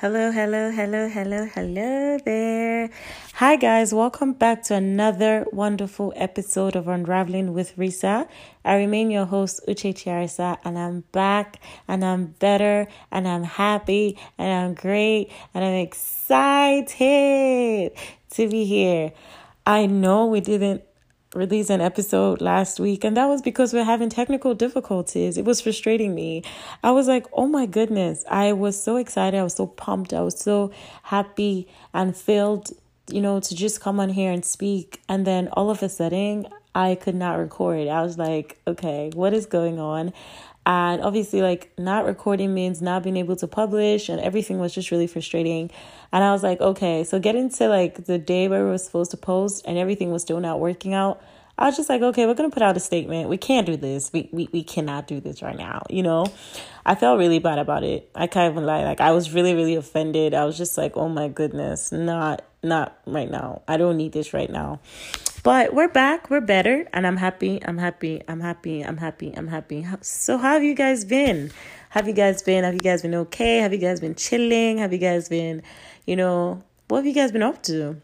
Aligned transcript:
Hello, 0.00 0.32
hello, 0.32 0.70
hello, 0.70 1.08
hello, 1.10 1.44
hello 1.44 2.16
there. 2.24 2.88
Hi, 3.34 3.56
guys. 3.56 3.92
Welcome 3.92 4.32
back 4.32 4.62
to 4.62 4.74
another 4.74 5.44
wonderful 5.52 6.14
episode 6.16 6.74
of 6.74 6.88
Unraveling 6.88 7.52
with 7.52 7.76
Risa. 7.76 8.26
I 8.64 8.76
remain 8.76 9.10
your 9.10 9.26
host, 9.26 9.60
Uche 9.68 9.92
Chiarisa, 9.92 10.56
and 10.64 10.78
I'm 10.78 11.04
back, 11.12 11.60
and 11.86 12.02
I'm 12.02 12.28
better, 12.38 12.88
and 13.12 13.28
I'm 13.28 13.44
happy, 13.44 14.16
and 14.38 14.50
I'm 14.50 14.72
great, 14.72 15.30
and 15.52 15.62
I'm 15.62 15.74
excited 15.74 16.88
to 18.30 18.48
be 18.48 18.64
here. 18.64 19.12
I 19.66 19.84
know 19.84 20.24
we 20.24 20.40
didn't 20.40 20.82
release 21.34 21.70
an 21.70 21.80
episode 21.80 22.40
last 22.40 22.80
week, 22.80 23.04
and 23.04 23.16
that 23.16 23.26
was 23.26 23.40
because 23.40 23.72
we're 23.72 23.84
having 23.84 24.08
technical 24.08 24.54
difficulties. 24.54 25.38
It 25.38 25.44
was 25.44 25.60
frustrating 25.60 26.14
me. 26.14 26.42
I 26.82 26.90
was 26.90 27.06
like, 27.06 27.26
oh 27.32 27.46
my 27.46 27.66
goodness. 27.66 28.24
I 28.28 28.52
was 28.52 28.80
so 28.82 28.96
excited. 28.96 29.38
I 29.38 29.44
was 29.44 29.54
so 29.54 29.66
pumped. 29.66 30.12
I 30.12 30.22
was 30.22 30.38
so 30.38 30.72
happy 31.04 31.68
and 31.94 32.16
filled, 32.16 32.70
you 33.08 33.20
know, 33.20 33.38
to 33.40 33.54
just 33.54 33.80
come 33.80 34.00
on 34.00 34.08
here 34.08 34.32
and 34.32 34.44
speak. 34.44 35.00
And 35.08 35.26
then 35.26 35.48
all 35.52 35.70
of 35.70 35.82
a 35.82 35.88
sudden, 35.88 36.48
I 36.74 36.94
could 36.94 37.14
not 37.14 37.38
record. 37.38 37.88
I 37.88 38.02
was 38.02 38.18
like, 38.18 38.60
okay, 38.66 39.10
what 39.14 39.32
is 39.32 39.46
going 39.46 39.78
on? 39.78 40.12
And 40.66 41.02
obviously, 41.02 41.40
like, 41.42 41.72
not 41.78 42.04
recording 42.04 42.52
means 42.52 42.82
not 42.82 43.02
being 43.02 43.16
able 43.16 43.36
to 43.36 43.46
publish, 43.46 44.08
and 44.08 44.20
everything 44.20 44.58
was 44.58 44.74
just 44.74 44.90
really 44.90 45.06
frustrating. 45.06 45.70
And 46.12 46.24
I 46.24 46.32
was 46.32 46.42
like, 46.42 46.60
okay, 46.60 47.04
so 47.04 47.18
getting 47.18 47.50
to 47.50 47.68
like 47.68 48.04
the 48.04 48.18
day 48.18 48.48
where 48.48 48.64
we 48.64 48.70
were 48.70 48.78
supposed 48.78 49.12
to 49.12 49.16
post 49.16 49.64
and 49.66 49.78
everything 49.78 50.10
was 50.10 50.22
still 50.22 50.40
not 50.40 50.60
working 50.60 50.92
out. 50.92 51.22
I 51.56 51.66
was 51.66 51.76
just 51.76 51.88
like, 51.88 52.00
okay, 52.00 52.26
we're 52.26 52.34
gonna 52.34 52.50
put 52.50 52.62
out 52.62 52.76
a 52.76 52.80
statement. 52.80 53.28
We 53.28 53.36
can't 53.36 53.66
do 53.66 53.76
this. 53.76 54.10
We 54.12 54.28
we, 54.32 54.48
we 54.50 54.64
cannot 54.64 55.06
do 55.06 55.20
this 55.20 55.42
right 55.42 55.56
now, 55.56 55.82
you 55.90 56.02
know? 56.02 56.26
I 56.86 56.94
felt 56.94 57.18
really 57.18 57.38
bad 57.38 57.58
about 57.58 57.84
it. 57.84 58.10
I 58.14 58.26
can't 58.26 58.50
even 58.52 58.64
lie. 58.64 58.82
Like 58.82 59.00
I 59.00 59.12
was 59.12 59.32
really, 59.32 59.54
really 59.54 59.76
offended. 59.76 60.34
I 60.34 60.46
was 60.46 60.56
just 60.56 60.78
like, 60.78 60.96
oh 60.96 61.08
my 61.08 61.28
goodness, 61.28 61.92
not 61.92 62.42
not 62.62 62.98
right 63.06 63.30
now. 63.30 63.62
I 63.68 63.76
don't 63.76 63.96
need 63.96 64.12
this 64.12 64.32
right 64.32 64.50
now. 64.50 64.80
But 65.42 65.72
we're 65.72 65.88
back, 65.88 66.28
we're 66.28 66.42
better, 66.42 66.86
and 66.92 67.06
I'm 67.06 67.16
happy, 67.16 67.60
I'm 67.64 67.78
happy, 67.78 68.22
I'm 68.28 68.40
happy, 68.40 68.82
I'm 68.82 68.98
happy, 68.98 69.32
I'm 69.34 69.46
happy. 69.48 69.86
So 70.02 70.36
how 70.36 70.52
have 70.52 70.62
you 70.62 70.74
guys 70.74 71.04
been? 71.06 71.50
Have 71.88 72.06
you 72.06 72.12
guys 72.12 72.42
been? 72.42 72.62
Have 72.64 72.74
you 72.74 72.80
guys 72.80 73.00
been 73.00 73.14
okay? 73.14 73.58
Have 73.58 73.72
you 73.72 73.78
guys 73.78 74.00
been 74.00 74.14
chilling? 74.14 74.78
Have 74.78 74.92
you 74.92 74.98
guys 74.98 75.30
been 75.30 75.62
you 76.06 76.16
know, 76.16 76.62
what 76.88 76.98
have 76.98 77.06
you 77.06 77.14
guys 77.14 77.30
been 77.30 77.42
up 77.42 77.62
to? 77.62 78.00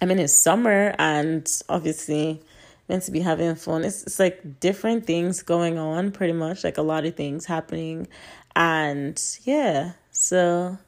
I 0.00 0.04
mean, 0.04 0.20
it's 0.20 0.32
summer 0.32 0.94
and 0.98 1.48
obviously 1.68 2.40
meant 2.88 3.02
to 3.04 3.10
be 3.10 3.20
having 3.20 3.54
fun. 3.56 3.84
It's, 3.84 4.04
it's 4.04 4.18
like 4.18 4.60
different 4.60 5.04
things 5.04 5.42
going 5.42 5.78
on, 5.78 6.12
pretty 6.12 6.32
much, 6.32 6.62
like 6.62 6.78
a 6.78 6.82
lot 6.82 7.04
of 7.04 7.16
things 7.16 7.44
happening. 7.46 8.06
And 8.54 9.20
yeah, 9.42 9.92
so 10.12 10.78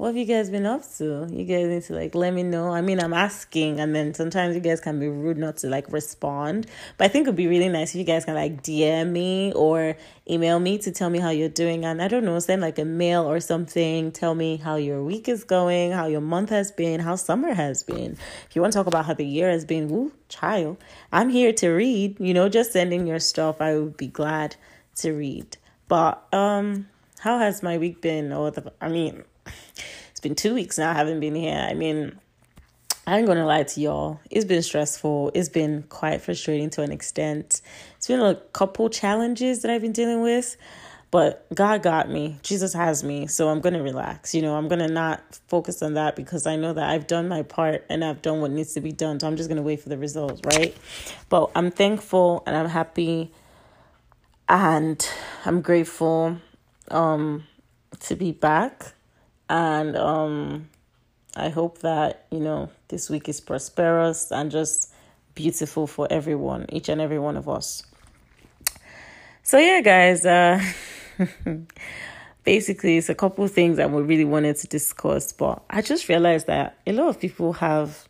what 0.00 0.06
have 0.06 0.16
you 0.16 0.24
guys 0.24 0.48
been 0.48 0.64
up 0.64 0.80
to? 0.96 1.28
You 1.30 1.44
guys 1.44 1.66
need 1.66 1.82
to 1.82 1.92
like 1.92 2.14
let 2.14 2.32
me 2.32 2.42
know. 2.42 2.70
I 2.72 2.80
mean, 2.80 2.98
I'm 3.00 3.12
asking, 3.12 3.80
and 3.80 3.94
then 3.94 4.14
sometimes 4.14 4.54
you 4.54 4.62
guys 4.62 4.80
can 4.80 4.98
be 4.98 5.08
rude 5.08 5.36
not 5.36 5.58
to 5.58 5.68
like 5.68 5.92
respond. 5.92 6.66
But 6.96 7.04
I 7.04 7.08
think 7.08 7.24
it'd 7.24 7.36
be 7.36 7.48
really 7.48 7.68
nice 7.68 7.90
if 7.90 7.96
you 7.96 8.04
guys 8.04 8.24
can 8.24 8.34
like 8.34 8.62
DM 8.62 9.10
me 9.10 9.52
or 9.54 9.98
email 10.26 10.58
me 10.58 10.78
to 10.78 10.90
tell 10.90 11.10
me 11.10 11.18
how 11.18 11.28
you're 11.28 11.50
doing. 11.50 11.84
And 11.84 12.00
I 12.00 12.08
don't 12.08 12.24
know, 12.24 12.38
send 12.38 12.62
like 12.62 12.78
a 12.78 12.84
mail 12.86 13.30
or 13.30 13.40
something. 13.40 14.10
Tell 14.10 14.34
me 14.34 14.56
how 14.56 14.76
your 14.76 15.04
week 15.04 15.28
is 15.28 15.44
going, 15.44 15.92
how 15.92 16.06
your 16.06 16.22
month 16.22 16.48
has 16.48 16.72
been, 16.72 17.00
how 17.00 17.16
summer 17.16 17.52
has 17.52 17.82
been. 17.82 18.16
If 18.48 18.56
you 18.56 18.62
want 18.62 18.72
to 18.72 18.78
talk 18.78 18.86
about 18.86 19.04
how 19.04 19.12
the 19.12 19.26
year 19.26 19.50
has 19.50 19.66
been, 19.66 19.88
woo, 19.88 20.12
child, 20.30 20.78
I'm 21.12 21.28
here 21.28 21.52
to 21.52 21.68
read. 21.68 22.18
You 22.18 22.32
know, 22.32 22.48
just 22.48 22.72
sending 22.72 23.06
your 23.06 23.18
stuff. 23.18 23.60
I 23.60 23.76
would 23.76 23.98
be 23.98 24.06
glad 24.06 24.56
to 24.96 25.12
read. 25.12 25.58
But 25.88 26.26
um, 26.32 26.88
how 27.18 27.38
has 27.38 27.62
my 27.62 27.76
week 27.76 28.00
been? 28.00 28.32
Or 28.32 28.50
the, 28.50 28.72
I 28.80 28.88
mean 28.88 29.24
it's 30.10 30.20
been 30.20 30.34
two 30.34 30.54
weeks 30.54 30.78
now. 30.78 30.90
I 30.90 30.94
haven't 30.94 31.20
been 31.20 31.34
here. 31.34 31.56
I 31.56 31.74
mean, 31.74 32.18
I 33.06 33.18
ain't 33.18 33.26
gonna 33.26 33.46
lie 33.46 33.62
to 33.62 33.80
y'all. 33.80 34.20
It's 34.30 34.44
been 34.44 34.62
stressful. 34.62 35.32
It's 35.34 35.48
been 35.48 35.82
quite 35.88 36.20
frustrating 36.20 36.70
to 36.70 36.82
an 36.82 36.92
extent. 36.92 37.62
It's 37.96 38.06
been 38.06 38.20
a 38.20 38.34
couple 38.52 38.88
challenges 38.88 39.62
that 39.62 39.70
I've 39.70 39.80
been 39.80 39.92
dealing 39.92 40.20
with, 40.20 40.56
but 41.10 41.46
God 41.54 41.82
got 41.82 42.08
me. 42.08 42.38
Jesus 42.42 42.72
has 42.74 43.02
me. 43.02 43.26
So 43.26 43.48
I'm 43.48 43.60
gonna 43.60 43.82
relax. 43.82 44.34
You 44.34 44.42
know, 44.42 44.54
I'm 44.54 44.68
gonna 44.68 44.86
not 44.86 45.40
focus 45.48 45.82
on 45.82 45.94
that 45.94 46.14
because 46.14 46.46
I 46.46 46.56
know 46.56 46.72
that 46.72 46.88
I've 46.88 47.06
done 47.06 47.26
my 47.26 47.42
part 47.42 47.84
and 47.88 48.04
I've 48.04 48.22
done 48.22 48.40
what 48.42 48.50
needs 48.50 48.74
to 48.74 48.80
be 48.80 48.92
done. 48.92 49.18
So 49.18 49.26
I'm 49.26 49.36
just 49.36 49.48
gonna 49.48 49.62
wait 49.62 49.80
for 49.80 49.88
the 49.88 49.98
results, 49.98 50.42
right? 50.44 50.76
But 51.28 51.50
I'm 51.56 51.70
thankful 51.70 52.42
and 52.46 52.54
I'm 52.54 52.68
happy 52.68 53.32
and 54.48 55.04
I'm 55.44 55.62
grateful 55.62 56.36
um 56.90 57.44
to 58.00 58.14
be 58.14 58.30
back 58.30 58.94
and 59.50 59.96
um, 59.96 60.68
I 61.34 61.48
hope 61.48 61.80
that, 61.80 62.26
you 62.30 62.38
know, 62.38 62.70
this 62.86 63.10
week 63.10 63.28
is 63.28 63.40
prosperous 63.40 64.30
and 64.30 64.48
just 64.48 64.92
beautiful 65.34 65.88
for 65.88 66.06
everyone, 66.08 66.66
each 66.68 66.88
and 66.88 67.00
every 67.00 67.18
one 67.18 67.36
of 67.36 67.48
us. 67.48 67.82
So, 69.42 69.58
yeah, 69.58 69.80
guys, 69.80 70.24
uh, 70.24 70.62
basically, 72.44 72.98
it's 72.98 73.08
a 73.08 73.14
couple 73.16 73.46
things 73.48 73.76
that 73.78 73.90
we 73.90 74.02
really 74.02 74.24
wanted 74.24 74.54
to 74.58 74.68
discuss, 74.68 75.32
but 75.32 75.64
I 75.68 75.82
just 75.82 76.08
realized 76.08 76.46
that 76.46 76.78
a 76.86 76.92
lot 76.92 77.08
of 77.08 77.18
people 77.18 77.54
have 77.54 78.08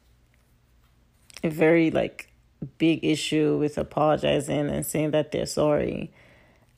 a 1.42 1.48
very, 1.48 1.90
like, 1.90 2.30
big 2.76 3.02
issue 3.02 3.56
with 3.56 3.78
apologizing 3.78 4.68
and 4.68 4.84
saying 4.84 5.12
that 5.12 5.32
they're 5.32 5.46
sorry. 5.46 6.12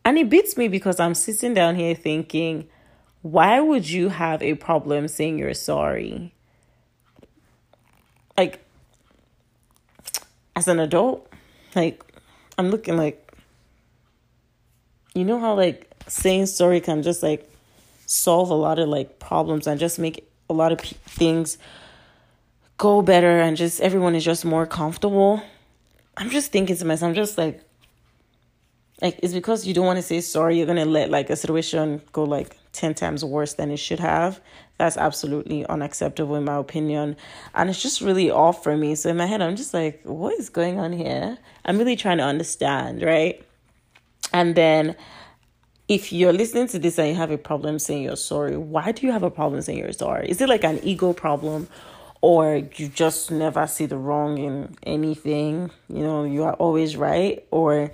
And 0.04 0.16
it 0.18 0.30
beats 0.30 0.56
me 0.56 0.68
because 0.68 1.00
I'm 1.00 1.16
sitting 1.16 1.52
down 1.52 1.74
here 1.74 1.96
thinking, 1.96 2.68
why 3.22 3.60
would 3.60 3.88
you 3.88 4.08
have 4.08 4.42
a 4.42 4.54
problem 4.54 5.08
saying 5.08 5.38
you're 5.38 5.54
sorry? 5.54 6.34
Like, 8.36 8.64
as 10.56 10.68
an 10.68 10.80
adult, 10.80 11.28
like, 11.74 12.02
I'm 12.58 12.70
looking 12.70 12.96
like, 12.96 13.32
you 15.14 15.24
know 15.24 15.38
how, 15.38 15.54
like, 15.54 15.90
saying 16.08 16.46
sorry 16.46 16.80
can 16.80 17.02
just, 17.02 17.22
like, 17.22 17.48
solve 18.06 18.50
a 18.50 18.54
lot 18.54 18.78
of, 18.78 18.88
like, 18.88 19.18
problems 19.18 19.66
and 19.66 19.78
just 19.78 19.98
make 19.98 20.28
a 20.50 20.52
lot 20.52 20.72
of 20.72 20.78
p- 20.78 20.96
things 21.06 21.58
go 22.78 23.00
better 23.02 23.40
and 23.40 23.56
just 23.56 23.80
everyone 23.80 24.14
is 24.14 24.24
just 24.24 24.44
more 24.44 24.66
comfortable. 24.66 25.40
I'm 26.16 26.30
just 26.30 26.50
thinking 26.50 26.76
to 26.76 26.84
myself, 26.84 27.10
I'm 27.10 27.14
just 27.14 27.38
like, 27.38 27.62
like 29.02 29.18
it's 29.20 29.34
because 29.34 29.66
you 29.66 29.74
don't 29.74 29.84
want 29.84 29.98
to 29.98 30.02
say 30.02 30.20
sorry 30.20 30.56
you're 30.56 30.66
gonna 30.66 30.84
let 30.84 31.10
like 31.10 31.28
a 31.28 31.36
situation 31.36 32.00
go 32.12 32.22
like 32.22 32.56
10 32.72 32.94
times 32.94 33.24
worse 33.24 33.54
than 33.54 33.70
it 33.70 33.76
should 33.76 33.98
have. 33.98 34.40
That's 34.78 34.96
absolutely 34.96 35.66
unacceptable 35.66 36.36
in 36.36 36.44
my 36.44 36.56
opinion. 36.56 37.16
And 37.54 37.68
it's 37.68 37.82
just 37.82 38.00
really 38.00 38.30
off 38.30 38.62
for 38.62 38.76
me. 38.76 38.94
So 38.94 39.10
in 39.10 39.16
my 39.16 39.26
head 39.26 39.42
i'm 39.42 39.56
just 39.56 39.74
like 39.74 40.00
what 40.04 40.38
is 40.38 40.48
going 40.48 40.78
on 40.78 40.92
here? 40.92 41.36
I'm 41.64 41.78
really 41.78 41.96
trying 41.96 42.18
to 42.18 42.24
understand 42.24 43.02
right? 43.02 43.44
And 44.32 44.54
then 44.54 44.96
if 45.88 46.12
you're 46.12 46.32
listening 46.32 46.68
to 46.68 46.78
this 46.78 46.96
and 46.98 47.08
you 47.08 47.14
have 47.16 47.32
a 47.32 47.38
problem 47.38 47.80
saying 47.80 48.04
you're 48.04 48.16
sorry 48.16 48.56
why 48.56 48.92
do 48.92 49.04
you 49.04 49.12
have 49.12 49.24
a 49.24 49.30
problem 49.30 49.60
saying 49.62 49.78
you're 49.78 49.92
sorry? 49.92 50.30
Is 50.30 50.40
it 50.40 50.48
like 50.48 50.62
an 50.62 50.78
ego 50.84 51.12
problem? 51.12 51.68
Or 52.20 52.54
you 52.76 52.86
just 52.86 53.32
never 53.32 53.66
see 53.66 53.86
the 53.86 53.96
wrong 53.96 54.38
in 54.38 54.76
anything? 54.84 55.72
You 55.88 56.04
know 56.04 56.22
you 56.22 56.44
are 56.44 56.54
always 56.54 56.96
right? 56.96 57.44
Or 57.50 57.90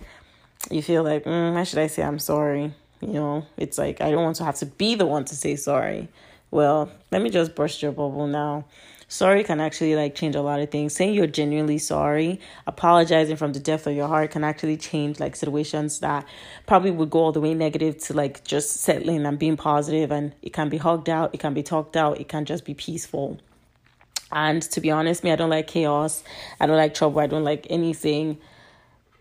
you 0.70 0.82
feel 0.82 1.02
like, 1.02 1.24
mm, 1.24 1.54
why 1.54 1.64
should 1.64 1.78
I 1.78 1.86
say 1.86 2.02
I'm 2.02 2.18
sorry? 2.18 2.72
You 3.00 3.12
know, 3.12 3.46
it's 3.56 3.78
like 3.78 4.00
I 4.00 4.10
don't 4.10 4.24
want 4.24 4.36
to 4.36 4.44
have 4.44 4.56
to 4.56 4.66
be 4.66 4.94
the 4.94 5.06
one 5.06 5.24
to 5.26 5.36
say 5.36 5.56
sorry. 5.56 6.08
Well, 6.50 6.90
let 7.10 7.22
me 7.22 7.30
just 7.30 7.54
burst 7.54 7.82
your 7.82 7.92
bubble 7.92 8.26
now. 8.26 8.64
Sorry 9.10 9.42
can 9.42 9.60
actually 9.60 9.96
like 9.96 10.14
change 10.14 10.34
a 10.34 10.42
lot 10.42 10.60
of 10.60 10.70
things. 10.70 10.94
Saying 10.94 11.14
you're 11.14 11.26
genuinely 11.26 11.78
sorry, 11.78 12.40
apologizing 12.66 13.36
from 13.36 13.52
the 13.52 13.60
depth 13.60 13.86
of 13.86 13.94
your 13.94 14.08
heart 14.08 14.32
can 14.32 14.44
actually 14.44 14.76
change 14.76 15.18
like 15.18 15.36
situations 15.36 16.00
that 16.00 16.26
probably 16.66 16.90
would 16.90 17.08
go 17.08 17.20
all 17.20 17.32
the 17.32 17.40
way 17.40 17.54
negative 17.54 17.98
to 18.04 18.14
like 18.14 18.44
just 18.44 18.80
settling 18.80 19.24
and 19.24 19.38
being 19.38 19.56
positive 19.56 20.10
and 20.10 20.34
it 20.42 20.52
can 20.52 20.68
be 20.68 20.76
hugged 20.76 21.08
out, 21.08 21.34
it 21.34 21.40
can 21.40 21.54
be 21.54 21.62
talked 21.62 21.96
out, 21.96 22.20
it 22.20 22.28
can 22.28 22.44
just 22.44 22.64
be 22.66 22.74
peaceful. 22.74 23.38
And 24.30 24.62
to 24.62 24.80
be 24.80 24.90
honest, 24.90 25.24
me, 25.24 25.32
I 25.32 25.36
don't 25.36 25.50
like 25.50 25.68
chaos. 25.68 26.22
I 26.60 26.66
don't 26.66 26.76
like 26.76 26.92
trouble. 26.92 27.20
I 27.20 27.26
don't 27.26 27.44
like 27.44 27.66
anything 27.70 28.38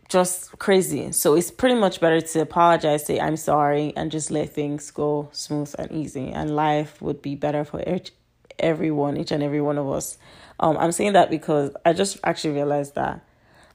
just 0.10 0.58
crazy. 0.60 1.12
So 1.12 1.36
it's 1.36 1.52
pretty 1.52 1.76
much 1.76 2.00
better 2.00 2.22
to 2.22 2.42
apologize, 2.42 3.06
say 3.06 3.20
I'm 3.20 3.38
sorry, 3.38 3.94
and 3.96 4.12
just 4.12 4.32
let 4.32 4.50
things 4.54 4.90
go 4.92 5.30
smooth 5.32 5.74
and 5.78 5.92
easy. 5.92 6.30
And 6.30 6.56
life 6.56 7.02
would 7.02 7.22
be 7.22 7.36
better 7.36 7.66
for 7.66 7.82
each, 7.88 8.12
everyone, 8.60 9.18
each 9.18 9.32
and 9.32 9.44
every 9.44 9.62
one 9.62 9.78
of 9.78 9.90
us. 9.90 10.18
Um, 10.60 10.78
I'm 10.78 10.92
saying 10.92 11.14
that 11.14 11.30
because 11.30 11.72
I 11.86 11.94
just 11.94 12.20
actually 12.24 12.54
realized 12.54 12.96
that 12.96 13.22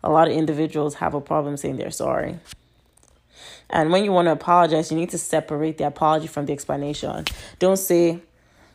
a 0.03 0.11
lot 0.11 0.29
of 0.29 0.35
individuals 0.35 0.97
have 0.97 1.15
a 1.15 1.21
problem 1.21 1.57
saying 1.57 1.77
they're 1.77 1.91
sorry. 1.91 2.39
And 3.71 3.91
when 3.91 4.05
you 4.05 4.13
want 4.13 4.27
to 4.27 4.33
apologize, 4.33 4.91
you 4.91 4.97
need 4.97 5.11
to 5.11 5.19
separate 5.19 5.79
the 5.79 5.87
apology 5.87 6.27
from 6.27 6.47
the 6.47 6.53
explanation. 6.53 7.25
Don't 7.59 7.79
say, 7.79 8.21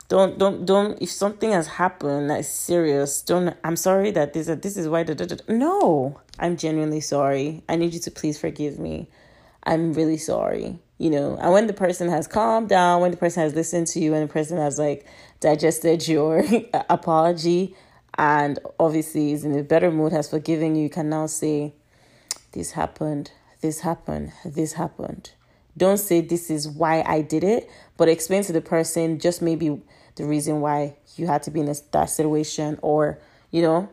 don't 0.09 0.37
don't 0.37 0.65
don't 0.65 1.01
if 1.01 1.11
something 1.11 1.51
has 1.51 1.67
happened 1.67 2.29
that's 2.29 2.47
serious 2.47 3.21
don't 3.21 3.55
i'm 3.63 3.75
sorry 3.75 4.09
that 4.09 4.33
this 4.33 4.47
this 4.61 4.77
is 4.77 4.87
why 4.87 5.03
da, 5.03 5.13
da, 5.13 5.25
da. 5.25 5.35
no 5.49 6.17
i'm 6.39 6.57
genuinely 6.57 7.01
sorry 7.01 7.63
i 7.69 7.75
need 7.75 7.93
you 7.93 7.99
to 7.99 8.11
please 8.11 8.39
forgive 8.39 8.79
me 8.79 9.07
I'm 9.67 9.93
really 9.93 10.17
sorry. 10.17 10.79
You 10.97 11.11
know, 11.11 11.37
and 11.39 11.51
when 11.51 11.67
the 11.67 11.73
person 11.73 12.09
has 12.09 12.25
calmed 12.25 12.69
down, 12.69 13.01
when 13.01 13.11
the 13.11 13.17
person 13.17 13.43
has 13.43 13.53
listened 13.53 13.85
to 13.87 13.99
you, 13.99 14.13
when 14.13 14.21
the 14.21 14.33
person 14.33 14.57
has 14.57 14.79
like 14.79 15.05
digested 15.41 16.07
your 16.07 16.43
apology, 16.89 17.75
and 18.17 18.57
obviously 18.79 19.31
is 19.33 19.45
in 19.45 19.55
a 19.55 19.61
better 19.61 19.91
mood, 19.91 20.11
has 20.11 20.29
forgiven 20.29 20.75
you, 20.75 20.83
you 20.83 20.89
can 20.89 21.09
now 21.09 21.27
say, 21.27 21.73
This 22.53 22.71
happened, 22.71 23.29
this 23.61 23.81
happened, 23.81 24.31
this 24.43 24.73
happened. 24.73 25.31
Don't 25.77 25.99
say 25.99 26.21
this 26.21 26.49
is 26.49 26.67
why 26.67 27.03
I 27.05 27.21
did 27.21 27.43
it, 27.43 27.69
but 27.97 28.09
explain 28.09 28.41
to 28.43 28.53
the 28.53 28.61
person 28.61 29.19
just 29.19 29.43
maybe 29.43 29.79
the 30.15 30.25
reason 30.25 30.61
why 30.61 30.95
you 31.15 31.27
had 31.27 31.43
to 31.43 31.51
be 31.51 31.59
in 31.59 31.71
that 31.91 32.09
situation 32.09 32.79
or, 32.81 33.19
you 33.51 33.61
know, 33.61 33.87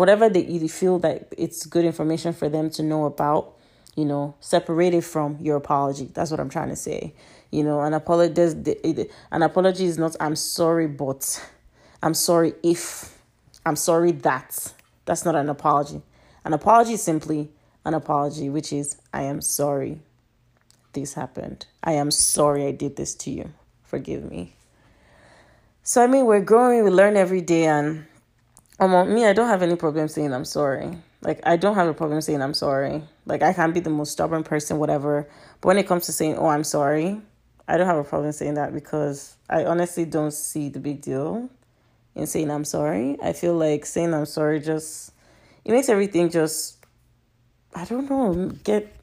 whatever 0.00 0.30
that 0.30 0.48
you 0.48 0.66
feel 0.66 0.98
that 0.98 1.28
it's 1.36 1.66
good 1.66 1.84
information 1.84 2.32
for 2.32 2.48
them 2.48 2.70
to 2.70 2.82
know 2.82 3.04
about, 3.04 3.52
you 3.96 4.04
know, 4.06 4.34
separated 4.40 5.04
from 5.04 5.36
your 5.42 5.58
apology. 5.58 6.10
That's 6.14 6.30
what 6.30 6.40
I'm 6.40 6.48
trying 6.48 6.70
to 6.70 6.74
say. 6.74 7.12
You 7.50 7.64
know, 7.64 7.82
an 7.82 7.92
apology 7.92 8.40
an 9.30 9.42
apology 9.42 9.84
is 9.84 9.98
not 9.98 10.16
I'm 10.18 10.36
sorry, 10.36 10.86
but 10.86 11.46
I'm 12.02 12.14
sorry 12.14 12.54
if 12.62 13.18
I'm 13.66 13.76
sorry 13.76 14.12
that. 14.12 14.72
That's 15.04 15.26
not 15.26 15.34
an 15.34 15.50
apology. 15.50 16.00
An 16.46 16.54
apology 16.54 16.94
is 16.94 17.02
simply 17.02 17.50
an 17.84 17.92
apology, 17.92 18.48
which 18.48 18.72
is 18.72 18.96
I 19.12 19.24
am 19.24 19.42
sorry 19.42 20.00
this 20.94 21.12
happened. 21.12 21.66
I 21.84 21.92
am 21.92 22.10
sorry 22.10 22.64
I 22.66 22.70
did 22.70 22.96
this 22.96 23.14
to 23.16 23.30
you. 23.30 23.52
Forgive 23.84 24.24
me. 24.24 24.54
So 25.82 26.02
I 26.02 26.06
mean 26.06 26.24
we're 26.24 26.40
growing, 26.40 26.84
we 26.84 26.90
learn 26.90 27.18
every 27.18 27.42
day 27.42 27.66
and 27.66 28.06
um, 28.80 29.14
me, 29.14 29.26
I 29.26 29.34
don't 29.34 29.48
have 29.48 29.62
any 29.62 29.76
problem 29.76 30.08
saying 30.08 30.32
I'm 30.32 30.46
sorry. 30.46 30.98
Like 31.20 31.40
I 31.44 31.56
don't 31.56 31.74
have 31.74 31.88
a 31.88 31.94
problem 31.94 32.20
saying 32.22 32.40
I'm 32.40 32.54
sorry. 32.54 33.02
Like 33.26 33.42
I 33.42 33.52
can 33.52 33.72
be 33.72 33.80
the 33.80 33.90
most 33.90 34.12
stubborn 34.12 34.42
person, 34.42 34.78
whatever. 34.78 35.28
But 35.60 35.68
when 35.68 35.78
it 35.78 35.86
comes 35.86 36.06
to 36.06 36.12
saying, 36.12 36.38
"Oh, 36.38 36.46
I'm 36.46 36.64
sorry," 36.64 37.20
I 37.68 37.76
don't 37.76 37.86
have 37.86 37.98
a 37.98 38.04
problem 38.04 38.32
saying 38.32 38.54
that 38.54 38.72
because 38.72 39.36
I 39.50 39.64
honestly 39.64 40.06
don't 40.06 40.32
see 40.32 40.70
the 40.70 40.80
big 40.80 41.02
deal 41.02 41.50
in 42.14 42.26
saying 42.26 42.50
I'm 42.50 42.64
sorry. 42.64 43.18
I 43.22 43.34
feel 43.34 43.54
like 43.54 43.84
saying 43.84 44.14
I'm 44.14 44.24
sorry 44.24 44.60
just 44.60 45.12
it 45.64 45.72
makes 45.72 45.90
everything 45.90 46.30
just 46.30 46.78
I 47.74 47.84
don't 47.84 48.08
know 48.08 48.50
get 48.64 48.96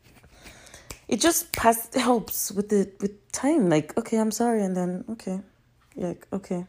it 1.08 1.22
just 1.22 1.54
pass 1.54 1.94
helps 1.94 2.52
with 2.52 2.70
the 2.70 2.92
with 3.00 3.32
time. 3.32 3.70
Like 3.70 3.96
okay, 3.96 4.18
I'm 4.18 4.32
sorry, 4.32 4.64
and 4.64 4.76
then 4.76 5.06
okay, 5.12 5.40
like 5.96 6.26
okay, 6.34 6.66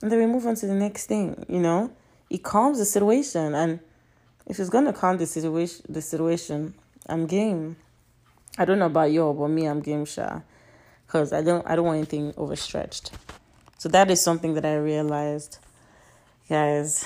and 0.00 0.10
then 0.10 0.20
we 0.20 0.26
move 0.26 0.46
on 0.46 0.54
to 0.54 0.66
the 0.68 0.74
next 0.74 1.06
thing. 1.06 1.44
You 1.48 1.58
know 1.58 1.90
it 2.32 2.42
calms 2.42 2.78
the 2.78 2.86
situation. 2.86 3.54
And 3.54 3.80
if 4.46 4.58
it's 4.58 4.70
gonna 4.70 4.92
calm 4.92 5.18
the 5.18 5.26
situation 5.26 5.84
the 5.88 6.02
situation 6.02 6.74
i'm 7.08 7.26
game. 7.26 7.76
I 8.58 8.64
don't 8.64 8.78
know 8.78 8.86
about 8.86 9.12
you 9.12 9.34
but 9.38 9.48
me 9.48 9.66
i'm 9.66 9.80
game 9.80 10.04
shy 10.04 10.40
because 11.06 11.32
i 11.32 11.42
don't 11.42 11.66
i 11.66 11.76
don't 11.76 11.84
want 11.84 11.98
anything 11.98 12.34
overstretched. 12.36 13.12
So 13.78 13.88
that 13.90 14.10
is 14.10 14.22
something 14.22 14.54
that 14.54 14.64
i 14.64 14.76
realized 14.76 15.58
guys. 16.48 17.04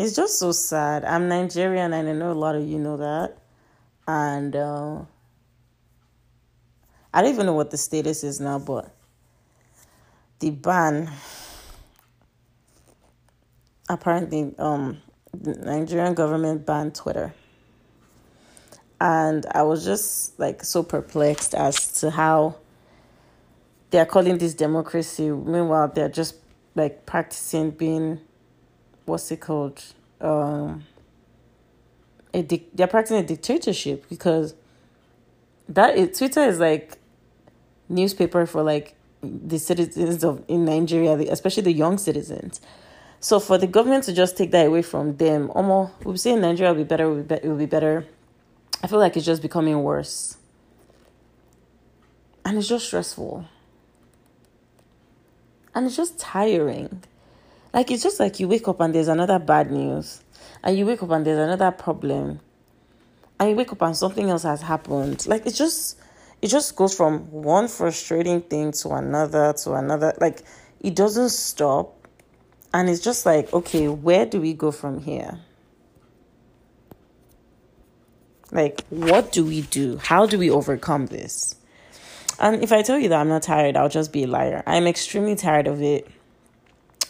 It's 0.00 0.14
just 0.14 0.38
so 0.38 0.52
sad. 0.52 1.04
I'm 1.04 1.28
nigerian 1.28 1.92
and 1.92 2.08
i 2.08 2.12
know 2.12 2.32
a 2.32 2.40
lot 2.40 2.54
of 2.54 2.66
you 2.66 2.78
know 2.78 2.96
that. 2.96 3.36
And 4.06 4.56
uh, 4.56 5.02
i 7.12 7.20
don't 7.20 7.34
even 7.34 7.46
know 7.46 7.52
what 7.52 7.70
the 7.70 7.76
status 7.76 8.24
is 8.24 8.40
now 8.40 8.58
but 8.58 8.94
the 10.38 10.50
ban 10.50 11.10
apparently 13.88 14.54
um, 14.58 14.98
the 15.32 15.54
Nigerian 15.54 16.14
government 16.14 16.66
banned 16.66 16.94
Twitter. 16.94 17.34
And 19.00 19.46
I 19.54 19.62
was 19.62 19.84
just 19.84 20.38
like 20.38 20.64
so 20.64 20.82
perplexed 20.82 21.54
as 21.54 21.92
to 22.00 22.10
how 22.10 22.56
they're 23.90 24.06
calling 24.06 24.38
this 24.38 24.54
democracy. 24.54 25.30
Meanwhile, 25.30 25.92
they're 25.94 26.08
just 26.08 26.36
like 26.74 27.06
practicing 27.06 27.70
being, 27.70 28.20
what's 29.04 29.30
it 29.30 29.40
called? 29.40 29.82
Um, 30.20 30.84
a 32.34 32.42
di- 32.42 32.66
they're 32.74 32.88
practicing 32.88 33.18
a 33.18 33.22
dictatorship 33.26 34.08
because 34.08 34.54
that 35.68 35.96
is, 35.96 36.18
Twitter 36.18 36.42
is 36.42 36.58
like 36.58 36.98
newspaper 37.88 38.46
for 38.46 38.62
like 38.62 38.94
the 39.22 39.58
citizens 39.58 40.24
of 40.24 40.44
in 40.48 40.64
Nigeria, 40.64 41.12
especially 41.30 41.62
the 41.62 41.72
young 41.72 41.98
citizens. 41.98 42.60
So 43.20 43.40
for 43.40 43.58
the 43.58 43.66
government 43.66 44.04
to 44.04 44.12
just 44.12 44.36
take 44.36 44.52
that 44.52 44.66
away 44.66 44.82
from 44.82 45.16
them, 45.16 45.50
almost 45.54 45.92
we'll 46.04 46.34
in 46.34 46.40
Nigeria 46.40 46.72
will 46.72 46.82
be 46.82 46.88
better, 46.88 47.08
will 47.08 47.22
be, 47.22 47.34
it 47.34 47.44
will 47.44 47.56
be 47.56 47.66
better. 47.66 48.06
I 48.82 48.86
feel 48.86 49.00
like 49.00 49.16
it's 49.16 49.26
just 49.26 49.42
becoming 49.42 49.82
worse. 49.82 50.36
And 52.44 52.56
it's 52.56 52.68
just 52.68 52.86
stressful. 52.86 53.44
And 55.74 55.86
it's 55.86 55.96
just 55.96 56.18
tiring. 56.18 57.02
Like 57.74 57.90
it's 57.90 58.02
just 58.02 58.20
like 58.20 58.40
you 58.40 58.48
wake 58.48 58.68
up 58.68 58.80
and 58.80 58.94
there's 58.94 59.08
another 59.08 59.38
bad 59.38 59.70
news. 59.70 60.22
And 60.62 60.78
you 60.78 60.86
wake 60.86 61.02
up 61.02 61.10
and 61.10 61.26
there's 61.26 61.38
another 61.38 61.70
problem. 61.72 62.40
And 63.38 63.50
you 63.50 63.56
wake 63.56 63.72
up 63.72 63.82
and 63.82 63.96
something 63.96 64.30
else 64.30 64.44
has 64.44 64.62
happened. 64.62 65.26
Like 65.26 65.44
it 65.46 65.54
just 65.54 65.98
it 66.40 66.48
just 66.48 66.76
goes 66.76 66.94
from 66.96 67.30
one 67.30 67.66
frustrating 67.66 68.40
thing 68.42 68.72
to 68.72 68.90
another 68.90 69.52
to 69.64 69.72
another. 69.74 70.14
Like 70.20 70.42
it 70.80 70.94
doesn't 70.94 71.30
stop 71.30 71.97
and 72.72 72.88
it's 72.88 73.00
just 73.00 73.24
like, 73.24 73.52
okay, 73.52 73.88
where 73.88 74.26
do 74.26 74.40
we 74.40 74.52
go 74.52 74.70
from 74.70 75.00
here? 75.00 75.40
Like, 78.50 78.84
what 78.88 79.32
do 79.32 79.44
we 79.44 79.62
do? 79.62 79.98
How 79.98 80.26
do 80.26 80.38
we 80.38 80.50
overcome 80.50 81.06
this? 81.06 81.56
And 82.38 82.62
if 82.62 82.72
I 82.72 82.82
tell 82.82 82.98
you 82.98 83.08
that 83.08 83.20
I'm 83.20 83.28
not 83.28 83.42
tired, 83.42 83.76
I'll 83.76 83.88
just 83.88 84.12
be 84.12 84.24
a 84.24 84.26
liar. 84.26 84.62
I'm 84.66 84.86
extremely 84.86 85.34
tired 85.34 85.66
of 85.66 85.82
it. 85.82 86.08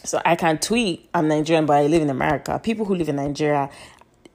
So 0.03 0.21
I 0.25 0.35
can 0.35 0.57
tweet, 0.57 1.09
I'm 1.13 1.27
Nigerian, 1.27 1.65
but 1.65 1.73
I 1.73 1.87
live 1.87 2.01
in 2.01 2.09
America. 2.09 2.59
People 2.63 2.85
who 2.85 2.95
live 2.95 3.09
in 3.09 3.17
Nigeria, 3.17 3.69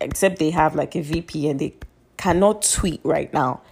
except 0.01 0.39
they 0.39 0.51
have 0.51 0.75
like 0.75 0.95
a 0.95 1.03
VPN, 1.03 1.59
they 1.59 1.75
cannot 2.17 2.63
tweet 2.63 3.01
right 3.03 3.33
now. 3.33 3.63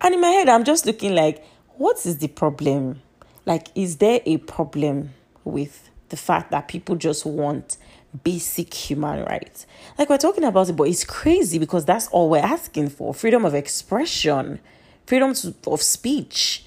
And 0.00 0.14
in 0.14 0.20
my 0.20 0.28
head, 0.28 0.48
I'm 0.48 0.64
just 0.64 0.86
looking 0.86 1.14
like, 1.14 1.44
what 1.76 2.04
is 2.06 2.18
the 2.18 2.28
problem? 2.28 3.02
Like, 3.44 3.68
is 3.74 3.96
there 3.96 4.20
a 4.24 4.36
problem 4.38 5.14
with 5.44 5.90
the 6.08 6.16
fact 6.16 6.50
that 6.50 6.68
people 6.68 6.96
just 6.96 7.26
want 7.26 7.76
basic 8.24 8.72
human 8.72 9.24
rights. 9.24 9.66
Like 9.98 10.08
we're 10.08 10.18
talking 10.18 10.44
about 10.44 10.68
it, 10.68 10.76
but 10.76 10.88
it's 10.88 11.04
crazy 11.04 11.58
because 11.58 11.84
that's 11.84 12.08
all 12.08 12.30
we're 12.30 12.38
asking 12.38 12.90
for 12.90 13.12
freedom 13.12 13.44
of 13.44 13.54
expression, 13.54 14.60
freedom 15.06 15.34
of 15.66 15.82
speech. 15.82 16.64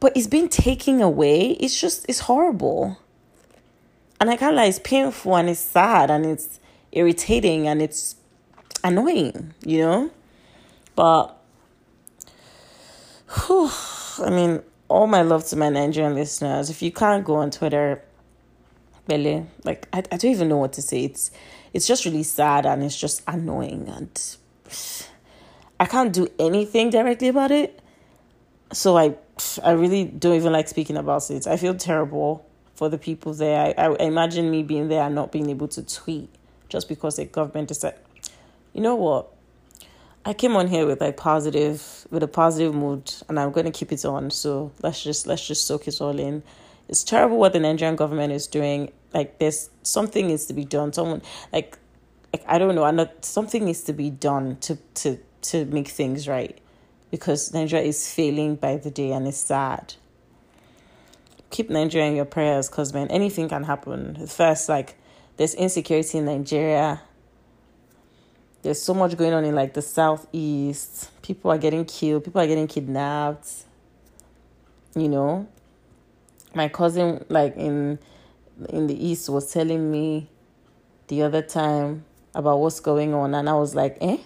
But 0.00 0.16
it's 0.16 0.26
been 0.26 0.48
taken 0.48 1.00
away. 1.00 1.50
It's 1.52 1.78
just, 1.78 2.06
it's 2.08 2.20
horrible. 2.20 2.98
And 4.20 4.30
I 4.30 4.36
can't 4.36 4.56
lie, 4.56 4.66
it's 4.66 4.78
painful 4.78 5.36
and 5.36 5.48
it's 5.48 5.60
sad 5.60 6.10
and 6.10 6.24
it's 6.24 6.60
irritating 6.92 7.68
and 7.68 7.82
it's 7.82 8.16
annoying, 8.82 9.54
you 9.64 9.82
know? 9.82 10.10
But, 10.94 11.36
whew, 13.28 13.70
I 14.18 14.30
mean, 14.30 14.62
all 14.88 15.06
my 15.06 15.22
love 15.22 15.46
to 15.46 15.56
my 15.56 15.70
Nigerian 15.70 16.14
listeners. 16.14 16.70
If 16.70 16.82
you 16.82 16.92
can't 16.92 17.24
go 17.24 17.36
on 17.36 17.50
Twitter, 17.50 18.02
Bele. 19.06 19.46
Like 19.64 19.88
I, 19.92 19.98
I 19.98 20.16
don't 20.16 20.26
even 20.26 20.48
know 20.48 20.58
what 20.58 20.72
to 20.74 20.82
say. 20.82 21.04
It's 21.04 21.30
it's 21.72 21.86
just 21.86 22.04
really 22.04 22.22
sad 22.22 22.66
and 22.66 22.82
it's 22.82 22.98
just 22.98 23.22
annoying 23.26 23.88
and 23.88 24.36
I 25.80 25.86
can't 25.86 26.12
do 26.12 26.28
anything 26.38 26.90
directly 26.90 27.28
about 27.28 27.50
it. 27.50 27.80
So 28.72 28.96
I 28.96 29.16
I 29.62 29.72
really 29.72 30.04
don't 30.04 30.36
even 30.36 30.52
like 30.52 30.68
speaking 30.68 30.96
about 30.96 31.30
it. 31.30 31.46
I 31.46 31.56
feel 31.56 31.74
terrible 31.74 32.46
for 32.74 32.88
the 32.88 32.98
people 32.98 33.34
there. 33.34 33.74
I, 33.76 33.84
I 33.84 33.94
imagine 34.04 34.50
me 34.50 34.62
being 34.62 34.88
there 34.88 35.02
and 35.02 35.14
not 35.14 35.32
being 35.32 35.50
able 35.50 35.68
to 35.68 35.82
tweet 35.82 36.30
just 36.68 36.88
because 36.88 37.16
the 37.16 37.24
government 37.24 37.68
decided. 37.68 37.98
You 38.72 38.80
know 38.80 38.96
what? 38.96 39.28
I 40.24 40.34
came 40.34 40.54
on 40.54 40.68
here 40.68 40.86
with 40.86 41.00
like 41.00 41.16
positive, 41.16 42.06
with 42.10 42.22
a 42.22 42.28
positive 42.28 42.74
mood, 42.74 43.12
and 43.28 43.40
I'm 43.40 43.52
to 43.52 43.70
keep 43.72 43.90
it 43.90 44.04
on. 44.04 44.30
So 44.30 44.70
let's 44.80 45.02
just 45.02 45.26
let's 45.26 45.46
just 45.46 45.66
soak 45.66 45.88
it 45.88 46.00
all 46.00 46.18
in 46.18 46.44
it's 46.88 47.04
terrible 47.04 47.38
what 47.38 47.52
the 47.52 47.60
Nigerian 47.60 47.96
government 47.96 48.32
is 48.32 48.46
doing. 48.46 48.92
Like 49.14 49.38
there's 49.38 49.70
something 49.82 50.26
needs 50.26 50.46
to 50.46 50.54
be 50.54 50.64
done. 50.64 50.92
Someone 50.92 51.22
like 51.52 51.78
like 52.32 52.44
I 52.46 52.58
don't 52.58 52.74
know, 52.74 52.90
not 52.90 53.24
something 53.24 53.64
needs 53.64 53.82
to 53.82 53.92
be 53.92 54.10
done 54.10 54.56
to 54.62 54.76
to 54.94 55.18
to 55.42 55.64
make 55.66 55.88
things 55.88 56.28
right. 56.28 56.58
Because 57.10 57.52
Nigeria 57.52 57.84
is 57.84 58.12
failing 58.12 58.56
by 58.56 58.76
the 58.76 58.90
day 58.90 59.12
and 59.12 59.28
it's 59.28 59.36
sad. 59.38 59.94
Keep 61.50 61.68
Nigeria 61.68 62.08
in 62.08 62.16
your 62.16 62.24
prayers 62.24 62.68
because 62.70 62.94
man, 62.94 63.08
anything 63.08 63.48
can 63.48 63.64
happen. 63.64 64.26
First, 64.26 64.68
like 64.68 64.96
there's 65.36 65.54
insecurity 65.54 66.18
in 66.18 66.24
Nigeria. 66.24 67.02
There's 68.62 68.80
so 68.80 68.94
much 68.94 69.16
going 69.16 69.32
on 69.32 69.44
in 69.44 69.54
like 69.54 69.74
the 69.74 69.82
southeast. 69.82 71.10
People 71.22 71.50
are 71.50 71.58
getting 71.58 71.84
killed, 71.84 72.24
people 72.24 72.40
are 72.40 72.46
getting 72.46 72.68
kidnapped. 72.68 73.50
You 74.94 75.08
know, 75.08 75.48
my 76.54 76.68
cousin 76.68 77.24
like 77.28 77.56
in 77.56 77.98
in 78.68 78.86
the 78.86 79.06
east 79.06 79.28
was 79.28 79.52
telling 79.52 79.90
me 79.90 80.28
the 81.08 81.22
other 81.22 81.42
time 81.42 82.04
about 82.34 82.58
what's 82.58 82.80
going 82.80 83.14
on 83.14 83.34
and 83.34 83.48
I 83.48 83.54
was 83.54 83.74
like, 83.74 83.98
"Eh? 84.00 84.18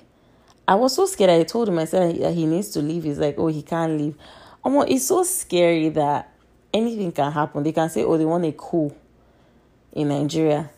I 0.69 0.75
was 0.75 0.95
so 0.95 1.07
scared. 1.07 1.31
I 1.31 1.45
told 1.45 1.69
him, 1.69 1.79
I 1.79 1.85
said 1.85 2.17
that 2.21 2.35
he 2.35 2.45
needs 2.45 2.71
to 2.71 2.83
leave. 2.83 3.05
He's 3.05 3.19
like, 3.19 3.37
oh, 3.39 3.47
he 3.47 3.63
can't 3.63 3.97
leave. 3.97 4.17
Oh 4.65 4.81
Um, 4.81 4.87
it's 4.89 5.07
so 5.07 5.23
scary 5.23 5.91
that 5.91 6.33
anything 6.75 7.13
can 7.13 7.31
happen. 7.31 7.63
They 7.63 7.73
can 7.73 7.89
say, 7.89 8.03
oh, 8.03 8.19
they 8.19 8.25
want 8.25 8.45
a 8.45 8.53
coup 8.53 8.93
in 9.93 10.09
Nigeria. 10.09 10.71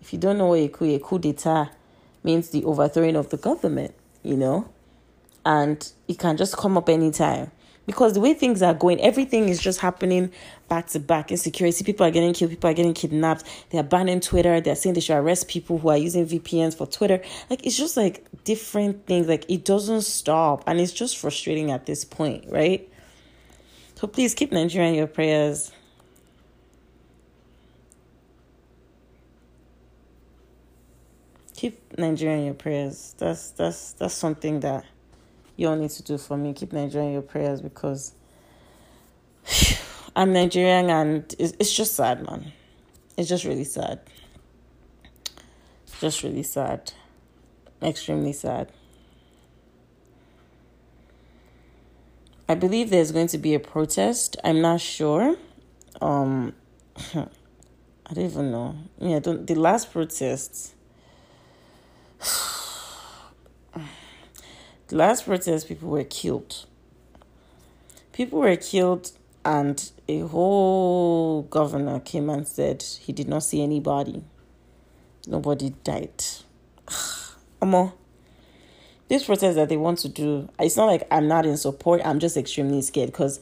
If 0.00 0.12
you 0.14 0.18
don't 0.18 0.38
know 0.38 0.46
what 0.46 0.60
a 0.60 0.68
coup, 0.68 0.86
a 0.94 0.98
coup 0.98 1.18
d'etat 1.18 1.70
means 2.22 2.48
the 2.50 2.64
overthrowing 2.64 3.16
of 3.16 3.28
the 3.28 3.36
government, 3.36 3.94
you 4.22 4.36
know, 4.36 4.68
and 5.44 5.86
it 6.08 6.18
can 6.18 6.38
just 6.38 6.56
come 6.56 6.78
up 6.78 6.88
anytime 6.88 7.50
because 7.86 8.14
the 8.14 8.20
way 8.20 8.34
things 8.34 8.62
are 8.62 8.74
going, 8.74 9.00
everything 9.00 9.48
is 9.48 9.60
just 9.60 9.80
happening 9.80 10.32
back 10.68 10.88
to 10.88 11.00
back. 11.00 11.30
Insecurity, 11.30 11.84
people 11.84 12.06
are 12.06 12.10
getting 12.10 12.32
killed, 12.32 12.50
people 12.50 12.70
are 12.70 12.74
getting 12.74 12.94
kidnapped. 12.94 13.44
They're 13.70 13.82
banning 13.82 14.20
Twitter. 14.20 14.60
They're 14.60 14.76
saying 14.76 14.94
they 14.94 15.00
should 15.00 15.16
arrest 15.16 15.48
people 15.48 15.78
who 15.78 15.88
are 15.88 15.96
using 15.96 16.26
VPNs 16.26 16.76
for 16.76 16.86
Twitter. 16.86 17.20
Like 17.50 17.66
it's 17.66 17.76
just 17.76 17.96
like 17.96 18.26
different 18.44 19.06
things. 19.06 19.28
Like 19.28 19.44
it 19.50 19.64
doesn't 19.64 20.02
stop, 20.02 20.64
and 20.66 20.80
it's 20.80 20.92
just 20.92 21.18
frustrating 21.18 21.70
at 21.70 21.86
this 21.86 22.04
point, 22.04 22.46
right? 22.48 22.88
So 23.96 24.06
please 24.06 24.34
keep 24.34 24.50
Nigeria 24.52 24.88
in 24.88 24.94
your 24.94 25.06
prayers. 25.06 25.70
Keep 31.56 31.98
Nigeria 31.98 32.38
in 32.38 32.44
your 32.46 32.54
prayers. 32.54 33.14
That's 33.18 33.50
that's 33.50 33.92
that's 33.92 34.14
something 34.14 34.60
that 34.60 34.84
you 35.56 35.68
all 35.68 35.76
need 35.76 35.90
to 35.90 36.02
do 36.02 36.18
for 36.18 36.36
me. 36.36 36.52
Keep 36.52 36.72
Nigeria 36.72 37.08
in 37.08 37.12
your 37.12 37.22
prayers 37.22 37.60
because 37.60 38.14
I'm 40.16 40.32
Nigerian 40.32 40.90
and 40.90 41.34
it's, 41.38 41.54
it's 41.58 41.72
just 41.72 41.94
sad, 41.94 42.24
man. 42.24 42.52
It's 43.16 43.28
just 43.28 43.44
really 43.44 43.64
sad. 43.64 44.00
Just 46.00 46.22
really 46.22 46.42
sad. 46.42 46.92
Extremely 47.82 48.32
sad. 48.32 48.72
I 52.48 52.54
believe 52.54 52.90
there's 52.90 53.12
going 53.12 53.28
to 53.28 53.38
be 53.38 53.54
a 53.54 53.60
protest. 53.60 54.36
I'm 54.44 54.60
not 54.60 54.80
sure. 54.80 55.36
Um, 56.00 56.54
I 57.14 58.12
don't 58.12 58.24
even 58.24 58.50
know. 58.50 58.76
Yeah, 58.98 59.18
don't. 59.18 59.46
The 59.46 59.54
last 59.54 59.92
protest 59.92 60.74
The 64.88 64.96
last 64.96 65.24
protest, 65.24 65.66
people 65.66 65.88
were 65.88 66.04
killed. 66.04 66.66
People 68.12 68.40
were 68.40 68.54
killed, 68.56 69.12
and 69.42 69.90
a 70.08 70.20
whole 70.20 71.42
governor 71.44 72.00
came 72.00 72.28
and 72.28 72.46
said 72.46 72.82
he 72.82 73.12
did 73.12 73.26
not 73.26 73.44
see 73.44 73.62
anybody. 73.62 74.22
Nobody 75.26 75.70
died. 75.84 76.22
Amo, 77.62 77.94
this 79.08 79.24
protest 79.24 79.56
that 79.56 79.70
they 79.70 79.78
want 79.78 79.98
to 80.00 80.10
do, 80.10 80.50
it's 80.58 80.76
not 80.76 80.84
like 80.84 81.06
I'm 81.10 81.28
not 81.28 81.46
in 81.46 81.56
support. 81.56 82.02
I'm 82.04 82.18
just 82.18 82.36
extremely 82.36 82.82
scared 82.82 83.10
because 83.10 83.40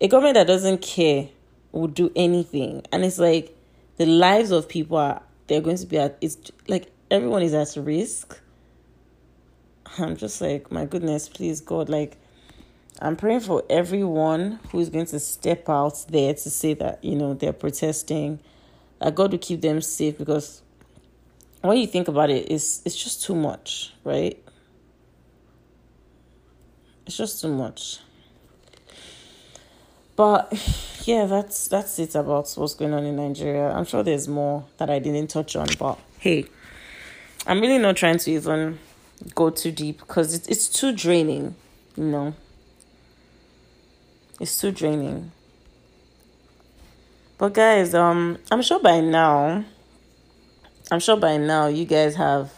a 0.00 0.06
government 0.06 0.34
that 0.34 0.46
doesn't 0.46 0.80
care 0.80 1.28
would 1.72 1.94
do 1.94 2.12
anything, 2.14 2.82
and 2.92 3.04
it's 3.04 3.18
like 3.18 3.56
the 3.96 4.06
lives 4.06 4.52
of 4.52 4.68
people 4.68 4.96
are 4.96 5.22
they're 5.48 5.60
going 5.60 5.76
to 5.76 5.86
be 5.86 5.98
at. 5.98 6.16
It's 6.20 6.38
like 6.68 6.92
everyone 7.10 7.42
is 7.42 7.52
at 7.52 7.74
risk 7.84 8.40
I'm 9.98 10.16
just 10.16 10.40
like, 10.40 10.70
my 10.70 10.84
goodness, 10.84 11.28
please, 11.28 11.60
God, 11.60 11.88
like, 11.88 12.16
I'm 13.00 13.16
praying 13.16 13.40
for 13.40 13.62
everyone 13.68 14.60
who 14.70 14.80
is 14.80 14.88
going 14.90 15.06
to 15.06 15.20
step 15.20 15.68
out 15.68 16.04
there 16.08 16.34
to 16.34 16.50
say 16.50 16.74
that, 16.74 17.02
you 17.04 17.16
know, 17.16 17.34
they're 17.34 17.52
protesting. 17.52 18.40
That 19.00 19.14
God 19.14 19.32
will 19.32 19.38
keep 19.38 19.60
them 19.60 19.80
safe 19.82 20.16
because 20.16 20.62
when 21.60 21.78
you 21.78 21.86
think 21.86 22.08
about 22.08 22.30
it, 22.30 22.50
it's 22.50 22.82
it's 22.84 22.96
just 22.96 23.24
too 23.24 23.34
much, 23.34 23.92
right? 24.04 24.38
It's 27.06 27.16
just 27.16 27.40
too 27.40 27.52
much. 27.52 27.98
But 30.16 30.52
yeah, 31.04 31.26
that's 31.26 31.68
that's 31.68 31.98
it 31.98 32.14
about 32.14 32.52
what's 32.56 32.74
going 32.74 32.94
on 32.94 33.04
in 33.04 33.16
Nigeria. 33.16 33.70
I'm 33.70 33.84
sure 33.84 34.02
there's 34.02 34.28
more 34.28 34.64
that 34.78 34.88
I 34.88 34.98
didn't 34.98 35.28
touch 35.28 35.56
on, 35.56 35.66
but 35.78 35.98
hey, 36.18 36.46
I'm 37.46 37.60
really 37.60 37.78
not 37.78 37.96
trying 37.96 38.18
to 38.18 38.30
even 38.30 38.78
go 39.34 39.50
too 39.50 39.72
deep 39.72 39.98
because 39.98 40.34
it's, 40.34 40.48
it's 40.48 40.68
too 40.68 40.92
draining, 40.92 41.54
you 41.96 42.04
know. 42.04 42.34
It's 44.40 44.60
too 44.60 44.72
draining. 44.72 45.30
But 47.38 47.54
guys, 47.54 47.94
um, 47.94 48.38
I'm 48.50 48.62
sure 48.62 48.80
by 48.80 49.00
now, 49.00 49.64
I'm 50.90 51.00
sure 51.00 51.16
by 51.16 51.36
now 51.36 51.66
you 51.66 51.84
guys 51.84 52.16
have, 52.16 52.52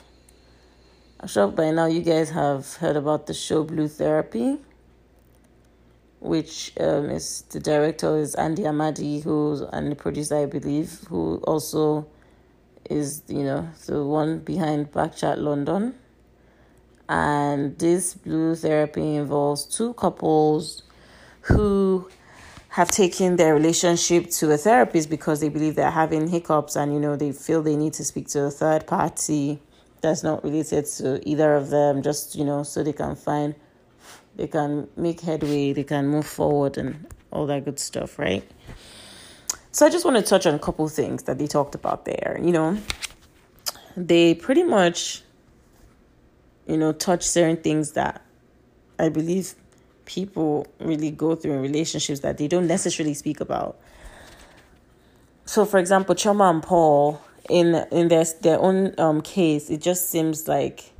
I'm 1.20 1.28
sure 1.28 1.48
by 1.48 1.70
now 1.70 1.86
you 1.86 2.02
guys 2.02 2.30
have 2.30 2.74
heard 2.74 2.96
about 2.96 3.26
the 3.26 3.34
show 3.34 3.64
Blue 3.64 3.88
Therapy, 3.88 4.58
which 6.20 6.72
um 6.80 7.10
is 7.10 7.42
the 7.50 7.60
director 7.60 8.18
is 8.18 8.34
Andy 8.34 8.62
Amadi, 8.62 9.22
who's 9.22 9.60
and 9.60 9.92
the 9.92 9.96
producer 9.96 10.36
I 10.36 10.46
believe, 10.46 11.00
who 11.08 11.36
also 11.46 12.06
is 12.90 13.22
you 13.28 13.44
know 13.44 13.68
the 13.86 14.04
one 14.04 14.40
behind 14.40 14.92
Backchat 14.92 15.38
London 15.38 15.94
and 17.08 17.78
this 17.78 18.14
blue 18.14 18.54
therapy 18.54 19.16
involves 19.16 19.64
two 19.64 19.94
couples 19.94 20.82
who 21.42 22.08
have 22.70 22.90
taken 22.90 23.36
their 23.36 23.54
relationship 23.54 24.28
to 24.28 24.50
a 24.50 24.56
therapist 24.58 25.08
because 25.08 25.40
they 25.40 25.48
believe 25.48 25.76
they're 25.76 25.90
having 25.90 26.28
hiccups 26.28 26.76
and 26.76 26.92
you 26.92 27.00
know 27.00 27.16
they 27.16 27.32
feel 27.32 27.62
they 27.62 27.76
need 27.76 27.92
to 27.92 28.04
speak 28.04 28.28
to 28.28 28.42
a 28.42 28.50
third 28.50 28.86
party 28.86 29.58
that's 30.02 30.22
not 30.22 30.42
related 30.44 30.84
to 30.84 31.26
either 31.26 31.54
of 31.54 31.70
them 31.70 32.02
just 32.02 32.34
you 32.34 32.44
know 32.44 32.62
so 32.62 32.82
they 32.82 32.92
can 32.92 33.16
find 33.16 33.54
they 34.34 34.46
can 34.46 34.86
make 34.96 35.20
headway 35.20 35.72
they 35.72 35.84
can 35.84 36.06
move 36.06 36.26
forward 36.26 36.76
and 36.76 37.06
all 37.30 37.46
that 37.46 37.64
good 37.64 37.78
stuff 37.78 38.18
right? 38.18 38.44
So 39.70 39.86
i 39.86 39.90
just 39.90 40.04
want 40.04 40.16
to 40.16 40.22
touch 40.22 40.44
on 40.46 40.54
a 40.54 40.58
couple 40.58 40.86
things 40.88 41.22
that 41.22 41.38
they 41.38 41.46
talked 41.46 41.74
about 41.74 42.04
there 42.04 42.38
you 42.42 42.52
know? 42.52 42.76
They 43.96 44.34
pretty 44.34 44.64
much 44.64 45.22
you 46.66 46.76
know, 46.76 46.92
touch 46.92 47.22
certain 47.22 47.56
things 47.56 47.92
that 47.92 48.22
I 48.98 49.08
believe 49.08 49.54
people 50.04 50.66
really 50.80 51.10
go 51.10 51.34
through 51.34 51.52
in 51.52 51.62
relationships 51.62 52.20
that 52.20 52.38
they 52.38 52.48
don't 52.48 52.66
necessarily 52.66 53.14
speak 53.14 53.40
about. 53.40 53.78
So, 55.44 55.64
for 55.64 55.78
example, 55.78 56.14
Chioma 56.14 56.50
and 56.50 56.62
Paul, 56.62 57.20
in 57.48 57.74
in 57.92 58.08
their 58.08 58.24
their 58.40 58.58
own 58.60 58.94
um 58.98 59.20
case, 59.20 59.70
it 59.70 59.80
just 59.80 60.10
seems 60.10 60.48
like 60.48 60.92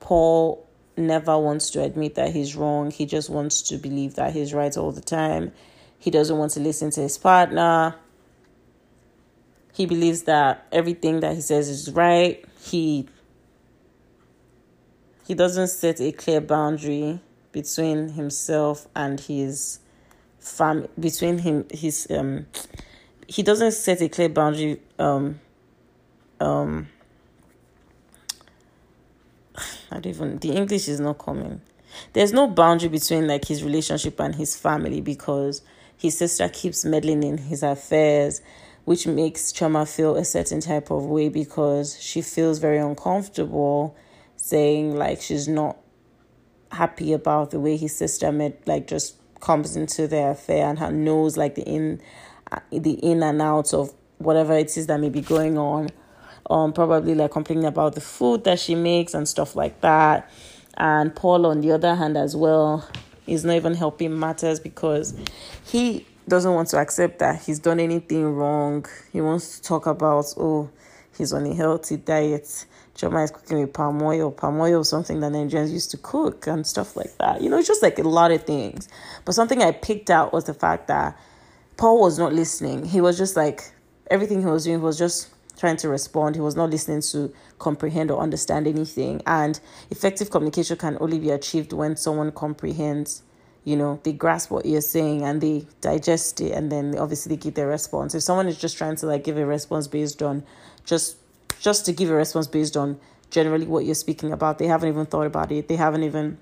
Paul 0.00 0.66
never 0.96 1.38
wants 1.38 1.70
to 1.70 1.82
admit 1.82 2.14
that 2.14 2.32
he's 2.32 2.56
wrong. 2.56 2.90
He 2.90 3.04
just 3.04 3.28
wants 3.28 3.62
to 3.62 3.76
believe 3.76 4.14
that 4.14 4.32
he's 4.32 4.54
right 4.54 4.74
all 4.76 4.92
the 4.92 5.02
time. 5.02 5.52
He 5.98 6.10
doesn't 6.10 6.36
want 6.36 6.52
to 6.52 6.60
listen 6.60 6.90
to 6.92 7.00
his 7.00 7.18
partner. 7.18 7.96
He 9.74 9.84
believes 9.84 10.22
that 10.22 10.66
everything 10.72 11.20
that 11.20 11.34
he 11.34 11.42
says 11.42 11.68
is 11.68 11.92
right. 11.92 12.42
He 12.62 13.08
he 15.26 15.34
doesn't 15.34 15.68
set 15.68 16.00
a 16.00 16.12
clear 16.12 16.40
boundary 16.40 17.20
between 17.52 18.10
himself 18.10 18.86
and 18.94 19.18
his 19.20 19.80
fam 20.38 20.86
between 20.98 21.38
him 21.38 21.66
his 21.72 22.06
um 22.10 22.46
he 23.26 23.42
doesn't 23.42 23.72
set 23.72 24.00
a 24.00 24.08
clear 24.08 24.28
boundary 24.28 24.80
um 24.98 25.40
um 26.40 26.86
I 29.90 29.94
don't 29.94 30.06
even 30.06 30.38
the 30.38 30.52
English 30.52 30.88
is 30.88 31.00
not 31.00 31.18
coming. 31.18 31.60
There's 32.12 32.32
no 32.32 32.46
boundary 32.46 32.90
between 32.90 33.26
like 33.26 33.46
his 33.46 33.64
relationship 33.64 34.20
and 34.20 34.34
his 34.34 34.54
family 34.54 35.00
because 35.00 35.62
his 35.96 36.18
sister 36.18 36.48
keeps 36.48 36.84
meddling 36.84 37.22
in 37.22 37.38
his 37.38 37.62
affairs, 37.62 38.42
which 38.84 39.06
makes 39.06 39.50
Chioma 39.50 39.88
feel 39.88 40.14
a 40.16 40.24
certain 40.24 40.60
type 40.60 40.90
of 40.90 41.06
way 41.06 41.30
because 41.30 41.98
she 42.00 42.20
feels 42.20 42.58
very 42.58 42.78
uncomfortable 42.78 43.96
saying 44.46 44.94
like 44.96 45.20
she's 45.20 45.48
not 45.48 45.76
happy 46.70 47.12
about 47.12 47.50
the 47.50 47.58
way 47.58 47.76
his 47.76 47.96
sister 47.96 48.30
met 48.30 48.60
like 48.66 48.86
just 48.86 49.16
comes 49.40 49.76
into 49.76 50.06
their 50.06 50.30
affair 50.30 50.68
and 50.68 50.78
her 50.78 50.92
knows 50.92 51.36
like 51.36 51.56
the 51.56 51.62
in 51.62 52.00
uh, 52.52 52.60
the 52.70 52.92
in 52.92 53.22
and 53.22 53.42
outs 53.42 53.74
of 53.74 53.92
whatever 54.18 54.56
it 54.56 54.76
is 54.76 54.86
that 54.86 55.00
may 55.00 55.08
be 55.08 55.20
going 55.20 55.58
on. 55.58 55.88
Um 56.48 56.72
probably 56.72 57.14
like 57.14 57.32
complaining 57.32 57.64
about 57.64 57.94
the 57.94 58.00
food 58.00 58.44
that 58.44 58.60
she 58.60 58.74
makes 58.76 59.14
and 59.14 59.28
stuff 59.28 59.56
like 59.56 59.80
that. 59.80 60.30
And 60.76 61.14
paul 61.14 61.46
on 61.46 61.60
the 61.60 61.72
other 61.72 61.94
hand 61.96 62.16
as 62.16 62.36
well 62.36 62.88
is 63.26 63.44
not 63.44 63.56
even 63.56 63.74
helping 63.74 64.16
matters 64.16 64.60
because 64.60 65.18
he 65.64 66.06
doesn't 66.28 66.54
want 66.54 66.68
to 66.68 66.78
accept 66.78 67.18
that 67.18 67.42
he's 67.42 67.58
done 67.58 67.80
anything 67.80 68.24
wrong. 68.24 68.86
He 69.12 69.20
wants 69.20 69.58
to 69.58 69.62
talk 69.62 69.86
about 69.86 70.26
oh 70.36 70.70
he's 71.18 71.32
on 71.32 71.46
a 71.46 71.54
healthy 71.54 71.96
diet 71.96 72.66
Chioma 72.96 73.24
is 73.24 73.30
cooking 73.30 73.60
with 73.60 73.72
palm 73.74 74.00
oil. 74.02 74.30
Palm 74.30 74.58
oil 74.58 74.82
something 74.82 75.20
that 75.20 75.32
Nigerians 75.32 75.70
used 75.70 75.90
to 75.90 75.98
cook 75.98 76.46
and 76.46 76.66
stuff 76.66 76.96
like 76.96 77.16
that. 77.18 77.42
You 77.42 77.50
know, 77.50 77.58
it's 77.58 77.68
just 77.68 77.82
like 77.82 77.98
a 77.98 78.02
lot 78.02 78.30
of 78.30 78.44
things. 78.44 78.88
But 79.24 79.34
something 79.34 79.62
I 79.62 79.72
picked 79.72 80.10
out 80.10 80.32
was 80.32 80.44
the 80.44 80.54
fact 80.54 80.88
that 80.88 81.18
Paul 81.76 82.00
was 82.00 82.18
not 82.18 82.32
listening. 82.32 82.86
He 82.86 83.02
was 83.02 83.18
just 83.18 83.36
like, 83.36 83.70
everything 84.10 84.40
he 84.40 84.46
was 84.46 84.64
doing 84.64 84.80
was 84.80 84.98
just 84.98 85.28
trying 85.58 85.76
to 85.78 85.88
respond. 85.88 86.36
He 86.36 86.40
was 86.40 86.56
not 86.56 86.70
listening 86.70 87.02
to 87.12 87.32
comprehend 87.58 88.10
or 88.10 88.20
understand 88.20 88.66
anything. 88.66 89.20
And 89.26 89.60
effective 89.90 90.30
communication 90.30 90.78
can 90.78 90.96
only 91.00 91.18
be 91.18 91.30
achieved 91.30 91.74
when 91.74 91.96
someone 91.96 92.32
comprehends, 92.32 93.22
you 93.64 93.76
know, 93.76 94.00
they 94.04 94.12
grasp 94.12 94.50
what 94.50 94.64
you're 94.64 94.80
saying 94.80 95.22
and 95.22 95.42
they 95.42 95.66
digest 95.82 96.40
it 96.40 96.52
and 96.52 96.72
then 96.72 96.96
obviously 96.98 97.36
they 97.36 97.42
give 97.42 97.54
their 97.54 97.68
response. 97.68 98.14
If 98.14 98.22
someone 98.22 98.46
is 98.48 98.58
just 98.58 98.78
trying 98.78 98.96
to 98.96 99.06
like 99.06 99.24
give 99.24 99.36
a 99.36 99.44
response 99.44 99.86
based 99.86 100.22
on 100.22 100.44
just 100.84 101.16
just 101.60 101.86
to 101.86 101.92
give 101.92 102.10
a 102.10 102.14
response 102.14 102.46
based 102.46 102.76
on 102.76 102.98
generally 103.30 103.66
what 103.66 103.84
you're 103.84 103.94
speaking 103.94 104.32
about, 104.32 104.58
they 104.58 104.66
haven't 104.66 104.88
even 104.88 105.06
thought 105.06 105.26
about 105.26 105.50
it. 105.52 105.68
They 105.68 105.76
haven't 105.76 106.02
even 106.02 106.38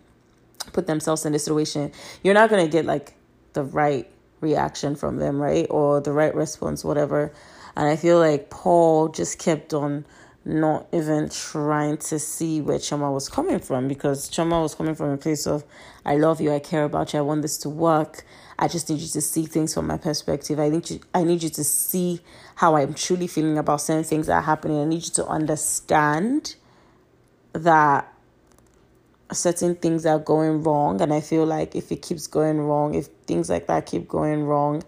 put 0.73 0.87
themselves 0.87 1.25
in 1.25 1.33
the 1.33 1.39
situation. 1.39 1.93
You're 2.23 2.35
not 2.35 2.51
gonna 2.51 2.69
get 2.69 2.85
like 2.85 3.15
the 3.53 3.65
right 3.65 4.09
reaction 4.41 4.95
from 4.95 5.17
them, 5.17 5.41
right? 5.41 5.67
Or 5.71 6.01
the 6.01 6.13
right 6.13 6.35
response, 6.35 6.85
whatever. 6.85 7.33
And 7.77 7.89
I 7.89 7.97
feel 7.97 8.19
like 8.19 8.51
Paul 8.51 9.09
just 9.09 9.39
kept 9.39 9.75
on 9.75 10.05
not 10.45 10.87
even 10.93 11.29
trying 11.31 11.97
to 11.97 12.19
see 12.19 12.61
where 12.61 12.79
Chioma 12.79 13.13
was 13.13 13.29
coming 13.29 13.59
from 13.59 13.89
because 13.89 14.31
Chioma 14.31 14.63
was 14.63 14.75
coming 14.75 14.95
from 14.95 15.11
a 15.11 15.17
place 15.17 15.47
of, 15.47 15.65
I 16.05 16.17
love 16.17 16.41
you, 16.41 16.53
I 16.53 16.59
care 16.59 16.85
about 16.85 17.13
you, 17.13 17.21
I 17.21 17.23
want 17.23 17.43
this 17.43 17.57
to 17.59 17.71
work. 17.71 18.25
I 18.59 18.69
just 18.69 18.89
need 18.91 19.01
you 19.01 19.09
to 19.09 19.21
see 19.21 19.47
things 19.47 19.75
from 19.75 19.87
my 19.87 19.97
perspective. 19.97 20.61
I 20.61 20.69
need 20.69 20.89
you 20.89 21.01
I 21.13 21.25
need 21.25 21.43
you 21.43 21.51
to 21.51 21.65
see 21.65 22.21
how 22.57 22.77
I'm 22.77 22.95
truly 22.95 23.27
feeling 23.27 23.59
about 23.59 23.81
certain 23.81 24.05
things 24.05 24.27
that 24.27 24.35
are 24.35 24.43
happening. 24.43 24.81
I 24.81 24.85
need 24.85 25.05
you 25.05 25.11
to 25.15 25.27
understand 25.27 26.57
that 27.53 28.13
certain 29.33 29.75
things 29.75 30.07
are 30.07 30.19
going 30.19 30.63
wrong 30.63 31.01
and 31.01 31.13
I 31.13 31.21
feel 31.21 31.45
like 31.47 31.75
if 31.75 31.91
it 31.91 32.03
keeps 32.03 32.27
going 32.27 32.61
wrong, 32.61 32.95
if 32.95 33.07
things 33.27 33.51
like 33.51 33.67
that 33.67 33.87
keep 33.87 34.09
going 34.09 34.45
wrong, 34.45 34.83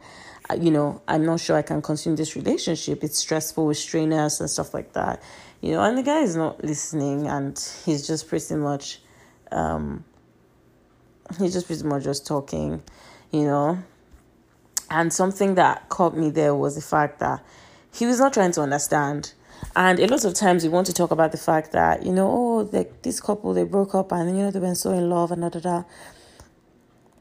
you 0.60 0.70
know, 0.70 1.02
I'm 1.08 1.24
not 1.24 1.40
sure 1.40 1.56
I 1.56 1.62
can 1.62 1.82
continue 1.82 2.16
this 2.16 2.36
relationship. 2.36 3.02
It's 3.02 3.18
stressful 3.18 3.66
with 3.66 3.78
strainers 3.78 4.40
and 4.40 4.48
stuff 4.48 4.74
like 4.74 4.92
that. 4.92 5.22
You 5.60 5.72
know, 5.72 5.82
and 5.82 5.98
the 5.98 6.02
guy 6.02 6.20
is 6.20 6.36
not 6.36 6.62
listening 6.62 7.26
and 7.26 7.58
he's 7.84 8.06
just 8.06 8.28
pretty 8.28 8.54
much 8.54 9.00
um 9.50 10.04
he's 11.38 11.52
just 11.52 11.66
pretty 11.66 11.82
much 11.84 12.04
just 12.04 12.26
talking, 12.26 12.82
you 13.32 13.44
know. 13.44 13.82
And 14.90 15.12
something 15.12 15.56
that 15.56 15.88
caught 15.88 16.16
me 16.16 16.30
there 16.30 16.54
was 16.54 16.74
the 16.74 16.80
fact 16.80 17.18
that 17.20 17.42
he 17.92 18.06
was 18.06 18.18
not 18.20 18.34
trying 18.34 18.52
to 18.52 18.60
understand. 18.60 19.32
And 19.74 19.98
a 19.98 20.06
lot 20.06 20.24
of 20.24 20.34
times 20.34 20.62
we 20.62 20.68
want 20.68 20.86
to 20.86 20.92
talk 20.92 21.10
about 21.10 21.32
the 21.32 21.38
fact 21.38 21.72
that, 21.72 22.04
you 22.04 22.12
know, 22.12 22.30
oh, 22.30 22.68
like 22.72 23.02
this 23.02 23.20
couple, 23.20 23.54
they 23.54 23.64
broke 23.64 23.94
up 23.94 24.12
and, 24.12 24.36
you 24.36 24.44
know, 24.44 24.50
they've 24.50 24.62
been 24.62 24.74
so 24.74 24.92
in 24.92 25.10
love 25.10 25.32
and 25.32 25.42
da 25.42 25.48
da 25.48 25.60
da. 25.60 25.84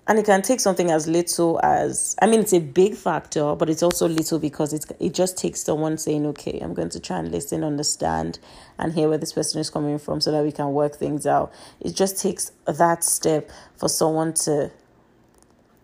And 0.08 0.20
it 0.20 0.26
can 0.26 0.44
take 0.44 0.60
something 0.60 0.92
as 0.92 1.08
little 1.08 1.60
as 1.64 2.16
I 2.22 2.28
mean 2.28 2.42
it's 2.42 2.54
a 2.54 2.60
big 2.60 2.94
factor, 2.96 3.56
but 3.56 3.72
it's 3.72 3.82
also 3.82 4.08
little 4.08 4.38
because 4.38 4.72
it's 4.72 4.86
it 5.00 5.16
just 5.16 5.36
takes 5.36 5.64
someone 5.64 5.98
saying, 5.98 6.28
Okay, 6.28 6.60
I'm 6.60 6.76
going 6.76 6.90
to 6.90 7.00
try 7.00 7.18
and 7.18 7.32
listen, 7.32 7.64
understand, 7.64 8.38
and 8.78 8.94
hear 8.94 9.10
where 9.10 9.18
this 9.18 9.34
person 9.34 9.60
is 9.60 9.72
coming 9.72 9.98
from 9.98 10.22
so 10.22 10.32
that 10.32 10.44
we 10.44 10.52
can 10.52 10.74
work 10.74 10.96
things 10.96 11.26
out. 11.26 11.52
It 11.80 11.96
just 11.96 12.22
takes 12.22 12.52
that 12.68 13.04
step 13.04 13.50
for 13.78 13.90
someone 13.90 14.36
to 14.46 14.72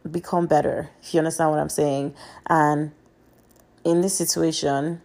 become 0.10 0.48
better, 0.48 0.89
if 1.01 1.13
you 1.13 1.20
understand 1.20 1.51
what 1.51 1.60
I'm 1.60 1.70
saying. 1.70 2.13
And 2.48 2.91
in 3.84 4.01
this 4.01 4.15
situation, 4.15 5.01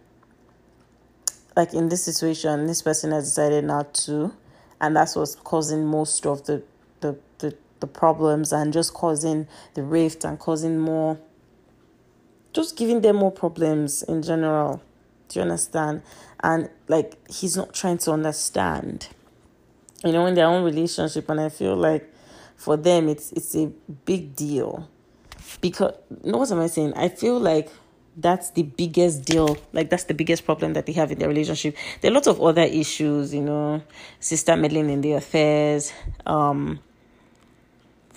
like 1.55 1.73
in 1.73 1.89
this 1.89 2.03
situation, 2.03 2.67
this 2.67 2.81
person 2.81 3.11
has 3.11 3.25
decided 3.25 3.65
not 3.65 3.93
to, 4.05 4.33
and 4.79 4.95
that's 4.95 5.15
what's 5.15 5.35
causing 5.35 5.85
most 5.85 6.25
of 6.25 6.45
the 6.45 6.63
the 6.99 7.17
the 7.39 7.55
the 7.79 7.87
problems 7.87 8.51
and 8.51 8.73
just 8.73 8.93
causing 8.93 9.47
the 9.73 9.83
rift 9.83 10.23
and 10.23 10.39
causing 10.39 10.79
more 10.79 11.19
just 12.53 12.75
giving 12.75 13.01
them 13.01 13.17
more 13.17 13.31
problems 13.31 14.01
in 14.03 14.23
general. 14.23 14.81
Do 15.29 15.39
you 15.39 15.43
understand? 15.43 16.01
And 16.41 16.69
like 16.87 17.17
he's 17.29 17.57
not 17.57 17.73
trying 17.73 17.97
to 17.99 18.11
understand. 18.11 19.09
You 20.03 20.11
know 20.11 20.25
in 20.27 20.35
their 20.35 20.45
own 20.45 20.63
relationship 20.63 21.27
and 21.29 21.41
i 21.41 21.49
feel 21.49 21.75
like 21.75 22.13
for 22.57 22.75
them 22.75 23.07
it's 23.07 23.31
it's 23.31 23.55
a 23.55 23.67
big 24.05 24.35
deal. 24.35 24.89
Because 25.61 25.93
no 26.23 26.39
what 26.39 26.51
am 26.51 26.59
i 26.59 26.67
saying? 26.67 26.93
I 26.95 27.07
feel 27.09 27.39
like 27.39 27.69
that's 28.19 28.49
the 28.51 28.63
biggest 28.63 29.25
deal 29.25 29.57
like 29.73 29.91
that's 29.91 30.05
the 30.05 30.13
biggest 30.13 30.43
problem 30.43 30.73
that 30.73 30.87
they 30.87 30.93
have 30.93 31.11
in 31.11 31.19
their 31.19 31.29
relationship. 31.29 31.77
There 32.01 32.11
are 32.11 32.13
lots 32.13 32.27
of 32.27 32.41
other 32.41 32.63
issues 32.63 33.33
you 33.33 33.41
know 33.41 33.81
sister 34.19 34.57
meddling 34.57 34.89
in 34.89 35.01
their 35.01 35.17
affairs 35.17 35.93
um 36.25 36.79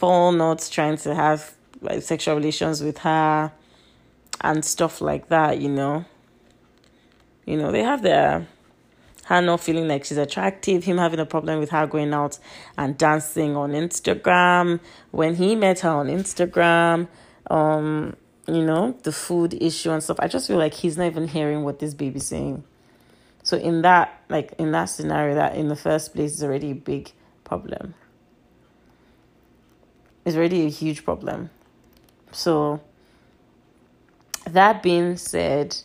Paul 0.00 0.32
not 0.32 0.66
trying 0.72 0.96
to 0.98 1.14
have 1.14 1.54
like 1.82 2.02
sexual 2.02 2.34
relations 2.34 2.82
with 2.82 2.98
her 2.98 3.52
and 4.40 4.64
stuff 4.64 5.02
like 5.02 5.28
that, 5.28 5.60
you 5.60 5.68
know. 5.68 6.06
You 7.44 7.58
know, 7.58 7.70
they 7.70 7.82
have 7.82 8.02
their 8.02 8.46
her 9.30 9.40
not 9.40 9.60
feeling 9.60 9.88
like 9.88 10.04
she's 10.04 10.18
attractive, 10.18 10.84
him 10.84 10.98
having 10.98 11.18
a 11.18 11.26
problem 11.26 11.58
with 11.58 11.70
her 11.70 11.86
going 11.86 12.12
out 12.12 12.38
and 12.76 12.98
dancing 12.98 13.56
on 13.56 13.72
Instagram. 13.72 14.80
When 15.10 15.34
he 15.34 15.56
met 15.56 15.80
her 15.80 15.90
on 15.90 16.08
Instagram, 16.08 17.08
um, 17.50 18.14
you 18.46 18.64
know, 18.64 18.98
the 19.02 19.12
food 19.12 19.54
issue 19.54 19.90
and 19.90 20.02
stuff. 20.02 20.18
I 20.20 20.28
just 20.28 20.46
feel 20.46 20.58
like 20.58 20.74
he's 20.74 20.98
not 20.98 21.06
even 21.06 21.26
hearing 21.26 21.64
what 21.64 21.78
this 21.78 21.94
baby's 21.94 22.26
saying. 22.26 22.62
So 23.42 23.56
in 23.56 23.82
that 23.82 24.20
like 24.28 24.52
in 24.58 24.72
that 24.72 24.84
scenario 24.84 25.34
that 25.36 25.56
in 25.56 25.68
the 25.68 25.76
first 25.76 26.14
place 26.14 26.34
is 26.34 26.44
already 26.44 26.72
a 26.72 26.74
big 26.74 27.10
problem 27.42 27.94
is 30.24 30.36
already 30.36 30.66
a 30.66 30.68
huge 30.68 31.04
problem. 31.04 31.50
So, 32.32 32.80
that 34.44 34.82
being 34.82 35.16
said, 35.16 35.76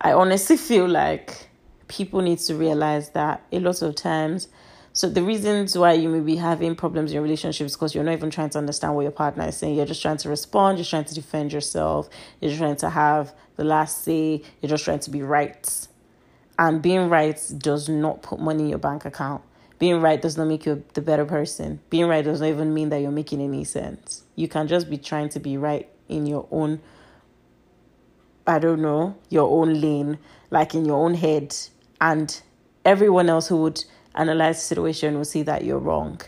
I 0.00 0.12
honestly 0.12 0.56
feel 0.56 0.88
like 0.88 1.48
people 1.88 2.20
need 2.20 2.38
to 2.38 2.54
realize 2.54 3.10
that 3.10 3.42
a 3.52 3.60
lot 3.60 3.82
of 3.82 3.94
times 3.94 4.48
so 4.92 5.10
the 5.10 5.22
reasons 5.22 5.76
why 5.76 5.92
you 5.92 6.08
may 6.08 6.20
be 6.20 6.36
having 6.36 6.74
problems 6.74 7.10
in 7.10 7.16
your 7.16 7.22
relationships 7.22 7.74
because 7.74 7.94
you're 7.94 8.02
not 8.02 8.12
even 8.12 8.30
trying 8.30 8.48
to 8.50 8.58
understand 8.58 8.94
what 8.94 9.02
your 9.02 9.12
partner 9.12 9.46
is 9.46 9.58
saying. 9.58 9.74
You're 9.74 9.84
just 9.84 10.00
trying 10.00 10.16
to 10.16 10.30
respond. 10.30 10.78
You're 10.78 10.86
trying 10.86 11.04
to 11.04 11.14
defend 11.14 11.52
yourself. 11.52 12.08
You're 12.40 12.48
just 12.48 12.58
trying 12.58 12.76
to 12.76 12.88
have 12.88 13.34
the 13.56 13.64
last 13.64 14.04
say. 14.04 14.40
You're 14.62 14.70
just 14.70 14.84
trying 14.84 15.00
to 15.00 15.10
be 15.10 15.20
right. 15.20 15.86
And 16.58 16.80
being 16.80 17.10
right 17.10 17.38
does 17.58 17.90
not 17.90 18.22
put 18.22 18.40
money 18.40 18.62
in 18.62 18.68
your 18.70 18.78
bank 18.78 19.04
account 19.04 19.42
being 19.78 20.00
right 20.00 20.20
does 20.20 20.36
not 20.36 20.46
make 20.46 20.64
you 20.66 20.82
the 20.94 21.02
better 21.02 21.24
person. 21.24 21.80
Being 21.90 22.06
right 22.06 22.24
does 22.24 22.40
not 22.40 22.48
even 22.48 22.72
mean 22.72 22.88
that 22.90 23.00
you're 23.00 23.10
making 23.10 23.40
any 23.40 23.64
sense. 23.64 24.22
You 24.34 24.48
can 24.48 24.68
just 24.68 24.88
be 24.88 24.96
trying 24.96 25.28
to 25.30 25.40
be 25.40 25.56
right 25.56 25.88
in 26.08 26.26
your 26.26 26.46
own, 26.50 26.80
I 28.46 28.58
don't 28.58 28.80
know, 28.80 29.16
your 29.28 29.48
own 29.50 29.80
lane, 29.80 30.18
like 30.50 30.74
in 30.74 30.84
your 30.84 30.96
own 30.96 31.14
head. 31.14 31.54
And 32.00 32.40
everyone 32.84 33.28
else 33.28 33.48
who 33.48 33.56
would 33.62 33.84
analyze 34.14 34.56
the 34.56 34.62
situation 34.62 35.16
will 35.16 35.24
see 35.24 35.42
that 35.42 35.64
you're 35.64 35.78
wrong. 35.78 36.20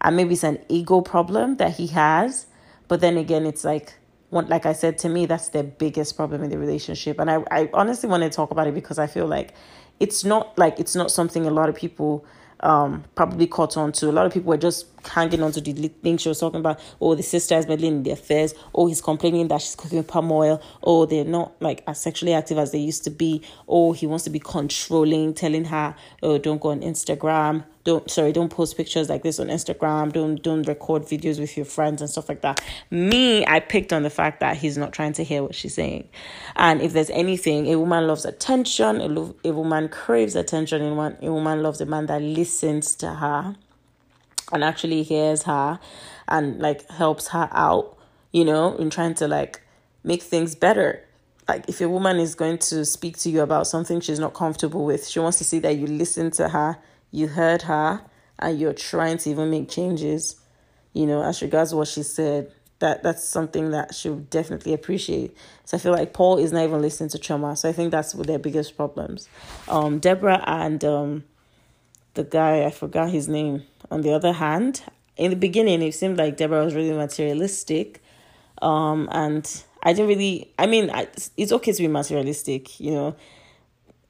And 0.00 0.16
maybe 0.16 0.34
it's 0.34 0.44
an 0.44 0.58
ego 0.68 1.00
problem 1.00 1.56
that 1.56 1.72
he 1.76 1.86
has. 1.88 2.46
But 2.88 3.00
then 3.00 3.16
again, 3.16 3.46
it's 3.46 3.64
like, 3.64 3.94
like 4.30 4.66
I 4.66 4.72
said, 4.72 4.98
to 4.98 5.08
me, 5.08 5.26
that's 5.26 5.48
the 5.48 5.62
biggest 5.62 6.16
problem 6.16 6.42
in 6.42 6.50
the 6.50 6.58
relationship. 6.58 7.18
And 7.18 7.30
I, 7.30 7.42
I 7.50 7.70
honestly 7.72 8.08
want 8.08 8.22
to 8.22 8.30
talk 8.30 8.50
about 8.50 8.66
it 8.66 8.74
because 8.74 8.98
I 8.98 9.06
feel 9.06 9.26
like 9.26 9.54
it's 10.00 10.24
not 10.24 10.56
like 10.58 10.80
it's 10.80 10.94
not 10.94 11.10
something 11.10 11.46
a 11.46 11.50
lot 11.50 11.68
of 11.68 11.74
people 11.74 12.24
um, 12.60 13.04
probably 13.14 13.46
caught 13.46 13.76
on 13.76 13.92
to. 13.92 14.10
A 14.10 14.12
lot 14.12 14.26
of 14.26 14.32
people 14.32 14.48
were 14.48 14.56
just 14.56 14.86
hanging 15.08 15.42
on 15.42 15.52
to 15.52 15.60
the 15.60 15.88
things 15.88 16.22
she 16.22 16.28
was 16.28 16.40
talking 16.40 16.60
about. 16.60 16.80
Oh, 17.00 17.14
the 17.14 17.22
sister 17.22 17.56
is 17.56 17.66
meddling 17.66 17.96
in 17.96 18.02
their 18.02 18.14
affairs. 18.14 18.54
Oh, 18.74 18.86
he's 18.86 19.00
complaining 19.00 19.48
that 19.48 19.62
she's 19.62 19.74
cooking 19.74 20.04
palm 20.04 20.30
oil. 20.32 20.62
Oh, 20.82 21.06
they're 21.06 21.24
not 21.24 21.52
like 21.60 21.82
as 21.86 22.00
sexually 22.00 22.34
active 22.34 22.58
as 22.58 22.72
they 22.72 22.78
used 22.78 23.04
to 23.04 23.10
be. 23.10 23.42
Oh, 23.68 23.92
he 23.92 24.06
wants 24.06 24.24
to 24.24 24.30
be 24.30 24.40
controlling, 24.40 25.34
telling 25.34 25.66
her, 25.66 25.94
oh, 26.22 26.38
don't 26.38 26.60
go 26.60 26.70
on 26.70 26.80
Instagram 26.80 27.64
don't 27.84 28.10
sorry 28.10 28.32
don't 28.32 28.48
post 28.48 28.76
pictures 28.76 29.08
like 29.08 29.22
this 29.22 29.38
on 29.38 29.48
instagram 29.48 30.12
don't 30.12 30.42
don't 30.42 30.66
record 30.66 31.02
videos 31.02 31.38
with 31.38 31.56
your 31.56 31.66
friends 31.66 32.00
and 32.00 32.10
stuff 32.10 32.28
like 32.28 32.40
that 32.40 32.60
me 32.90 33.46
i 33.46 33.60
picked 33.60 33.92
on 33.92 34.02
the 34.02 34.10
fact 34.10 34.40
that 34.40 34.56
he's 34.56 34.76
not 34.76 34.92
trying 34.92 35.12
to 35.12 35.22
hear 35.22 35.42
what 35.42 35.54
she's 35.54 35.74
saying 35.74 36.08
and 36.56 36.80
if 36.80 36.92
there's 36.94 37.10
anything 37.10 37.66
a 37.68 37.78
woman 37.78 38.06
loves 38.06 38.24
attention 38.24 39.00
a, 39.00 39.06
lo- 39.06 39.36
a 39.44 39.52
woman 39.52 39.88
craves 39.88 40.34
attention 40.34 40.82
and 40.82 40.96
one 40.96 41.16
a 41.22 41.30
woman 41.30 41.62
loves 41.62 41.80
a 41.80 41.86
man 41.86 42.06
that 42.06 42.20
listens 42.22 42.94
to 42.94 43.08
her 43.14 43.54
and 44.52 44.64
actually 44.64 45.02
hears 45.02 45.44
her 45.44 45.78
and 46.28 46.58
like 46.60 46.88
helps 46.90 47.28
her 47.28 47.48
out 47.52 47.96
you 48.32 48.44
know 48.44 48.76
in 48.76 48.90
trying 48.90 49.14
to 49.14 49.28
like 49.28 49.60
make 50.02 50.22
things 50.22 50.54
better 50.54 51.02
like 51.48 51.68
if 51.68 51.80
a 51.80 51.88
woman 51.88 52.18
is 52.18 52.34
going 52.34 52.58
to 52.58 52.84
speak 52.84 53.16
to 53.18 53.30
you 53.30 53.40
about 53.42 53.66
something 53.66 54.00
she's 54.00 54.18
not 54.18 54.34
comfortable 54.34 54.84
with 54.84 55.06
she 55.06 55.18
wants 55.18 55.38
to 55.38 55.44
see 55.44 55.58
that 55.58 55.76
you 55.76 55.86
listen 55.86 56.30
to 56.30 56.48
her 56.48 56.78
you 57.10 57.28
heard 57.28 57.62
her 57.62 58.02
and 58.38 58.58
you're 58.58 58.72
trying 58.72 59.18
to 59.18 59.30
even 59.30 59.50
make 59.50 59.68
changes, 59.68 60.36
you 60.92 61.06
know, 61.06 61.22
as 61.22 61.42
regards 61.42 61.74
what 61.74 61.88
she 61.88 62.02
said, 62.02 62.52
that 62.80 63.02
that's 63.02 63.24
something 63.24 63.70
that 63.70 63.94
she 63.94 64.10
would 64.10 64.28
definitely 64.30 64.72
appreciate. 64.74 65.36
So 65.64 65.76
I 65.76 65.80
feel 65.80 65.92
like 65.92 66.12
Paul 66.12 66.38
is 66.38 66.52
not 66.52 66.64
even 66.64 66.82
listening 66.82 67.10
to 67.10 67.18
Chioma. 67.18 67.56
So 67.56 67.68
I 67.68 67.72
think 67.72 67.92
that's 67.92 68.12
their 68.12 68.38
biggest 68.38 68.76
problems. 68.76 69.28
Um, 69.68 70.00
Deborah 70.00 70.42
and 70.46 70.84
um, 70.84 71.24
the 72.14 72.24
guy, 72.24 72.64
I 72.64 72.70
forgot 72.70 73.10
his 73.10 73.28
name. 73.28 73.64
On 73.90 74.02
the 74.02 74.12
other 74.12 74.32
hand, 74.32 74.82
in 75.16 75.30
the 75.30 75.36
beginning, 75.36 75.82
it 75.82 75.94
seemed 75.94 76.18
like 76.18 76.36
Deborah 76.36 76.64
was 76.64 76.74
really 76.74 76.92
materialistic. 76.92 78.02
Um, 78.62 79.08
and 79.12 79.64
I 79.82 79.92
didn't 79.92 80.08
really, 80.08 80.52
I 80.58 80.66
mean, 80.66 80.90
I, 80.90 81.08
it's 81.36 81.52
okay 81.52 81.72
to 81.72 81.82
be 81.82 81.88
materialistic, 81.88 82.80
you 82.80 82.92
know 82.92 83.16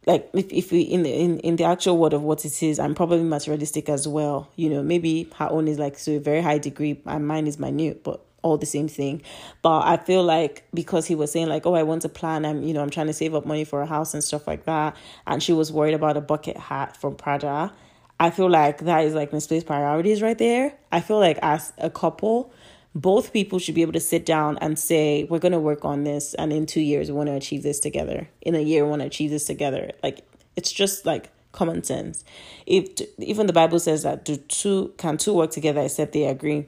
like 0.06 0.28
if, 0.34 0.52
if 0.52 0.72
we 0.72 0.82
in 0.82 1.02
the 1.02 1.10
in, 1.10 1.38
in 1.40 1.56
the 1.56 1.64
actual 1.64 1.96
word 1.98 2.12
of 2.12 2.22
what 2.22 2.44
it 2.44 2.62
is 2.62 2.78
i'm 2.78 2.94
probably 2.94 3.22
materialistic 3.22 3.88
as 3.88 4.06
well 4.06 4.50
you 4.56 4.68
know 4.68 4.82
maybe 4.82 5.28
her 5.36 5.48
own 5.50 5.68
is 5.68 5.78
like 5.78 5.98
to 5.98 6.16
a 6.16 6.20
very 6.20 6.40
high 6.40 6.58
degree 6.58 7.00
and 7.06 7.26
mine 7.26 7.46
is 7.46 7.58
minute 7.58 8.02
but 8.04 8.20
all 8.42 8.58
the 8.58 8.66
same 8.66 8.88
thing 8.88 9.22
but 9.62 9.80
i 9.80 9.96
feel 9.96 10.22
like 10.22 10.64
because 10.74 11.06
he 11.06 11.14
was 11.14 11.32
saying 11.32 11.46
like 11.46 11.64
oh 11.64 11.74
i 11.74 11.82
want 11.82 12.02
to 12.02 12.08
plan 12.08 12.44
i'm 12.44 12.62
you 12.62 12.74
know 12.74 12.82
i'm 12.82 12.90
trying 12.90 13.06
to 13.06 13.12
save 13.12 13.34
up 13.34 13.46
money 13.46 13.64
for 13.64 13.80
a 13.80 13.86
house 13.86 14.12
and 14.12 14.22
stuff 14.22 14.46
like 14.46 14.64
that 14.64 14.94
and 15.26 15.42
she 15.42 15.52
was 15.52 15.72
worried 15.72 15.94
about 15.94 16.16
a 16.16 16.20
bucket 16.20 16.56
hat 16.56 16.94
from 16.96 17.14
prada 17.14 17.72
i 18.20 18.30
feel 18.30 18.48
like 18.48 18.78
that 18.78 19.04
is 19.04 19.14
like 19.14 19.32
misplaced 19.32 19.66
priorities 19.66 20.22
right 20.22 20.38
there 20.38 20.74
i 20.92 21.00
feel 21.00 21.18
like 21.18 21.38
as 21.42 21.72
a 21.78 21.90
couple 21.90 22.52
both 22.94 23.32
people 23.32 23.58
should 23.58 23.74
be 23.74 23.82
able 23.82 23.92
to 23.92 24.00
sit 24.00 24.24
down 24.24 24.56
and 24.58 24.78
say, 24.78 25.24
we're 25.24 25.40
going 25.40 25.52
to 25.52 25.58
work 25.58 25.84
on 25.84 26.04
this. 26.04 26.32
And 26.34 26.52
in 26.52 26.64
two 26.64 26.80
years, 26.80 27.10
we 27.10 27.16
want 27.16 27.28
to 27.28 27.34
achieve 27.34 27.62
this 27.62 27.80
together. 27.80 28.28
In 28.40 28.54
a 28.54 28.60
year, 28.60 28.84
we 28.84 28.90
want 28.90 29.02
to 29.02 29.06
achieve 29.06 29.30
this 29.30 29.44
together. 29.44 29.90
Like, 30.02 30.24
it's 30.54 30.70
just 30.70 31.04
like 31.04 31.30
common 31.50 31.82
sense. 31.82 32.24
If 32.66 33.00
even 33.18 33.46
the 33.46 33.52
Bible 33.52 33.80
says 33.80 34.04
that 34.04 34.24
do 34.24 34.36
two 34.36 34.92
can 34.96 35.16
two 35.16 35.34
work 35.34 35.50
together 35.50 35.80
except 35.80 36.12
they 36.12 36.24
agree. 36.24 36.66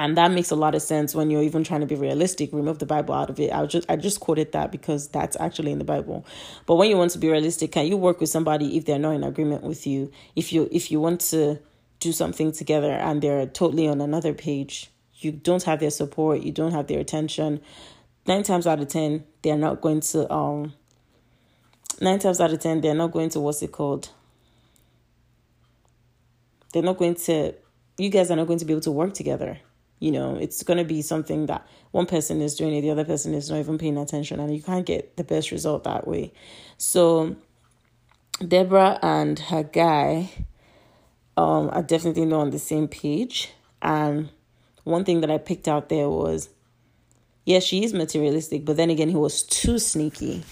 And 0.00 0.16
that 0.16 0.30
makes 0.30 0.50
a 0.50 0.56
lot 0.56 0.74
of 0.74 0.80
sense 0.80 1.14
when 1.14 1.28
you're 1.28 1.42
even 1.42 1.62
trying 1.62 1.82
to 1.82 1.86
be 1.86 1.94
realistic. 1.94 2.54
Remove 2.54 2.78
the 2.78 2.86
Bible 2.86 3.12
out 3.12 3.28
of 3.28 3.38
it. 3.38 3.52
I 3.52 3.66
just 3.66 3.84
I 3.90 3.96
just 3.96 4.18
quoted 4.18 4.52
that 4.52 4.72
because 4.72 5.08
that's 5.08 5.36
actually 5.38 5.72
in 5.72 5.78
the 5.78 5.84
Bible. 5.84 6.24
But 6.64 6.76
when 6.76 6.88
you 6.88 6.96
want 6.96 7.10
to 7.10 7.18
be 7.18 7.28
realistic, 7.28 7.72
can 7.72 7.86
you 7.86 7.98
work 7.98 8.18
with 8.18 8.30
somebody 8.30 8.78
if 8.78 8.86
they're 8.86 8.98
not 8.98 9.10
in 9.10 9.22
agreement 9.22 9.62
with 9.62 9.86
you? 9.86 10.10
If 10.34 10.54
you 10.54 10.70
if 10.72 10.90
you 10.90 11.02
want 11.02 11.20
to 11.32 11.58
do 11.98 12.12
something 12.12 12.50
together 12.50 12.92
and 12.92 13.20
they're 13.20 13.44
totally 13.44 13.88
on 13.88 14.00
another 14.00 14.32
page, 14.32 14.90
you 15.16 15.32
don't 15.32 15.64
have 15.64 15.80
their 15.80 15.90
support, 15.90 16.40
you 16.40 16.50
don't 16.50 16.72
have 16.72 16.86
their 16.86 17.00
attention, 17.00 17.60
nine 18.26 18.42
times 18.42 18.66
out 18.66 18.80
of 18.80 18.88
ten, 18.88 19.24
they're 19.42 19.58
not 19.58 19.82
going 19.82 20.00
to 20.00 20.32
um 20.32 20.72
nine 22.00 22.18
times 22.18 22.40
out 22.40 22.54
of 22.54 22.58
ten, 22.58 22.80
they're 22.80 22.94
not 22.94 23.12
going 23.12 23.28
to 23.28 23.40
what's 23.40 23.60
it 23.60 23.70
called? 23.70 24.08
They're 26.72 26.82
not 26.82 26.96
going 26.96 27.16
to 27.16 27.52
you 27.98 28.08
guys 28.08 28.30
are 28.30 28.36
not 28.36 28.46
going 28.46 28.60
to 28.60 28.64
be 28.64 28.72
able 28.72 28.80
to 28.80 28.92
work 28.92 29.12
together. 29.12 29.58
You 30.00 30.10
know, 30.10 30.34
it's 30.34 30.62
gonna 30.64 30.84
be 30.84 31.02
something 31.02 31.46
that 31.46 31.66
one 31.92 32.06
person 32.06 32.40
is 32.40 32.56
doing 32.56 32.74
it, 32.74 32.80
the 32.80 32.90
other 32.90 33.04
person 33.04 33.32
is 33.34 33.50
not 33.50 33.58
even 33.58 33.78
paying 33.78 33.96
attention, 33.96 34.40
and 34.40 34.54
you 34.54 34.62
can't 34.62 34.84
get 34.84 35.16
the 35.16 35.24
best 35.24 35.52
result 35.52 35.84
that 35.84 36.08
way. 36.08 36.32
So 36.78 37.36
Deborah 38.46 38.98
and 39.02 39.38
her 39.38 39.62
guy 39.62 40.30
um 41.36 41.70
are 41.72 41.82
definitely 41.82 42.24
not 42.24 42.40
on 42.40 42.50
the 42.50 42.58
same 42.58 42.88
page 42.88 43.52
and 43.82 44.30
one 44.84 45.04
thing 45.04 45.20
that 45.20 45.30
I 45.30 45.38
picked 45.38 45.68
out 45.68 45.88
there 45.88 46.08
was, 46.08 46.48
yes, 47.44 47.64
she 47.64 47.84
is 47.84 47.92
materialistic, 47.92 48.64
but 48.64 48.76
then 48.76 48.90
again, 48.90 49.08
he 49.08 49.16
was 49.16 49.42
too 49.42 49.78
sneaky. 49.78 50.44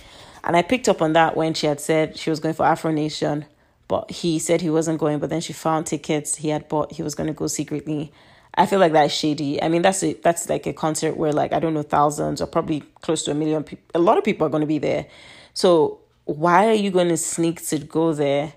And 0.45 0.57
I 0.57 0.63
picked 0.63 0.89
up 0.89 1.03
on 1.03 1.13
that 1.15 1.37
when 1.37 1.55
she 1.55 1.67
had 1.67 1.81
said 1.81 2.17
she 2.17 2.31
was 2.31 2.41
going 2.41 2.55
for 2.55 2.65
Afro 2.65 2.93
Nation, 2.93 3.45
but 3.87 4.11
he 4.11 4.39
said 4.39 4.61
he 4.61 4.71
wasn't 4.71 4.99
going, 4.99 5.19
but 5.19 5.31
then 5.31 5.41
she 5.41 5.53
found 5.53 5.87
tickets 5.87 6.37
he 6.37 6.49
had 6.51 6.69
bought, 6.69 6.93
he 6.93 7.03
was 7.03 7.15
going 7.15 7.27
to 7.27 7.33
go 7.33 7.47
secretly. 7.47 8.13
I 8.59 8.67
feel 8.67 8.81
like 8.81 8.93
that's 8.93 9.15
shady. 9.15 9.63
I 9.63 9.69
mean, 9.69 9.83
that's 9.83 10.03
a, 10.03 10.15
that's 10.15 10.49
like 10.49 10.67
a 10.67 10.73
concert 10.73 11.17
where 11.17 11.33
like 11.33 11.53
I 11.53 11.61
don't 11.61 11.75
know 11.75 11.83
thousands 11.83 12.43
or 12.43 12.47
probably 12.47 12.81
close 13.01 13.23
to 13.25 13.31
a 13.31 13.35
million 13.35 13.63
people. 13.63 13.85
A 13.95 14.01
lot 14.01 14.19
of 14.19 14.25
people 14.25 14.47
are 14.47 14.51
going 14.51 14.63
to 14.63 14.67
be 14.67 14.79
there. 14.79 15.07
So 15.55 16.01
why 16.25 16.67
are 16.67 16.75
you 16.75 16.91
going 16.91 17.09
to 17.09 17.17
sneak 17.17 17.65
to 17.69 17.79
go 17.79 18.13
there 18.13 18.53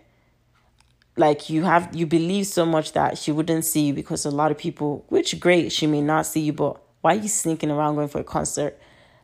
like 1.17 1.49
you 1.49 1.63
have 1.63 1.95
you 1.95 2.05
believe 2.05 2.47
so 2.47 2.65
much 2.65 2.93
that 2.93 3.17
she 3.17 3.31
wouldn't 3.31 3.63
see 3.63 3.87
you 3.87 3.93
because 3.93 4.25
a 4.25 4.31
lot 4.31 4.51
of 4.51 4.57
people 4.57 5.05
which 5.09 5.39
great 5.39 5.71
she 5.71 5.87
may 5.87 6.01
not 6.01 6.25
see 6.25 6.41
you 6.41 6.53
but 6.53 6.81
why 7.01 7.13
are 7.13 7.19
you 7.19 7.27
sneaking 7.27 7.69
around 7.71 7.95
going 7.95 8.07
for 8.07 8.19
a 8.19 8.23
concert 8.23 8.77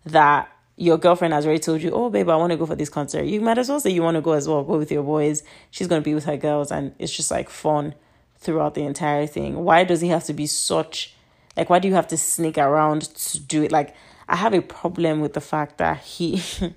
that 0.05 0.49
your 0.75 0.97
girlfriend 0.97 1.33
has 1.33 1.45
already 1.45 1.59
told 1.59 1.81
you 1.81 1.91
oh 1.91 2.09
babe 2.09 2.29
i 2.29 2.35
want 2.35 2.51
to 2.51 2.57
go 2.57 2.65
for 2.65 2.75
this 2.75 2.89
concert 2.89 3.23
you 3.23 3.41
might 3.41 3.57
as 3.57 3.67
well 3.67 3.79
say 3.79 3.89
you 3.89 4.01
want 4.01 4.15
to 4.15 4.21
go 4.21 4.33
as 4.33 4.47
well 4.47 4.63
go 4.63 4.77
with 4.77 4.91
your 4.91 5.03
boys 5.03 5.43
she's 5.71 5.87
going 5.87 6.01
to 6.01 6.05
be 6.05 6.13
with 6.13 6.25
her 6.25 6.37
girls 6.37 6.71
and 6.71 6.93
it's 6.99 7.15
just 7.15 7.31
like 7.31 7.49
fun 7.49 7.93
throughout 8.39 8.73
the 8.73 8.83
entire 8.83 9.27
thing 9.27 9.63
why 9.63 9.83
does 9.83 10.01
he 10.01 10.09
have 10.09 10.23
to 10.23 10.33
be 10.33 10.45
such 10.45 11.13
like 11.55 11.69
why 11.69 11.79
do 11.79 11.87
you 11.87 11.93
have 11.93 12.07
to 12.07 12.17
sneak 12.17 12.57
around 12.57 13.01
to 13.15 13.39
do 13.39 13.63
it 13.63 13.71
like 13.71 13.95
i 14.27 14.35
have 14.35 14.53
a 14.53 14.61
problem 14.61 15.19
with 15.19 15.33
the 15.33 15.41
fact 15.41 15.77
that 15.77 15.99
he 15.99 16.41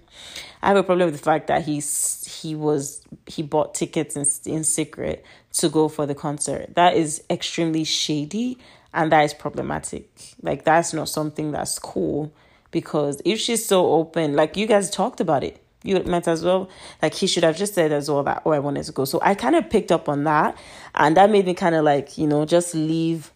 I 0.62 0.68
have 0.68 0.76
a 0.76 0.82
problem 0.82 1.06
with 1.06 1.18
the 1.18 1.24
fact 1.24 1.46
that 1.46 1.64
he's 1.64 2.40
he 2.40 2.54
was 2.54 3.02
he 3.26 3.42
bought 3.42 3.74
tickets 3.74 4.16
in 4.16 4.52
in 4.52 4.64
secret 4.64 5.24
to 5.54 5.68
go 5.68 5.88
for 5.88 6.06
the 6.06 6.14
concert. 6.14 6.74
That 6.74 6.96
is 6.96 7.22
extremely 7.30 7.84
shady 7.84 8.58
and 8.92 9.10
that 9.12 9.22
is 9.22 9.34
problematic. 9.34 10.10
Like 10.42 10.64
that's 10.64 10.92
not 10.92 11.08
something 11.08 11.52
that's 11.52 11.78
cool 11.78 12.32
because 12.70 13.22
if 13.24 13.40
she's 13.40 13.64
so 13.64 13.90
open, 13.92 14.34
like 14.34 14.56
you 14.56 14.66
guys 14.66 14.90
talked 14.90 15.20
about 15.20 15.42
it, 15.42 15.62
you 15.82 15.98
might 16.04 16.28
as 16.28 16.44
well. 16.44 16.68
Like 17.00 17.14
he 17.14 17.26
should 17.26 17.44
have 17.44 17.56
just 17.56 17.74
said 17.74 17.92
as 17.92 18.10
well 18.10 18.22
that 18.24 18.42
oh 18.44 18.52
I 18.52 18.58
wanted 18.58 18.84
to 18.84 18.92
go. 18.92 19.04
So 19.04 19.18
I 19.22 19.34
kind 19.34 19.56
of 19.56 19.70
picked 19.70 19.92
up 19.92 20.08
on 20.08 20.24
that. 20.24 20.56
And 20.94 21.16
that 21.16 21.30
made 21.30 21.46
me 21.46 21.54
kind 21.54 21.74
of 21.74 21.84
like, 21.84 22.18
you 22.18 22.26
know, 22.26 22.44
just 22.44 22.74
leave 22.74 23.32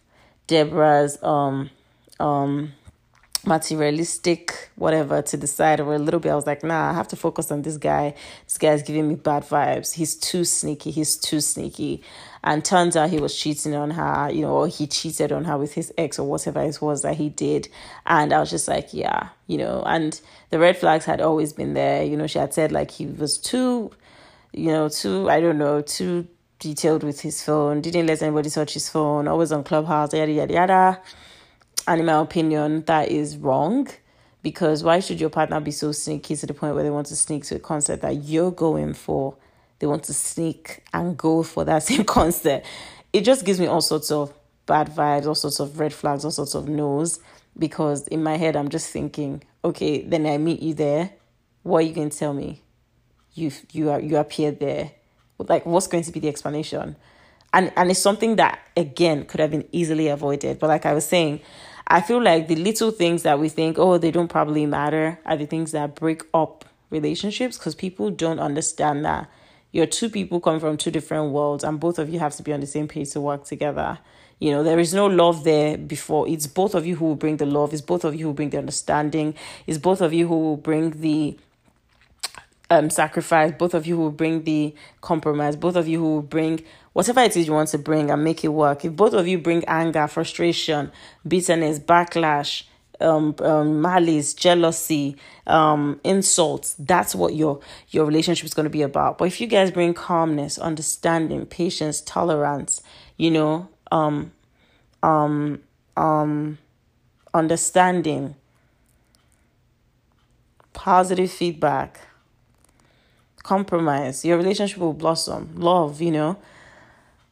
Deborah's 0.47 1.21
um 1.23 1.69
um 2.19 2.73
materialistic 3.47 4.71
whatever 4.75 5.21
to 5.21 5.37
the 5.37 5.45
side 5.47 5.79
or 5.79 5.93
a 5.93 5.99
little 5.99 6.19
bit. 6.19 6.31
I 6.31 6.35
was 6.35 6.47
like 6.47 6.63
nah 6.63 6.89
i 6.89 6.93
have 6.93 7.07
to 7.09 7.15
focus 7.15 7.51
on 7.51 7.61
this 7.61 7.77
guy. 7.77 8.13
This 8.45 8.57
guy's 8.57 8.83
giving 8.83 9.07
me 9.07 9.15
bad 9.15 9.43
vibes. 9.43 9.93
He's 9.93 10.15
too 10.15 10.43
sneaky. 10.45 10.91
He's 10.91 11.15
too 11.17 11.41
sneaky 11.41 12.03
and 12.45 12.63
turns 12.63 12.95
out 12.95 13.09
he 13.09 13.19
was 13.19 13.37
cheating 13.37 13.75
on 13.75 13.91
her 13.91 14.29
you 14.31 14.41
know 14.41 14.53
or 14.53 14.67
he 14.67 14.87
cheated 14.87 15.33
on 15.33 15.43
her 15.43 15.57
with 15.57 15.73
his 15.73 15.91
ex 15.97 16.17
or 16.17 16.25
whatever 16.27 16.61
it 16.61 16.81
was 16.81 17.01
that 17.01 17.15
he 17.17 17.27
did. 17.27 17.67
And 18.05 18.31
i 18.31 18.39
was 18.39 18.49
just 18.49 18.67
like 18.69 18.93
yeah 18.93 19.29
you 19.47 19.57
know 19.57 19.83
and 19.85 20.19
the 20.51 20.59
red 20.59 20.77
flags 20.77 21.03
had 21.03 21.19
always 21.19 21.51
been 21.51 21.73
there. 21.73 22.03
You 22.03 22.15
know 22.15 22.27
she 22.27 22.39
had 22.39 22.53
said 22.53 22.71
like 22.71 22.91
he 22.91 23.07
was 23.07 23.37
too 23.37 23.91
you 24.53 24.71
know 24.71 24.87
too 24.87 25.29
i 25.29 25.41
don't 25.41 25.57
know 25.57 25.81
too 25.81 26.25
detailed 26.59 27.03
with 27.03 27.19
his 27.19 27.43
phone 27.43 27.81
didn't 27.81 28.07
let 28.07 28.21
anybody 28.21 28.49
touch 28.49 28.73
his 28.73 28.87
phone 28.87 29.27
always 29.27 29.51
on 29.51 29.63
clubhouse 29.65 30.13
yada 30.13 30.31
yada 30.31 30.53
yada. 30.53 31.01
And 31.87 31.99
in 31.99 32.05
my 32.07 32.19
opinion, 32.19 32.83
that 32.85 33.09
is 33.09 33.37
wrong 33.37 33.87
because 34.41 34.83
why 34.83 34.99
should 34.99 35.19
your 35.19 35.29
partner 35.29 35.59
be 35.59 35.71
so 35.71 35.91
sneaky 35.91 36.35
to 36.35 36.47
the 36.47 36.53
point 36.53 36.73
where 36.73 36.83
they 36.83 36.89
want 36.89 37.07
to 37.07 37.15
sneak 37.15 37.43
to 37.45 37.55
a 37.55 37.59
concert 37.59 38.01
that 38.01 38.23
you're 38.23 38.51
going 38.51 38.93
for? 38.93 39.35
They 39.79 39.87
want 39.87 40.03
to 40.05 40.13
sneak 40.13 40.83
and 40.93 41.17
go 41.17 41.43
for 41.43 41.65
that 41.65 41.83
same 41.83 42.03
concert. 42.03 42.63
It 43.13 43.21
just 43.21 43.45
gives 43.45 43.59
me 43.59 43.67
all 43.67 43.81
sorts 43.81 44.11
of 44.11 44.33
bad 44.65 44.89
vibes, 44.89 45.25
all 45.25 45.35
sorts 45.35 45.59
of 45.59 45.79
red 45.79 45.93
flags, 45.93 46.25
all 46.25 46.31
sorts 46.31 46.55
of 46.55 46.67
no's 46.67 47.19
because 47.57 48.07
in 48.07 48.23
my 48.23 48.37
head 48.37 48.55
I'm 48.55 48.69
just 48.69 48.89
thinking, 48.91 49.43
okay, 49.63 50.01
then 50.01 50.25
I 50.25 50.37
meet 50.37 50.61
you 50.61 50.73
there. 50.73 51.11
What 51.63 51.79
are 51.79 51.87
you 51.87 51.93
going 51.93 52.09
to 52.09 52.17
tell 52.17 52.33
me? 52.33 52.61
You 53.33 53.51
you 53.71 53.89
are 53.89 53.99
you 53.99 54.17
appeared 54.17 54.59
there. 54.59 54.91
Like 55.37 55.65
what's 55.65 55.87
going 55.87 56.03
to 56.03 56.11
be 56.11 56.19
the 56.19 56.29
explanation? 56.29 56.95
And 57.53 57.71
and 57.75 57.89
it's 57.89 57.99
something 57.99 58.37
that 58.37 58.59
again 58.77 59.25
could 59.25 59.39
have 59.39 59.51
been 59.51 59.67
easily 59.71 60.07
avoided. 60.07 60.59
But 60.59 60.67
like 60.67 60.85
I 60.85 60.93
was 60.93 61.05
saying, 61.05 61.41
I 61.87 62.01
feel 62.01 62.21
like 62.21 62.47
the 62.47 62.55
little 62.55 62.91
things 62.91 63.23
that 63.23 63.39
we 63.39 63.49
think, 63.49 63.77
oh, 63.77 63.97
they 63.97 64.11
don't 64.11 64.29
probably 64.29 64.65
matter, 64.65 65.19
are 65.25 65.37
the 65.37 65.45
things 65.45 65.71
that 65.71 65.95
break 65.95 66.23
up 66.33 66.65
relationships 66.89 67.57
because 67.57 67.75
people 67.75 68.09
don't 68.09 68.39
understand 68.39 69.03
that 69.05 69.29
you're 69.75 69.85
two 69.85 70.09
people 70.09 70.39
coming 70.39 70.61
from 70.61 70.77
two 70.77 70.89
different 70.89 71.33
worlds 71.33 71.61
and 71.61 71.81
both 71.81 71.99
of 71.99 72.09
you 72.09 72.17
have 72.17 72.33
to 72.33 72.41
be 72.41 72.53
on 72.53 72.61
the 72.61 72.65
same 72.65 72.87
page 72.87 73.11
to 73.11 73.19
work 73.19 73.43
together. 73.43 73.99
You 74.39 74.51
know, 74.51 74.63
there 74.63 74.79
is 74.79 74.93
no 74.93 75.05
love 75.05 75.43
there 75.43 75.77
before. 75.77 76.29
It's 76.29 76.47
both 76.47 76.75
of 76.75 76.85
you 76.85 76.95
who 76.95 77.03
will 77.03 77.17
bring 77.17 77.35
the 77.35 77.45
love, 77.45 77.73
it's 77.73 77.81
both 77.81 78.05
of 78.05 78.15
you 78.15 78.27
who 78.27 78.33
bring 78.33 78.51
the 78.51 78.57
understanding, 78.57 79.35
it's 79.67 79.77
both 79.77 79.99
of 79.99 80.13
you 80.13 80.29
who 80.29 80.39
will 80.39 80.55
bring 80.55 81.01
the 81.01 81.37
um 82.69 82.89
sacrifice, 82.89 83.51
both 83.51 83.73
of 83.73 83.85
you 83.85 83.97
who 83.97 84.03
will 84.03 84.11
bring 84.11 84.45
the 84.45 84.73
compromise, 85.01 85.57
both 85.57 85.75
of 85.75 85.89
you 85.89 85.99
who 85.99 86.15
will 86.15 86.21
bring 86.21 86.63
whatever 86.93 87.19
it 87.19 87.35
is 87.35 87.45
you 87.45 87.51
want 87.51 87.67
to 87.67 87.77
bring 87.77 88.09
and 88.09 88.23
make 88.23 88.45
it 88.45 88.53
work. 88.53 88.85
If 88.85 88.95
both 88.95 89.13
of 89.13 89.27
you 89.27 89.39
bring 89.39 89.65
anger, 89.65 90.07
frustration, 90.07 90.89
bitterness, 91.27 91.79
backlash, 91.79 92.63
um, 92.99 93.35
um 93.39 93.81
malice, 93.81 94.33
jealousy, 94.33 95.17
um, 95.47 95.99
insults, 96.03 96.75
that's 96.79 97.15
what 97.15 97.35
your 97.35 97.59
your 97.89 98.05
relationship 98.05 98.45
is 98.45 98.53
going 98.53 98.65
to 98.65 98.69
be 98.69 98.81
about. 98.81 99.17
But 99.17 99.25
if 99.25 99.39
you 99.41 99.47
guys 99.47 99.71
bring 99.71 99.93
calmness, 99.93 100.57
understanding, 100.57 101.45
patience, 101.45 102.01
tolerance, 102.01 102.81
you 103.17 103.31
know, 103.31 103.69
um, 103.91 104.31
um, 105.03 105.61
um, 105.97 106.57
understanding, 107.33 108.35
positive 110.73 111.31
feedback, 111.31 111.99
compromise, 113.43 114.25
your 114.25 114.37
relationship 114.37 114.77
will 114.77 114.93
blossom. 114.93 115.51
Love, 115.55 116.01
you 116.01 116.11
know 116.11 116.37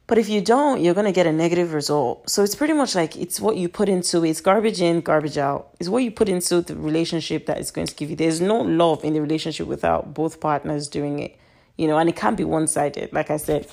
but 0.06 0.18
if 0.18 0.28
you 0.28 0.42
don't, 0.42 0.82
you're 0.82 0.92
going 0.92 1.06
to 1.06 1.12
get 1.12 1.26
a 1.26 1.32
negative 1.32 1.72
result. 1.72 2.28
So 2.28 2.42
it's 2.42 2.54
pretty 2.54 2.74
much 2.74 2.94
like 2.94 3.16
it's 3.16 3.40
what 3.40 3.56
you 3.56 3.70
put 3.70 3.88
into 3.88 4.22
it. 4.22 4.30
It's 4.30 4.40
garbage 4.42 4.82
in, 4.82 5.00
garbage 5.00 5.38
out. 5.38 5.70
It's 5.80 5.88
what 5.88 6.02
you 6.02 6.10
put 6.10 6.28
into 6.28 6.60
the 6.60 6.76
relationship 6.76 7.46
that 7.46 7.58
is 7.58 7.70
going 7.70 7.86
to 7.86 7.94
give 7.94 8.10
you. 8.10 8.16
There's 8.16 8.40
no 8.40 8.60
love 8.60 9.02
in 9.02 9.14
the 9.14 9.22
relationship 9.22 9.66
without 9.66 10.12
both 10.12 10.40
partners 10.40 10.88
doing 10.88 11.20
it. 11.20 11.38
You 11.76 11.88
know, 11.88 11.96
and 11.96 12.08
it 12.08 12.16
can't 12.16 12.36
be 12.36 12.44
one 12.44 12.66
sided. 12.66 13.12
Like 13.12 13.30
I 13.30 13.38
said, 13.38 13.64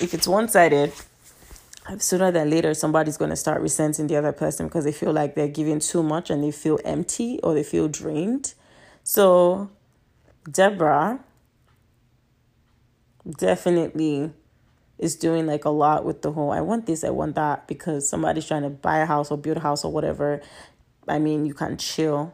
if 0.00 0.14
it's 0.14 0.26
one 0.26 0.48
sided, 0.48 0.92
sooner 1.98 2.32
than 2.32 2.48
later, 2.48 2.72
somebody's 2.72 3.18
going 3.18 3.30
to 3.30 3.36
start 3.36 3.60
resenting 3.60 4.06
the 4.06 4.16
other 4.16 4.32
person 4.32 4.66
because 4.66 4.84
they 4.84 4.92
feel 4.92 5.12
like 5.12 5.34
they're 5.34 5.48
giving 5.48 5.80
too 5.80 6.02
much 6.02 6.30
and 6.30 6.42
they 6.42 6.50
feel 6.50 6.78
empty 6.84 7.38
or 7.42 7.52
they 7.52 7.62
feel 7.62 7.88
drained. 7.88 8.54
So, 9.02 9.70
Deborah, 10.50 11.20
definitely 13.38 14.32
is 15.04 15.16
doing 15.16 15.46
like 15.46 15.66
a 15.66 15.70
lot 15.70 16.04
with 16.04 16.22
the 16.22 16.32
whole 16.32 16.50
I 16.50 16.62
want 16.62 16.86
this, 16.86 17.04
I 17.04 17.10
want 17.10 17.34
that 17.34 17.68
because 17.68 18.08
somebody's 18.08 18.46
trying 18.46 18.62
to 18.62 18.70
buy 18.70 18.98
a 18.98 19.06
house 19.06 19.30
or 19.30 19.36
build 19.36 19.58
a 19.58 19.60
house 19.60 19.84
or 19.84 19.92
whatever. 19.92 20.40
I 21.06 21.18
mean, 21.18 21.44
you 21.44 21.52
can 21.52 21.76
chill, 21.76 22.32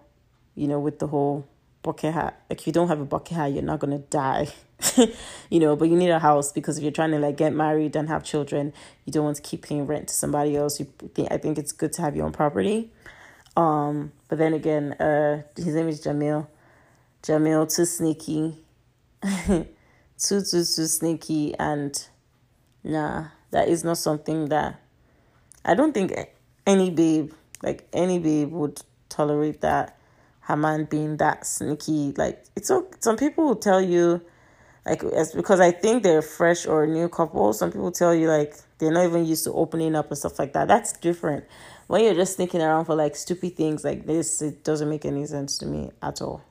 you 0.55 0.69
know, 0.69 0.79
with 0.79 1.01
the 1.01 1.09
whole 1.09 1.49
bucket 1.83 2.15
hat. 2.15 2.41
Like, 2.49 2.61
if 2.61 2.67
you 2.69 2.73
don't 2.73 2.87
have 2.87 3.01
a 3.01 3.05
bucket 3.05 3.37
hat, 3.37 3.53
you're 3.53 3.65
not 3.65 3.81
gonna 3.81 3.99
die, 3.99 4.49
you 5.51 5.59
know. 5.59 5.75
But 5.75 5.89
you 5.89 5.97
need 5.97 6.11
a 6.11 6.21
house 6.21 6.53
because 6.53 6.79
if 6.79 6.85
you're 6.85 6.93
trying 6.93 7.11
to 7.11 7.19
like 7.19 7.37
get 7.37 7.53
married 7.53 7.97
and 7.97 8.09
have 8.09 8.23
children, 8.23 8.73
you 9.05 9.13
don't 9.13 9.25
want 9.25 9.37
to 9.37 9.43
keep 9.43 9.63
paying 9.63 9.87
rent 9.87 10.07
to 10.09 10.15
somebody 10.15 10.57
else. 10.57 10.79
You 10.79 10.87
think 11.15 11.33
I 11.33 11.39
think 11.39 11.59
it's 11.59 11.73
good 11.73 11.93
to 11.95 12.03
have 12.03 12.15
your 12.15 12.25
own 12.25 12.33
property. 12.33 12.93
Um, 13.57 14.13
but 14.29 14.39
then 14.39 14.55
again, 14.55 14.93
uh, 14.93 15.43
his 15.57 15.75
name 15.75 15.89
is 15.89 16.01
Jamil. 16.05 16.47
Jamil 17.25 17.75
too 17.75 17.85
sneaky, 17.85 18.59
too 19.47 19.65
too 20.19 20.43
too 20.43 20.87
sneaky, 20.87 21.55
and 21.59 22.07
nah, 22.85 23.29
that 23.51 23.69
is 23.69 23.85
not 23.85 23.99
something 23.99 24.49
that 24.49 24.81
I 25.65 25.75
don't 25.75 25.93
think 25.93 26.13
any 26.67 26.91
babe, 26.91 27.33
like 27.63 27.89
any 27.93 28.19
babe, 28.19 28.51
would 28.53 28.81
tolerate 29.09 29.61
that. 29.61 29.97
Her 30.41 30.57
man 30.57 30.87
being 30.87 31.19
that 31.19 31.47
sneaky, 31.47 32.13
like 32.17 32.45
it's 32.57 32.71
okay. 32.71 32.97
some 33.01 33.17
people 33.17 33.45
will 33.45 33.57
tell 33.57 33.81
you, 33.81 34.21
like 34.85 35.03
it's 35.05 35.33
because 35.33 35.61
I 35.61 35.71
think 35.71 36.03
they're 36.03 36.23
fresh 36.23 36.67
or 36.67 36.87
new 36.87 37.09
couple. 37.09 37.53
Some 37.53 37.71
people 37.71 37.93
tell 37.93 38.15
you 38.15 38.27
like 38.29 38.55
they're 38.79 38.91
not 38.91 39.05
even 39.05 39.27
used 39.27 39.45
to 39.45 39.53
opening 39.53 39.95
up 39.95 40.09
and 40.09 40.19
stuff 40.19 40.39
like 40.39 40.55
that. 40.55 40.67
That's 40.67 40.93
different. 40.95 41.45
When 41.87 42.03
you're 42.03 42.15
just 42.15 42.37
sneaking 42.37 42.63
around 42.63 42.87
for 42.87 42.95
like 42.95 43.15
stupid 43.15 43.57
things 43.57 43.85
like 43.85 44.07
this, 44.07 44.43
it 44.43 44.65
doesn't 44.65 44.89
make 44.89 45.05
any 45.05 45.27
sense 45.27 45.59
to 45.59 45.67
me 45.67 45.91
at 46.03 46.21
all. 46.23 46.43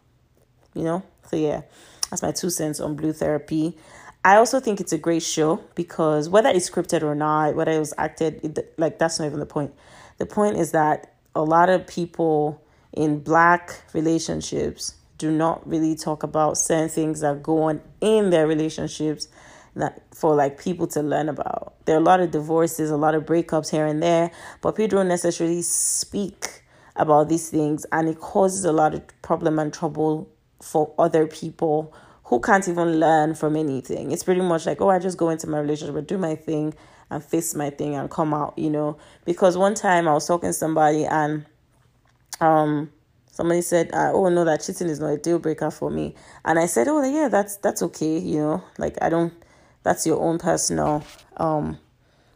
You 0.73 0.83
know? 0.83 1.03
So 1.29 1.35
yeah, 1.35 1.61
that's 2.09 2.21
my 2.21 2.31
two 2.31 2.49
cents 2.49 2.79
on 2.79 2.95
blue 2.95 3.13
therapy. 3.13 3.77
I 4.23 4.35
also 4.35 4.59
think 4.59 4.81
it's 4.81 4.91
a 4.91 4.97
great 4.97 5.23
show 5.23 5.63
because 5.75 6.27
whether 6.27 6.49
it's 6.49 6.69
scripted 6.69 7.03
or 7.03 7.15
not, 7.15 7.55
whether 7.55 7.71
it 7.71 7.79
was 7.79 7.93
acted, 7.97 8.43
it, 8.43 8.73
like 8.77 8.99
that's 8.99 9.19
not 9.19 9.25
even 9.25 9.39
the 9.39 9.45
point. 9.45 9.73
The 10.17 10.25
point 10.25 10.57
is 10.57 10.71
that 10.71 11.13
a 11.35 11.41
lot 11.41 11.69
of 11.69 11.87
people 11.87 12.61
in 12.91 13.19
black 13.19 13.81
relationships 13.93 14.95
do 15.17 15.31
not 15.31 15.67
really 15.67 15.95
talk 15.95 16.23
about 16.23 16.57
certain 16.57 16.89
things 16.89 17.21
that 17.21 17.41
go 17.43 17.63
on 17.63 17.81
in 18.01 18.29
their 18.29 18.45
relationships 18.47 19.27
that 19.75 20.01
for 20.13 20.35
like 20.35 20.61
people 20.61 20.87
to 20.87 21.01
learn 21.01 21.29
about. 21.29 21.73
There 21.85 21.95
are 21.95 21.99
a 21.99 22.03
lot 22.03 22.19
of 22.19 22.31
divorces, 22.31 22.89
a 22.89 22.97
lot 22.97 23.15
of 23.15 23.25
breakups 23.25 23.69
here 23.69 23.85
and 23.85 24.03
there, 24.03 24.31
but 24.61 24.75
people 24.75 24.97
don't 24.97 25.07
necessarily 25.07 25.61
speak 25.61 26.63
about 26.95 27.29
these 27.29 27.49
things 27.49 27.85
and 27.91 28.09
it 28.09 28.19
causes 28.19 28.65
a 28.65 28.73
lot 28.73 28.93
of 28.93 29.21
problem 29.21 29.59
and 29.59 29.73
trouble 29.73 30.29
for 30.61 30.93
other 30.99 31.25
people 31.27 31.93
who 32.29 32.39
can't 32.39 32.67
even 32.67 32.99
learn 32.99 33.33
from 33.33 33.55
anything. 33.55 34.11
It's 34.11 34.23
pretty 34.23 34.41
much 34.41 34.67
like, 34.67 34.79
oh, 34.81 34.89
I 34.89 34.99
just 34.99 35.17
go 35.17 35.29
into 35.29 35.47
my 35.47 35.59
relationship, 35.59 36.05
do 36.05 36.19
my 36.19 36.35
thing, 36.35 36.75
and 37.09 37.23
face 37.23 37.55
my 37.55 37.71
thing 37.71 37.95
and 37.95 38.09
come 38.09 38.35
out, 38.35 38.53
you 38.55 38.69
know. 38.69 38.97
Because 39.25 39.57
one 39.57 39.73
time 39.73 40.07
I 40.07 40.13
was 40.13 40.27
talking 40.27 40.49
to 40.49 40.53
somebody 40.53 41.05
and 41.05 41.43
um 42.39 42.91
somebody 43.31 43.61
said, 43.61 43.89
uh, 43.93 44.11
"Oh 44.13 44.29
no, 44.29 44.45
that 44.45 44.61
cheating 44.61 44.89
is 44.89 44.99
not 44.99 45.07
a 45.07 45.17
deal 45.17 45.39
breaker 45.39 45.71
for 45.71 45.89
me," 45.89 46.13
and 46.45 46.59
I 46.59 46.67
said, 46.67 46.87
"Oh 46.87 47.03
yeah, 47.03 47.29
that's 47.29 47.55
that's 47.57 47.81
okay, 47.81 48.19
you 48.19 48.37
know. 48.37 48.63
Like 48.77 48.97
I 49.01 49.09
don't, 49.09 49.33
that's 49.81 50.05
your 50.05 50.21
own 50.21 50.37
personal 50.37 51.03
um." 51.37 51.79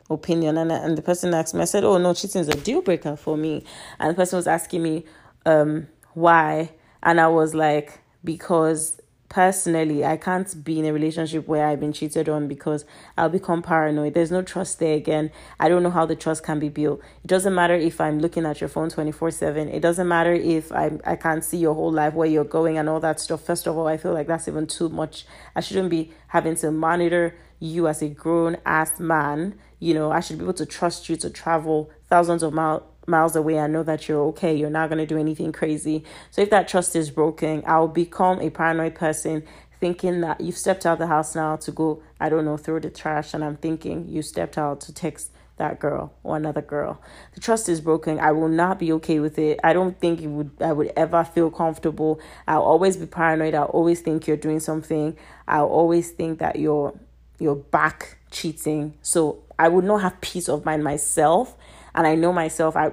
opinion 0.10 0.58
and 0.58 0.72
and 0.72 0.96
the 0.98 1.02
person 1.02 1.34
asked 1.34 1.56
me 1.56 1.62
I 1.62 1.66
said 1.66 1.86
oh 1.86 1.98
no 1.98 2.14
cheating 2.14 2.42
is 2.42 2.50
a 2.50 2.56
deal 2.58 2.82
breaker 2.82 3.16
for 3.16 3.36
me 3.36 3.64
and 4.00 4.12
the 4.12 4.14
person 4.14 4.36
was 4.36 4.48
asking 4.48 4.84
me 4.84 5.06
um 5.46 5.88
why 6.14 6.70
and 7.02 7.20
I 7.20 7.30
was 7.30 7.56
like 7.56 8.00
because 8.24 9.02
personally, 9.34 10.06
I 10.06 10.16
can't 10.16 10.64
be 10.64 10.78
in 10.78 10.86
a 10.86 10.94
relationship 10.94 11.48
where 11.48 11.66
I've 11.66 11.80
been 11.80 11.92
cheated 11.92 12.30
on 12.30 12.48
because 12.48 12.86
I'll 13.18 13.30
become 13.30 13.64
paranoid. 13.64 14.14
There's 14.14 14.30
no 14.30 14.44
trust 14.44 14.78
there 14.78 14.94
again. 14.94 15.32
I 15.60 15.70
don't 15.70 15.82
know 15.82 15.90
how 15.90 16.06
the 16.06 16.16
trust 16.16 16.44
can 16.44 16.60
be 16.60 16.70
built. 16.70 17.02
It 17.24 17.28
doesn't 17.30 17.56
matter 17.56 17.74
if 17.74 18.00
I'm 18.00 18.20
looking 18.20 18.46
at 18.46 18.62
your 18.62 18.68
phone 18.68 18.92
24 18.92 19.32
7. 19.32 19.70
It 19.70 19.80
doesn't 19.80 20.08
matter 20.08 20.34
if 20.34 20.72
I, 20.72 20.92
I 21.04 21.16
can't 21.16 21.44
see 21.44 21.58
your 21.58 21.74
whole 21.74 21.92
life, 21.92 22.14
where 22.14 22.28
you're 22.28 22.44
going, 22.44 22.78
and 22.78 22.88
all 22.88 23.00
that 23.00 23.20
stuff. 23.20 23.42
First 23.44 23.66
of 23.66 23.76
all, 23.76 23.88
I 23.88 23.98
feel 23.98 24.14
like 24.14 24.28
that's 24.28 24.48
even 24.48 24.68
too 24.68 24.90
much. 24.90 25.26
I 25.56 25.62
shouldn't 25.62 25.90
be 25.90 26.12
having 26.28 26.56
to 26.58 26.70
monitor 26.70 27.36
you 27.60 27.88
as 27.88 28.04
a 28.04 28.10
grown 28.10 28.58
ass 28.68 29.00
man. 29.00 29.58
You 29.80 29.96
know, 29.96 30.12
I 30.12 30.20
should 30.20 30.38
be 30.38 30.44
able 30.44 30.54
to 30.54 30.66
trust 30.68 31.10
you 31.10 31.16
to 31.16 31.32
travel 31.32 31.90
thousands 32.08 32.44
of 32.44 32.54
miles 32.54 32.84
miles 33.08 33.36
away 33.36 33.60
I 33.60 33.68
know 33.68 33.84
that 33.84 34.08
you're 34.08 34.24
okay. 34.28 34.56
You're 34.56 34.70
not 34.70 34.90
going 34.90 35.00
to 35.00 35.06
do 35.06 35.18
anything 35.18 35.52
crazy. 35.52 36.04
So 36.32 36.42
if 36.42 36.50
that 36.50 36.68
trust 36.68 36.96
is 36.96 37.12
broken, 37.12 37.64
I'll 37.66 37.88
become 37.88 38.40
a 38.42 38.50
paranoid 38.50 38.96
person 38.96 39.44
thinking 39.80 40.22
that 40.22 40.40
you've 40.40 40.58
stepped 40.58 40.86
out 40.86 40.98
the 40.98 41.08
house 41.08 41.36
now 41.36 41.58
to 41.58 41.72
go, 41.72 42.02
I 42.20 42.30
don't 42.30 42.46
know, 42.46 42.58
throw 42.58 42.80
the 42.80 42.90
trash. 42.90 43.34
And 43.34 43.44
I'm 43.44 43.58
thinking 43.58 44.08
you 44.08 44.22
stepped 44.22 44.58
out 44.58 44.82
to 44.82 44.94
text 44.94 45.32
that 45.58 45.80
girl 45.80 46.14
or 46.24 46.36
another 46.36 46.62
girl. 46.62 47.02
The 47.36 47.42
trust 47.42 47.70
is 47.70 47.82
broken. 47.82 48.20
I 48.20 48.32
will 48.32 48.48
not 48.48 48.80
be 48.80 48.92
okay 48.94 49.20
with 49.20 49.38
it. 49.38 49.60
I 49.64 49.74
don't 49.74 50.00
think 50.00 50.22
it 50.22 50.28
would 50.28 50.52
I 50.62 50.72
would 50.72 50.92
ever 50.96 51.24
feel 51.24 51.52
comfortable. 51.52 52.20
I'll 52.48 52.64
always 52.64 52.98
be 52.98 53.06
paranoid. 53.06 53.54
I'll 53.54 53.66
always 53.66 54.02
think 54.02 54.26
you're 54.26 54.38
doing 54.38 54.60
something. 54.60 55.16
I'll 55.48 55.68
always 55.68 56.12
think 56.12 56.40
that 56.40 56.58
you're 56.58 56.98
you're 57.40 57.56
back 57.56 58.18
cheating. 58.32 58.96
So 59.02 59.44
I 59.60 59.68
would 59.68 59.86
not 59.86 60.02
have 60.02 60.20
peace 60.22 60.50
of 60.50 60.66
mind 60.66 60.84
myself 60.84 61.56
and 61.96 62.08
I 62.08 62.16
know 62.16 62.34
myself 62.34 62.76
I 62.76 62.92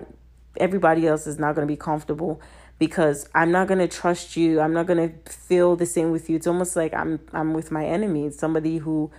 everybody 0.56 1.06
else 1.06 1.26
is 1.26 1.38
not 1.38 1.54
going 1.54 1.66
to 1.66 1.72
be 1.72 1.76
comfortable 1.76 2.40
because 2.78 3.28
I'm 3.34 3.52
not 3.52 3.68
going 3.68 3.78
to 3.78 3.88
trust 3.88 4.36
you. 4.36 4.60
I'm 4.60 4.72
not 4.72 4.86
going 4.86 5.10
to 5.10 5.30
feel 5.30 5.76
the 5.76 5.86
same 5.86 6.10
with 6.10 6.30
you. 6.30 6.36
It's 6.36 6.46
almost 6.46 6.76
like 6.76 6.94
I'm 6.94 7.20
I'm 7.32 7.54
with 7.54 7.70
my 7.70 7.84
enemy. 7.84 8.26
It's 8.26 8.38
somebody 8.38 8.78
who 8.78 9.10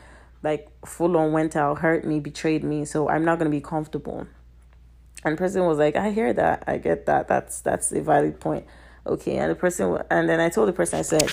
like 0.43 0.69
full 0.85 1.15
on 1.15 1.31
went 1.31 1.55
out, 1.55 1.79
hurt 1.79 2.03
me, 2.05 2.19
betrayed 2.19 2.63
me. 2.63 2.85
So 2.85 3.07
I'm 3.07 3.23
not 3.23 3.37
going 3.37 3.49
to 3.49 3.55
be 3.55 3.61
comfortable. 3.61 4.27
And 5.23 5.37
person 5.37 5.65
was 5.65 5.77
like, 5.77 5.95
I 5.95 6.09
hear 6.09 6.33
that. 6.33 6.63
I 6.65 6.77
get 6.77 7.05
that. 7.05 7.27
That's 7.27 7.61
that's 7.61 7.91
a 7.91 8.01
valid 8.01 8.39
point. 8.39 8.65
Okay. 9.05 9.37
And 9.37 9.51
the 9.51 9.55
person 9.55 9.97
and 10.09 10.27
then 10.27 10.39
I 10.39 10.49
told 10.49 10.67
the 10.67 10.73
person 10.73 10.99
I 10.99 11.03
said 11.03 11.31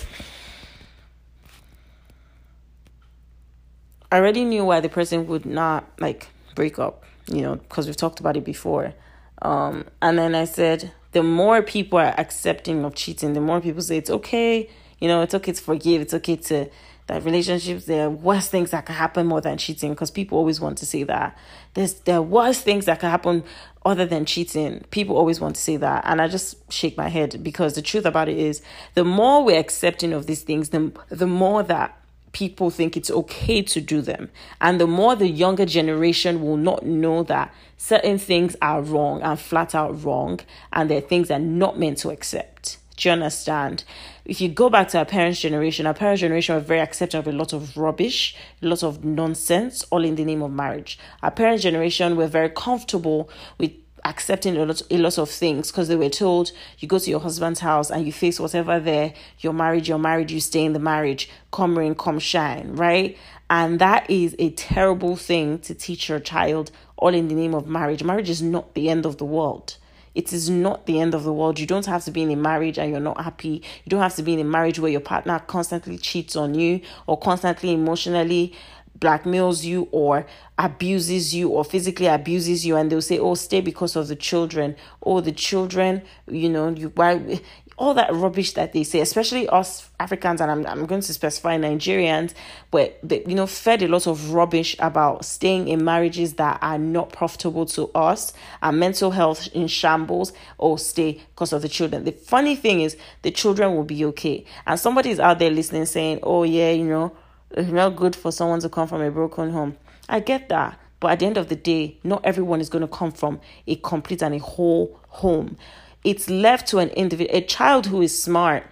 I 4.13 4.19
already 4.19 4.45
knew 4.45 4.65
why 4.65 4.81
the 4.81 4.89
person 4.89 5.27
would 5.27 5.45
not 5.45 5.87
like 5.99 6.29
break 6.55 6.79
up 6.79 7.05
you 7.31 7.43
know, 7.43 7.57
because 7.57 7.87
we've 7.87 7.97
talked 7.97 8.21
about 8.21 8.37
it 8.37 8.45
before. 8.45 8.95
Um, 9.43 9.85
and 10.03 10.19
then 10.19 10.35
I 10.35 10.45
said, 10.45 10.93
the 11.13 11.23
more 11.23 11.63
people 11.63 11.99
are 11.99 12.15
accepting 12.19 12.85
of 12.85 12.95
cheating, 12.95 13.33
the 13.33 13.41
more 13.41 13.61
people 13.61 13.83
say 13.83 13.97
it's 13.97 14.11
okay, 14.11 14.69
you 14.99 15.09
know, 15.09 15.23
it's 15.23 15.35
okay 15.35 15.53
to 15.53 15.63
forgive, 15.63 16.03
it's 16.03 16.15
okay 16.15 16.37
to 16.37 16.69
that 17.09 17.25
relationships 17.25 17.87
there 17.87 18.07
are 18.07 18.11
worse 18.11 18.49
things 18.49 18.71
that 18.71 18.85
can 18.85 18.95
happen 18.95 19.27
more 19.27 19.41
than 19.41 19.57
cheating. 19.57 19.91
Because 19.91 20.11
people 20.11 20.39
always 20.39 20.61
want 20.61 20.79
to 20.79 20.87
say 20.87 21.03
that. 21.05 21.37
There's 21.75 21.95
there 22.01 22.19
are 22.19 22.23
worse 22.23 22.61
things 22.61 22.85
that 22.85 23.01
can 23.01 23.11
happen 23.11 23.45
other 23.85 24.05
than 24.05 24.27
cheating. 24.27 24.85
People 24.91 25.17
always 25.17 25.41
want 25.41 25.57
to 25.57 25.63
say 25.63 25.79
that. 25.79 26.05
And 26.07 26.21
i 26.21 26.29
just 26.29 26.71
shake 26.71 26.97
my 26.97 27.09
head 27.09 27.43
because 27.43 27.75
the 27.75 27.83
truth 27.83 28.05
about 28.05 28.29
it 28.29 28.37
is 28.37 28.61
the 28.95 29.05
more 29.05 29.43
we're 29.43 29.59
accepting 29.59 30.13
of 30.13 30.27
these 30.27 30.43
things 30.43 30.69
the, 30.69 30.93
the 31.09 31.27
more 31.27 31.63
that 31.63 31.98
people 32.33 32.71
think 32.71 32.97
it's 32.97 33.11
okay 33.11 33.63
to 33.63 33.81
do 33.81 34.01
them. 34.01 34.31
And 34.61 34.81
the 34.81 34.87
more 34.87 35.17
the 35.17 35.29
younger 35.29 35.67
generation 35.67 36.43
will 36.43 36.57
not 36.57 36.85
know 36.85 37.23
that 37.25 37.55
certain 37.77 38.19
things 38.19 38.57
are 38.61 38.83
wrong 38.83 39.23
and 39.23 39.39
flat 39.39 39.75
out 39.75 40.03
wrong, 40.05 40.41
and 40.73 40.91
they're 40.91 41.01
things 41.01 41.29
they're 41.29 41.39
not 41.39 41.79
meant 41.79 41.99
to 41.99 42.11
accept. 42.11 42.79
Do 42.97 43.09
you 43.09 43.13
understand? 43.13 43.85
If 44.25 44.41
you 44.41 44.49
go 44.49 44.69
back 44.69 44.89
to 44.89 44.99
our 44.99 45.05
parents' 45.05 45.41
generation, 45.41 45.87
our 45.87 45.95
parents' 45.95 46.21
generation 46.21 46.57
were 46.57 46.61
very 46.61 46.81
accepting 46.81 47.21
of 47.21 47.29
a 47.29 47.33
lot 47.33 47.53
of 47.53 47.77
rubbish, 47.77 48.35
a 48.61 48.67
lot 48.67 48.83
of 48.83 49.05
nonsense, 49.05 49.85
all 49.91 50.05
in 50.05 50.17
the 50.17 50.25
name 50.25 50.43
of 50.43 50.51
marriage. 50.51 50.99
Our 51.23 51.31
parents' 51.31 51.63
generation 51.63 52.17
were 52.17 52.27
very 52.27 52.51
comfortable 52.51 53.31
with 53.57 53.71
accepting 54.05 54.57
a 54.57 54.65
lot, 54.65 54.83
a 54.91 54.99
lot 54.99 55.19
of 55.19 55.31
things 55.31 55.71
because 55.71 55.89
they 55.89 55.97
were 55.97 56.09
told 56.09 56.53
you 56.79 56.89
go 56.89 56.99
to 56.99 57.11
your 57.11 57.21
husband's 57.21 57.61
house 57.61 57.91
and 57.91 58.07
you 58.07 58.13
face 58.13 58.41
whatever 58.41 58.81
there, 58.81 59.13
you're 59.41 59.53
married, 59.53 59.89
you're 59.89 59.99
married, 59.99 60.31
you 60.31 60.41
stay 60.41 60.65
in 60.65 60.73
the 60.73 60.79
marriage, 60.79 61.29
come 61.53 61.79
rain, 61.79 61.95
come 61.95 62.19
shine, 62.19 62.75
right? 62.75 63.17
And 63.51 63.79
that 63.79 64.09
is 64.11 64.37
a 64.39 64.51
terrible 64.51 65.17
thing 65.17 65.59
to 65.61 65.75
teach 65.75 66.09
your 66.09 66.21
child 66.21 66.71
all 66.97 67.15
in 67.15 67.29
the 67.29 67.35
name 67.35 67.55
of 67.55 67.67
marriage. 67.67 68.03
Marriage 68.03 68.29
is 68.29 68.43
not 68.43 68.75
the 68.75 68.89
end 68.91 69.07
of 69.07 69.19
the 69.19 69.25
world. 69.25 69.79
It 70.15 70.33
is 70.33 70.51
not 70.51 70.87
the 70.87 70.99
end 70.99 71.15
of 71.15 71.23
the 71.23 71.33
world. 71.33 71.61
You 71.61 71.67
don't 71.67 71.87
have 71.87 72.05
to 72.05 72.11
be 72.11 72.23
in 72.23 72.31
a 72.33 72.37
marriage 72.37 72.77
and 72.77 72.91
you're 72.91 72.99
not 72.99 73.21
happy. 73.21 73.63
You 73.85 73.91
don't 73.91 74.03
have 74.03 74.17
to 74.17 74.23
be 74.23 74.35
in 74.35 74.41
a 74.41 74.45
marriage 74.45 74.81
where 74.81 74.91
your 74.91 75.01
partner 75.01 75.39
constantly 75.39 75.97
cheats 75.97 76.35
on 76.35 76.55
you 76.55 76.81
or 77.07 77.17
constantly 77.17 77.73
emotionally 77.73 78.53
blackmails 78.99 79.65
you 79.65 79.89
or 79.93 80.27
abuses 80.59 81.35
you 81.35 81.49
or 81.51 81.65
physically 81.65 82.07
abuses 82.07 82.67
you 82.67 82.77
and 82.77 82.91
they'll 82.91 83.03
say 83.03 83.19
oh 83.19 83.35
stay 83.35 83.61
because 83.61 83.97
of 83.97 84.09
the 84.09 84.17
children. 84.17 84.77
Oh 85.03 85.21
the 85.21 85.33
children 85.33 86.03
you 86.27 86.49
know 86.49 86.69
you 86.71 86.89
why 86.95 87.41
all 87.77 87.95
that 87.95 88.13
rubbish 88.13 88.55
that 88.55 88.73
they 88.73 88.83
say 88.83 88.99
especially 88.99 89.49
us 89.49 89.89
africans 90.01 90.41
and 90.41 90.51
i'm, 90.51 90.67
I'm 90.67 90.87
going 90.87 91.01
to 91.01 91.15
specify 91.15 91.57
nigerians 91.57 92.35
but 92.73 92.99
they 93.05 93.23
you 93.25 93.37
know 93.37 93.47
fed 93.47 93.83
a 93.83 93.89
lot 93.89 94.09
of 94.09 94.33
rubbish 94.33 94.75
about 94.81 95.25
staying 95.25 95.69
in 95.69 95.85
marriages 95.85 96.35
that 96.35 96.59
are 96.61 96.79
not 96.79 97.13
profitable 97.13 97.67
to 97.67 97.89
us 97.95 98.33
our 98.63 98.73
mental 98.73 99.13
health 99.13 99.49
in 99.55 99.69
shambles 99.69 100.33
or 100.59 100.79
stay 100.79 101.21
because 101.35 101.53
of 101.53 101.63
the 101.63 101.69
children. 101.69 102.05
The 102.05 102.13
funny 102.13 102.57
thing 102.57 102.81
is 102.81 102.97
the 103.23 103.31
children 103.31 103.75
will 103.75 103.85
be 103.85 104.05
okay. 104.07 104.45
And 104.67 104.79
somebody's 104.79 105.21
out 105.21 105.39
there 105.39 105.51
listening 105.51 105.87
saying 105.87 106.21
oh 106.23 106.43
yeah 106.43 106.71
you 106.71 106.85
know 106.85 107.17
it's 107.53 107.71
not 107.71 107.97
good 107.97 108.15
for 108.15 108.31
someone 108.31 108.61
to 108.61 108.69
come 108.69 108.89
from 108.89 109.01
a 109.01 109.11
broken 109.11 109.51
home. 109.51 109.77
I 110.09 110.21
get 110.21 110.49
that. 110.49 110.79
But 111.01 111.13
at 111.13 111.21
the 111.21 111.27
end 111.27 111.37
of 111.37 111.49
the 111.49 111.57
day, 111.57 111.99
not 112.03 112.25
everyone 112.25 112.61
is 112.61 112.69
going 112.69 112.83
to 112.83 112.89
come 112.89 113.13
from 113.13 113.41
a 113.67 113.77
complete 113.77 114.23
and 114.23 114.35
a 114.35 114.39
whole 114.39 114.99
home. 115.09 115.57
It's 116.05 116.29
left 116.29 116.67
to 116.69 116.79
an 116.79 116.91
individual, 116.91 117.37
a 117.37 117.43
child 117.43 117.87
who 117.87 118.03
is 118.03 118.21
smart. 118.21 118.65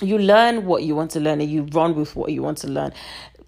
You 0.00 0.16
learn 0.18 0.64
what 0.64 0.82
you 0.82 0.94
want 0.94 1.10
to 1.12 1.20
learn 1.20 1.40
and 1.40 1.50
you 1.50 1.64
run 1.64 1.94
with 1.94 2.16
what 2.16 2.32
you 2.32 2.42
want 2.42 2.58
to 2.58 2.68
learn 2.68 2.92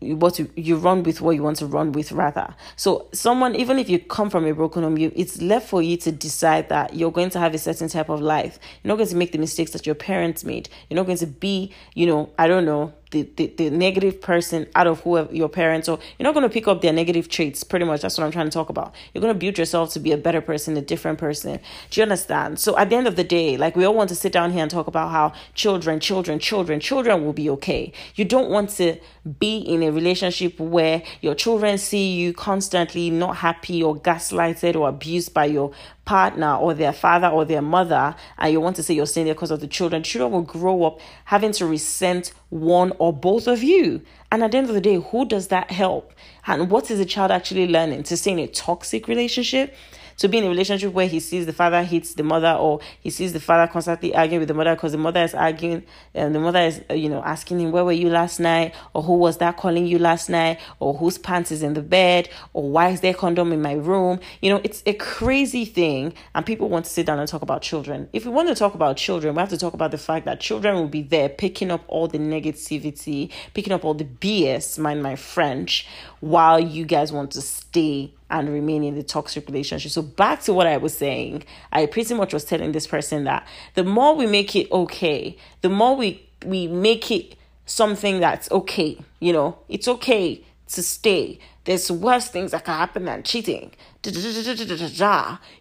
what 0.03 0.39
you, 0.39 0.51
you 0.57 0.77
run 0.77 1.03
with 1.03 1.21
what 1.21 1.37
you 1.37 1.43
want 1.43 1.57
to 1.57 1.67
run 1.67 1.93
with 1.93 2.13
rather 2.13 2.55
so 2.77 3.09
someone 3.13 3.55
even 3.55 3.79
if 3.79 3.89
you 3.89 3.99
come 3.99 4.29
from 4.29 4.45
a 4.45 4.53
broken 4.53 4.83
home 4.83 4.99
you 4.99 5.13
it's 5.15 5.41
left 5.41 5.69
for 5.69 5.81
you 5.81 5.97
to 5.97 6.11
decide 6.11 6.69
that 6.69 6.95
you're 6.95 7.13
going 7.13 7.31
to 7.31 7.39
have 7.39 7.55
a 7.55 7.59
certain 7.59 7.89
type 7.89 8.09
of 8.09 8.21
life 8.21 8.59
you're 8.83 8.89
not 8.89 8.97
going 8.97 9.09
to 9.09 9.17
make 9.17 9.33
the 9.33 9.39
mistakes 9.39 9.71
that 9.71 9.87
your 9.87 9.95
parents 9.95 10.45
made 10.45 10.69
you're 10.91 10.97
not 10.97 11.07
going 11.07 11.19
to 11.19 11.27
be 11.27 11.73
you 11.95 12.07
know 12.07 12.29
i 12.39 12.47
don't 12.47 12.65
know 12.65 12.93
the, 13.13 13.29
the, 13.37 13.47
the 13.57 13.71
negative 13.71 14.21
person 14.21 14.67
out 14.75 14.87
of 14.87 15.01
whoever 15.01 15.33
your 15.35 15.49
parents 15.49 15.89
or 15.89 15.99
you're 16.19 16.25
not 16.25 16.35
going 16.35 16.49
to 16.49 16.53
pick 16.53 16.67
up 16.67 16.83
their 16.83 16.93
negative 16.93 17.29
traits 17.29 17.63
pretty 17.63 17.85
much. 17.85 18.03
That's 18.03 18.19
what 18.19 18.25
i'm 18.25 18.33
trying 18.33 18.47
to 18.47 18.51
talk 18.51 18.69
about. 18.69 18.95
You're 19.15 19.23
going 19.23 19.33
to 19.33 19.39
build 19.39 19.59
yourself 19.59 19.93
to 19.93 20.01
be 20.01 20.13
a 20.13 20.17
better 20.17 20.41
person 20.41 20.77
a 20.77 20.83
different 20.83 21.19
person. 21.19 21.61
Do 21.91 22.01
you 22.01 22.03
understand? 22.03 22.59
So 22.59 22.77
at 22.77 22.91
the 22.91 22.97
end 22.97 23.07
of 23.07 23.17
the 23.17 23.25
day 23.25 23.57
like 23.57 23.77
we 23.77 23.85
all 23.85 23.95
want 23.95 24.09
to 24.09 24.17
sit 24.17 24.33
down 24.33 24.51
here 24.53 24.63
and 24.63 24.71
talk 24.71 24.87
about 24.89 25.11
how 25.11 25.33
children 25.55 26.01
children 26.01 26.39
children 26.39 26.81
children 26.81 27.25
will 27.25 27.33
be 27.33 27.49
okay. 27.51 27.93
You 28.17 28.25
don't 28.25 28.51
want 28.51 28.71
to 28.71 28.99
be 29.39 29.59
in 29.59 29.83
a 29.83 29.93
relationship 29.93 30.59
where 30.59 31.03
your 31.21 31.35
children 31.35 31.79
see 31.79 32.13
you 32.15 32.33
constantly 32.33 33.11
not 33.11 33.37
happy 33.37 33.83
or 33.83 33.97
gaslighted 33.97 34.75
or 34.75 34.89
abused 34.89 35.33
by 35.33 35.45
your 35.45 35.73
partner 36.05 36.57
or 36.57 36.75
their 36.75 36.93
father 36.93 37.29
or 37.29 37.45
their 37.45 37.63
mother 37.63 38.15
and 38.39 38.53
you 38.53 38.61
want 38.61 38.77
to 38.77 38.83
say 38.83 38.93
you're 38.95 39.07
staying 39.07 39.27
there 39.27 39.35
because 39.35 39.51
of 39.51 39.61
the 39.61 39.67
children, 39.67 40.03
children 40.03 40.33
will 40.33 40.43
grow 40.43 40.85
up 40.85 41.01
having 41.27 41.53
to 41.53 41.67
resent 41.67 42.33
one 42.51 42.93
or 42.99 43.13
both 43.13 43.47
of 43.47 43.63
you. 43.63 44.03
And 44.31 44.43
at 44.43 44.53
the 44.53 44.59
end 44.59 44.69
of 44.69 44.75
the 44.75 44.81
day, 44.81 44.97
who 44.97 45.25
does 45.25 45.49
that 45.49 45.71
help? 45.71 46.13
And 46.47 46.71
what 46.71 46.91
is 46.91 46.99
the 46.99 47.05
child 47.05 47.31
actually 47.31 47.69
learning? 47.69 48.03
To 48.05 48.17
stay 48.17 48.33
in 48.33 48.39
a 48.41 48.49
toxic 48.49 49.07
relationship? 49.07 49.75
To 50.19 50.29
be 50.29 50.39
in 50.39 50.45
a 50.45 50.49
relationship 50.49 50.93
where 50.93 51.07
he 51.07 51.21
sees 51.21 51.47
the 51.47 51.53
father 51.53 51.83
hits 51.83 52.15
the 52.15 52.23
mother 52.23 52.53
or 52.53 52.81
he 53.01 53.11
sees 53.11 53.33
the 53.33 53.41
father 53.41 53.71
constantly 53.71 54.15
arguing 54.15 54.41
with 54.41 54.49
the 54.49 54.55
mother 54.55 54.75
because 54.75 54.93
the 54.93 54.99
mother 54.99 55.23
is 55.23 55.35
arguing 55.35 55.83
and 56.15 56.35
the 56.35 56.41
mother 56.41 56.61
is 56.61 56.83
uh, 56.91 56.95
you 56.95 57.09
know 57.09 57.23
asking 57.25 57.61
him 57.61 57.73
where 57.73 57.85
were 57.85 57.93
you 57.93 58.09
last 58.09 58.41
night? 58.41 58.75
or 58.95 59.03
who 59.03 59.15
was 59.15 59.39
that 59.39 59.57
calling 59.57 59.87
you 59.87 59.99
last 59.99 60.29
night? 60.29 60.59
or 60.81 60.95
whose 60.95 61.19
pants 61.19 61.51
is 61.51 61.63
in 61.63 61.75
the 61.75 61.83
bed? 61.83 62.29
or 62.53 62.69
why 62.71 62.89
is 62.89 63.01
there 63.01 63.15
condom 63.15 63.53
in 63.53 63.63
my 63.63 63.73
room? 63.73 64.21
You 64.41 64.51
know 64.51 64.61
it's 64.65 64.83
a 64.87 64.95
crazy 64.95 65.65
thing 65.65 66.15
and 66.35 66.45
people 66.45 66.69
want 66.69 66.85
to 66.85 66.91
sit 66.91 67.07
down 67.07 67.19
and 67.19 67.29
talk 67.29 67.43
about 67.43 67.63
children. 67.63 68.09
If 68.13 68.25
we 68.25 68.31
want 68.31 68.49
to 68.49 68.55
talk 68.55 68.75
about 68.75 68.97
children 68.97 69.35
we 69.35 69.41
have 69.41 69.49
to 69.49 69.59
talk 69.59 69.75
about 69.75 69.91
the 69.91 69.99
fact 69.99 70.27
that 70.27 70.41
children 70.41 70.75
will 70.75 70.89
be 70.89 71.03
there 71.03 71.29
picking 71.29 71.71
up 71.71 71.85
all 71.89 72.09
the 72.09 72.19
negativity 72.19 73.31
picking 73.55 73.73
up 73.73 73.85
all 73.85 73.95
the 73.95 74.05
bs 74.05 74.79
mind 74.79 75.03
my 75.03 75.17
french 75.17 75.87
while 76.23 76.61
you 76.61 76.85
guys 76.85 77.13
want 77.13 77.33
to 77.33 77.43
stay 77.43 78.15
and 78.31 78.49
remain 78.49 78.85
in 78.85 78.95
the 78.95 79.03
toxic 79.03 79.45
relationship. 79.49 79.91
So 79.91 80.03
back 80.03 80.41
to 80.43 80.53
what 80.53 80.69
I 80.69 80.77
was 80.77 80.97
saying, 80.97 81.43
I 81.73 81.87
pretty 81.87 82.15
much 82.15 82.33
was 82.33 82.45
telling 82.45 82.71
this 82.71 82.87
person 82.87 83.25
that 83.25 83.45
the 83.75 83.83
more 83.83 84.15
we 84.15 84.29
make 84.29 84.55
it 84.55 84.71
okay, 84.71 85.37
the 85.63 85.69
more 85.69 85.97
we 85.97 86.25
we 86.47 86.69
make 86.69 87.11
it 87.11 87.35
something 87.67 88.21
that's 88.21 88.49
okay, 88.53 88.99
you 89.19 89.33
know, 89.33 89.59
it's 89.69 89.89
okay 89.89 90.45
to 90.69 90.83
stay. 90.85 91.41
There's 91.65 91.91
worse 91.91 92.29
things 92.29 92.53
that 92.53 92.65
can 92.65 92.77
happen 92.77 93.05
than 93.07 93.25
cheating. 93.25 93.73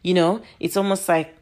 You 0.03 0.13
know, 0.13 0.41
it's 0.59 0.77
almost 0.77 1.09
like 1.09 1.35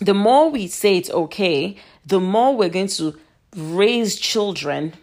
the 0.00 0.14
more 0.14 0.50
we 0.50 0.66
say 0.66 0.96
it's 0.96 1.10
okay, 1.10 1.76
the 2.04 2.18
more 2.18 2.56
we're 2.56 2.68
going 2.68 2.88
to 2.88 3.16
raise 3.54 4.16
children, 4.16 4.94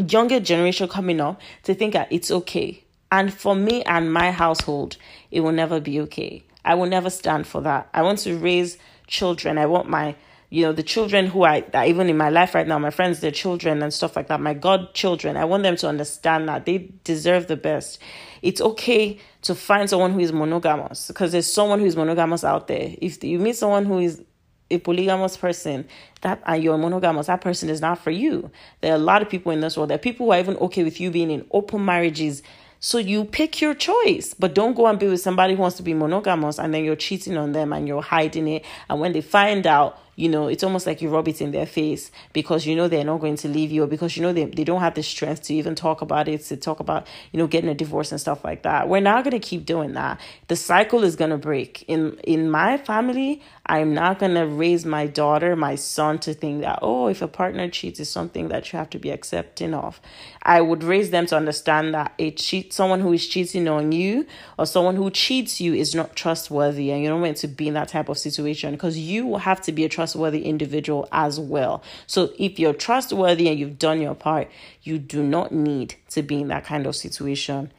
younger 0.00 0.40
generation 0.40 0.88
coming 0.88 1.20
up, 1.20 1.40
to 1.64 1.74
think 1.74 1.92
that 1.92 2.08
it's 2.10 2.30
okay 2.30 2.84
and 3.10 3.32
for 3.32 3.54
me 3.54 3.82
and 3.84 4.12
my 4.12 4.30
household, 4.30 4.96
it 5.30 5.40
will 5.40 5.52
never 5.52 5.80
be 5.80 6.00
okay. 6.00 6.44
I 6.64 6.74
will 6.74 6.86
never 6.86 7.10
stand 7.10 7.46
for 7.46 7.62
that. 7.62 7.88
I 7.94 8.02
want 8.02 8.18
to 8.20 8.36
raise 8.36 8.76
children. 9.06 9.56
I 9.56 9.64
want 9.64 9.88
my, 9.88 10.14
you 10.50 10.64
know, 10.64 10.72
the 10.72 10.82
children 10.82 11.26
who 11.26 11.44
I, 11.44 11.64
even 11.86 12.10
in 12.10 12.18
my 12.18 12.28
life 12.28 12.54
right 12.54 12.66
now, 12.66 12.78
my 12.78 12.90
friends, 12.90 13.20
their 13.20 13.30
children 13.30 13.82
and 13.82 13.94
stuff 13.94 14.14
like 14.16 14.28
that, 14.28 14.40
my 14.40 14.52
godchildren, 14.52 15.38
I 15.38 15.46
want 15.46 15.62
them 15.62 15.76
to 15.76 15.88
understand 15.88 16.48
that 16.48 16.66
they 16.66 16.90
deserve 17.04 17.46
the 17.46 17.56
best. 17.56 17.98
It's 18.42 18.60
okay 18.60 19.18
to 19.42 19.54
find 19.54 19.88
someone 19.88 20.12
who 20.12 20.20
is 20.20 20.32
monogamous 20.32 21.08
because 21.08 21.32
there's 21.32 21.50
someone 21.50 21.80
who 21.80 21.86
is 21.86 21.96
monogamous 21.96 22.44
out 22.44 22.66
there. 22.66 22.94
If 23.00 23.24
you 23.24 23.38
meet 23.38 23.56
someone 23.56 23.86
who 23.86 23.98
is 23.98 24.22
a 24.70 24.78
polygamous 24.78 25.36
person 25.36 25.86
that 26.20 26.42
and 26.46 26.62
you're 26.62 26.78
monogamous 26.78 27.26
that 27.26 27.40
person 27.40 27.68
is 27.68 27.80
not 27.80 27.98
for 27.98 28.10
you. 28.10 28.50
There 28.80 28.92
are 28.92 28.96
a 28.96 28.98
lot 28.98 29.22
of 29.22 29.28
people 29.28 29.52
in 29.52 29.60
this 29.60 29.76
world. 29.76 29.90
There 29.90 29.96
are 29.96 29.98
people 29.98 30.26
who 30.26 30.32
are 30.32 30.38
even 30.38 30.56
okay 30.56 30.84
with 30.84 31.00
you 31.00 31.10
being 31.10 31.30
in 31.30 31.46
open 31.50 31.84
marriages. 31.84 32.42
So 32.80 32.98
you 32.98 33.24
pick 33.24 33.60
your 33.60 33.74
choice, 33.74 34.34
but 34.34 34.54
don't 34.54 34.74
go 34.74 34.86
and 34.86 34.98
be 34.98 35.08
with 35.08 35.20
somebody 35.20 35.54
who 35.54 35.62
wants 35.62 35.76
to 35.78 35.82
be 35.82 35.94
monogamous 35.94 36.58
and 36.58 36.72
then 36.72 36.84
you're 36.84 36.96
cheating 36.96 37.36
on 37.36 37.52
them 37.52 37.72
and 37.72 37.88
you're 37.88 38.02
hiding 38.02 38.46
it. 38.46 38.64
And 38.88 39.00
when 39.00 39.12
they 39.12 39.20
find 39.20 39.66
out, 39.66 39.98
you 40.18 40.28
know, 40.28 40.48
it's 40.48 40.64
almost 40.64 40.84
like 40.84 41.00
you 41.00 41.08
rub 41.08 41.28
it 41.28 41.40
in 41.40 41.52
their 41.52 41.64
face 41.64 42.10
because 42.32 42.66
you 42.66 42.74
know 42.74 42.88
they're 42.88 43.04
not 43.04 43.20
going 43.20 43.36
to 43.36 43.46
leave 43.46 43.70
you 43.70 43.84
or 43.84 43.86
because 43.86 44.16
you 44.16 44.22
know 44.24 44.32
they, 44.32 44.46
they 44.46 44.64
don't 44.64 44.80
have 44.80 44.96
the 44.96 45.02
strength 45.04 45.42
to 45.44 45.54
even 45.54 45.76
talk 45.76 46.02
about 46.02 46.26
it, 46.26 46.40
to 46.46 46.56
talk 46.56 46.80
about, 46.80 47.06
you 47.30 47.38
know, 47.38 47.46
getting 47.46 47.70
a 47.70 47.74
divorce 47.74 48.10
and 48.10 48.20
stuff 48.20 48.42
like 48.42 48.64
that. 48.64 48.88
We're 48.88 48.98
not 48.98 49.22
going 49.22 49.40
to 49.40 49.48
keep 49.48 49.64
doing 49.64 49.92
that. 49.92 50.20
The 50.48 50.56
cycle 50.56 51.04
is 51.04 51.14
going 51.14 51.30
to 51.30 51.38
break. 51.38 51.84
In 51.86 52.18
in 52.24 52.50
my 52.50 52.78
family, 52.78 53.42
I'm 53.64 53.94
not 53.94 54.18
going 54.18 54.34
to 54.34 54.44
raise 54.44 54.84
my 54.84 55.06
daughter, 55.06 55.54
my 55.54 55.76
son 55.76 56.18
to 56.20 56.34
think 56.34 56.62
that, 56.62 56.80
oh, 56.82 57.06
if 57.06 57.22
a 57.22 57.28
partner 57.28 57.68
cheats 57.68 58.00
is 58.00 58.10
something 58.10 58.48
that 58.48 58.72
you 58.72 58.78
have 58.78 58.90
to 58.90 58.98
be 58.98 59.10
accepting 59.10 59.72
of. 59.72 60.00
I 60.42 60.62
would 60.62 60.82
raise 60.82 61.10
them 61.10 61.26
to 61.26 61.36
understand 61.36 61.94
that 61.94 62.14
a 62.18 62.32
cheat 62.32 62.72
someone 62.72 63.00
who 63.00 63.12
is 63.12 63.24
cheating 63.28 63.68
on 63.68 63.92
you 63.92 64.26
or 64.58 64.66
someone 64.66 64.96
who 64.96 65.10
cheats 65.10 65.60
you 65.60 65.74
is 65.74 65.94
not 65.94 66.16
trustworthy 66.16 66.90
and 66.90 67.04
you're 67.04 67.12
not 67.12 67.20
meant 67.20 67.36
to 67.38 67.48
be 67.48 67.68
in 67.68 67.74
that 67.74 67.88
type 67.88 68.08
of 68.08 68.18
situation 68.18 68.72
because 68.72 68.98
you 68.98 69.26
will 69.26 69.38
have 69.38 69.60
to 69.60 69.70
be 69.70 69.84
a 69.84 69.88
trust 69.88 70.07
trustworthy 70.08 70.46
individual 70.46 71.06
as 71.12 71.38
well. 71.38 71.82
So 72.06 72.32
if 72.38 72.58
you're 72.58 72.72
trustworthy 72.72 73.48
and 73.48 73.58
you've 73.58 73.78
done 73.78 74.00
your 74.00 74.14
part, 74.14 74.50
you 74.82 74.98
do 74.98 75.22
not 75.22 75.52
need 75.52 75.96
to 76.10 76.22
be 76.22 76.40
in 76.40 76.48
that 76.48 76.64
kind 76.64 76.86
of 76.86 76.96
situation. 76.96 77.70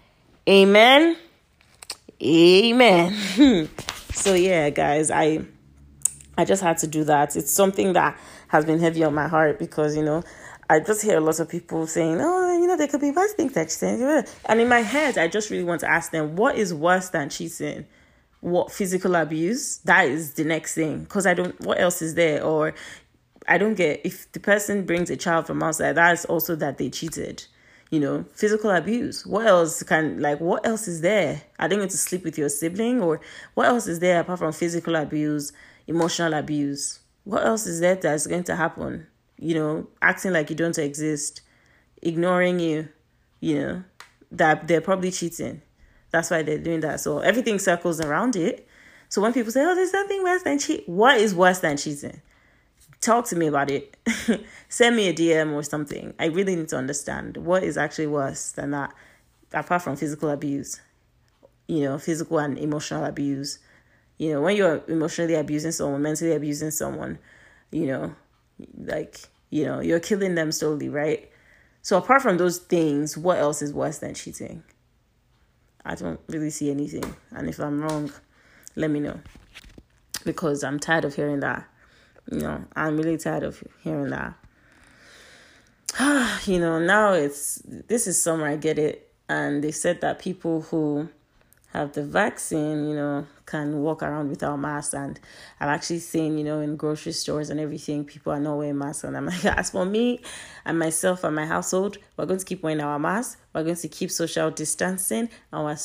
Amen. 0.47 1.17
Amen. 2.21 3.13
so 4.13 4.35
yeah, 4.35 4.69
guys, 4.69 5.09
I 5.09 5.45
I 6.37 6.45
just 6.45 6.61
had 6.61 6.77
to 6.79 6.87
do 6.87 7.03
that. 7.05 7.35
It's 7.35 7.51
something 7.51 7.93
that 7.93 8.15
has 8.49 8.63
been 8.63 8.79
heavy 8.79 9.03
on 9.03 9.15
my 9.15 9.27
heart 9.27 9.57
because, 9.57 9.97
you 9.97 10.03
know, 10.03 10.23
I 10.69 10.79
just 10.79 11.01
hear 11.01 11.17
a 11.17 11.21
lot 11.21 11.39
of 11.39 11.49
people 11.49 11.87
saying, 11.87 12.19
oh, 12.21 12.59
you 12.59 12.67
know, 12.67 12.77
there 12.77 12.87
could 12.87 13.01
be 13.01 13.09
worse 13.11 13.33
things 13.33 13.53
that 13.53 13.69
cheating. 13.69 14.23
And 14.45 14.59
in 14.61 14.69
my 14.69 14.81
head, 14.81 15.17
I 15.17 15.27
just 15.27 15.49
really 15.49 15.63
want 15.63 15.81
to 15.81 15.89
ask 15.89 16.11
them, 16.11 16.35
what 16.35 16.55
is 16.55 16.73
worse 16.73 17.09
than 17.09 17.29
cheating? 17.29 17.85
What 18.41 18.71
physical 18.71 19.15
abuse 19.15 19.77
that 19.79 20.07
is 20.07 20.33
the 20.33 20.43
next 20.43 20.75
thing. 20.75 21.03
Because 21.03 21.25
i 21.25 21.33
don't 21.33 21.59
what 21.61 21.79
else 21.79 22.01
is 22.01 22.15
there? 22.15 22.43
Or 22.43 22.73
i 23.47 23.57
don't 23.57 23.75
get 23.75 24.01
if 24.05 24.31
the 24.31 24.39
person 24.39 24.85
brings 24.85 25.09
a 25.09 25.17
child 25.17 25.47
from 25.47 25.63
outside 25.63 25.93
that's 25.93 26.25
also 26.25 26.55
that 26.55 26.77
they 26.77 26.89
cheated 26.89 27.45
you 27.89 27.99
know? 27.99 28.23
Physical 28.33 28.69
abuse. 28.69 29.25
What 29.25 29.47
else 29.47 29.81
can 29.83 30.21
like 30.21 30.39
what 30.39 30.65
else 30.65 30.87
is 30.87 31.01
there? 31.01 31.41
I 31.57 31.67
they 31.67 31.75
going 31.75 31.89
to 31.89 31.97
sleep 31.97 32.23
with 32.23 32.37
your 32.37 32.49
sibling 32.49 33.01
or 33.01 33.19
what 33.55 33.67
else 33.67 33.87
is 33.87 33.99
there 33.99 34.19
apart 34.19 34.39
from 34.39 34.53
physical 34.53 34.95
abuse 34.95 35.51
emotional 35.87 36.33
abuse? 36.35 36.99
What 37.23 37.45
else 37.45 37.65
is 37.65 37.79
there 37.79 37.95
that's 37.95 38.27
going 38.27 38.43
to 38.45 38.55
happen? 38.55 39.07
You 39.37 39.55
know 39.55 39.87
acting 40.01 40.33
like 40.33 40.49
you 40.49 40.55
don't 40.55 40.77
exist 40.77 41.41
ignoring 42.01 42.59
you 42.59 42.87
you 43.41 43.59
know 43.59 43.83
that 44.31 44.67
they're 44.67 44.81
probably 44.81 45.11
cheating 45.11 45.61
that's 46.11 46.31
why 46.31 46.43
they're 46.43 46.57
doing 46.57 46.79
that. 46.81 46.99
So 46.99 47.19
everything 47.19 47.59
circles 47.59 47.99
around 47.99 48.35
it. 48.35 48.67
So 49.09 49.21
when 49.21 49.33
people 49.33 49.51
say, 49.51 49.63
"Oh, 49.63 49.75
there's 49.75 49.93
nothing 49.93 50.23
worse 50.23 50.43
than 50.43 50.59
cheat," 50.59 50.87
what 50.87 51.17
is 51.17 51.33
worse 51.33 51.59
than 51.59 51.77
cheating? 51.77 52.21
Talk 53.01 53.25
to 53.27 53.35
me 53.35 53.47
about 53.47 53.71
it. 53.71 53.95
Send 54.69 54.95
me 54.95 55.07
a 55.07 55.13
DM 55.13 55.53
or 55.53 55.63
something. 55.63 56.13
I 56.19 56.25
really 56.25 56.55
need 56.55 56.67
to 56.69 56.77
understand 56.77 57.37
what 57.37 57.63
is 57.63 57.77
actually 57.77 58.07
worse 58.07 58.51
than 58.51 58.71
that, 58.71 58.93
apart 59.53 59.81
from 59.81 59.95
physical 59.95 60.29
abuse. 60.29 60.81
You 61.67 61.83
know, 61.83 61.97
physical 61.97 62.39
and 62.39 62.57
emotional 62.57 63.05
abuse. 63.05 63.59
You 64.17 64.33
know, 64.33 64.41
when 64.41 64.55
you're 64.55 64.83
emotionally 64.87 65.35
abusing 65.35 65.71
someone, 65.71 66.01
mentally 66.01 66.33
abusing 66.33 66.71
someone, 66.71 67.19
you 67.71 67.87
know, 67.87 68.15
like 68.77 69.21
you 69.49 69.65
know, 69.65 69.79
you're 69.79 69.99
killing 69.99 70.35
them 70.35 70.51
slowly, 70.51 70.89
right? 70.89 71.29
So 71.81 71.97
apart 71.97 72.21
from 72.21 72.37
those 72.37 72.59
things, 72.59 73.17
what 73.17 73.39
else 73.39 73.61
is 73.61 73.73
worse 73.73 73.99
than 73.99 74.13
cheating? 74.13 74.63
I 75.89 75.95
don't 75.95 76.19
really 76.27 76.51
see 76.51 76.69
anything. 76.69 77.15
And 77.31 77.49
if 77.49 77.59
I'm 77.59 77.81
wrong, 77.81 78.11
let 78.75 78.91
me 78.91 78.99
know. 78.99 79.19
Because 80.23 80.63
I'm 80.63 80.79
tired 80.79 81.03
of 81.03 81.15
hearing 81.15 81.39
that. 81.39 81.67
You 82.31 82.41
know, 82.41 82.63
I'm 82.75 82.95
really 82.95 83.17
tired 83.17 83.41
of 83.41 83.63
hearing 83.83 84.11
that. 84.11 84.35
you 86.45 86.59
know, 86.59 86.77
now 86.77 87.13
it's 87.13 87.59
this 87.65 88.05
is 88.05 88.21
summer, 88.21 88.45
I 88.47 88.55
get 88.55 88.77
it. 88.77 89.11
And 89.27 89.63
they 89.63 89.71
said 89.71 90.01
that 90.01 90.19
people 90.19 90.61
who 90.61 91.09
have 91.73 91.93
the 91.93 92.03
vaccine, 92.03 92.87
you 92.89 92.95
know, 92.95 93.27
can 93.45 93.81
walk 93.81 94.01
around 94.01 94.29
without 94.29 94.57
masks. 94.57 94.93
And 94.93 95.19
I've 95.59 95.69
actually 95.69 95.99
seen, 95.99 96.37
you 96.37 96.43
know, 96.43 96.61
in 96.61 96.75
grocery 96.75 97.11
stores 97.11 97.49
and 97.49 97.59
everything, 97.59 98.05
people 98.05 98.33
are 98.33 98.39
not 98.39 98.57
wearing 98.57 98.77
masks. 98.77 99.03
And 99.03 99.15
I'm 99.15 99.27
like, 99.27 99.45
as 99.57 99.69
for 99.69 99.85
me 99.85 100.21
and 100.65 100.79
myself 100.79 101.23
and 101.23 101.35
my 101.35 101.45
household, 101.45 101.97
we're 102.17 102.25
going 102.25 102.39
to 102.39 102.45
keep 102.45 102.63
wearing 102.63 102.81
our 102.81 102.97
masks. 102.97 103.37
We're 103.53 103.63
going 103.63 103.75
to 103.75 103.87
keep 103.87 104.09
social 104.09 104.49
distancing 104.49 105.29
and 105.51 105.65
we're 105.65 105.77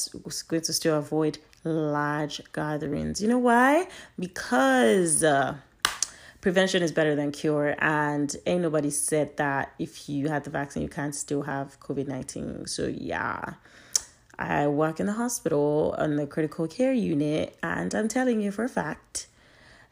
going 0.48 0.62
to 0.62 0.72
still 0.72 0.98
avoid 0.98 1.38
large 1.64 2.40
gatherings. 2.52 3.20
You 3.20 3.28
know 3.28 3.38
why? 3.38 3.88
Because 4.18 5.22
uh, 5.22 5.56
prevention 6.40 6.82
is 6.82 6.92
better 6.92 7.14
than 7.14 7.30
cure. 7.30 7.74
And 7.78 8.34
ain't 8.46 8.62
nobody 8.62 8.90
said 8.90 9.36
that 9.36 9.72
if 9.78 10.08
you 10.08 10.28
had 10.28 10.44
the 10.44 10.50
vaccine, 10.50 10.82
you 10.82 10.88
can't 10.88 11.14
still 11.14 11.42
have 11.42 11.78
COVID 11.80 12.08
19. 12.08 12.66
So, 12.66 12.86
yeah. 12.86 13.54
I 14.38 14.66
work 14.66 15.00
in 15.00 15.06
the 15.06 15.12
hospital 15.12 15.94
on 15.98 16.16
the 16.16 16.26
critical 16.26 16.66
care 16.66 16.92
unit, 16.92 17.56
and 17.62 17.94
I'm 17.94 18.08
telling 18.08 18.40
you 18.40 18.50
for 18.50 18.64
a 18.64 18.68
fact 18.68 19.26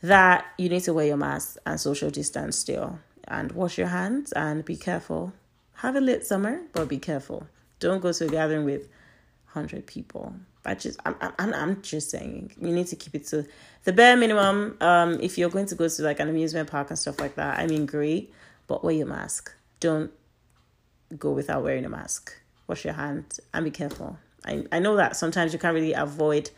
that 0.03 0.45
you 0.59 0.69
need 0.69 0.83
to 0.83 0.93
wear 0.93 1.07
your 1.07 1.17
mask 1.17 1.57
and 1.65 1.81
social 1.81 2.11
distance 2.11 2.57
still, 2.59 2.99
and 3.29 3.53
wash 3.53 3.79
your 3.79 3.89
hands 3.89 4.33
and 4.33 4.65
be 4.65 4.77
careful. 4.77 5.33
Have 5.75 5.97
a 5.97 6.01
lit 6.01 6.27
summer, 6.27 6.63
but 6.73 6.89
be 6.89 6.99
careful. 6.99 7.47
Don't 7.81 8.01
go 8.01 8.13
to 8.13 8.27
a 8.27 8.29
gathering 8.29 8.65
with 8.65 8.89
hundred 9.47 9.87
people. 9.87 10.35
I 10.65 10.75
just, 10.75 10.99
I'm, 11.05 11.17
I'm, 11.21 11.53
I'm 11.55 11.83
just 11.83 12.11
saying, 12.11 12.53
you 12.61 12.73
need 12.73 12.87
to 12.89 12.97
keep 12.97 13.15
it 13.15 13.27
to 13.29 13.45
the 13.85 13.93
bare 13.93 14.17
minimum. 14.17 14.77
Um, 14.81 15.21
if 15.21 15.37
you're 15.37 15.51
going 15.51 15.67
to 15.67 15.75
go 15.75 15.89
to 15.89 16.03
like 16.03 16.21
an 16.21 16.29
amusement 16.29 16.71
park 16.71 16.91
and 16.91 16.99
stuff 16.99 17.19
like 17.21 17.35
that, 17.35 17.59
I 17.59 17.67
mean, 17.67 17.85
great, 17.85 18.33
but 18.69 18.85
wear 18.85 18.95
your 18.95 19.07
mask. 19.07 19.53
Don't 19.81 20.13
go 21.19 21.33
without 21.33 21.65
wearing 21.65 21.85
a 21.85 21.89
mask. 21.89 22.33
Wash 22.69 22.85
your 22.85 22.95
hands 22.95 23.41
and 23.53 23.65
be 23.65 23.73
careful. 23.73 24.19
I, 24.45 24.65
I 24.73 24.79
know 24.79 24.97
that 24.97 25.17
sometimes 25.17 25.53
you 25.53 25.59
can't 25.59 25.75
really 25.75 25.93
avoid, 25.93 26.51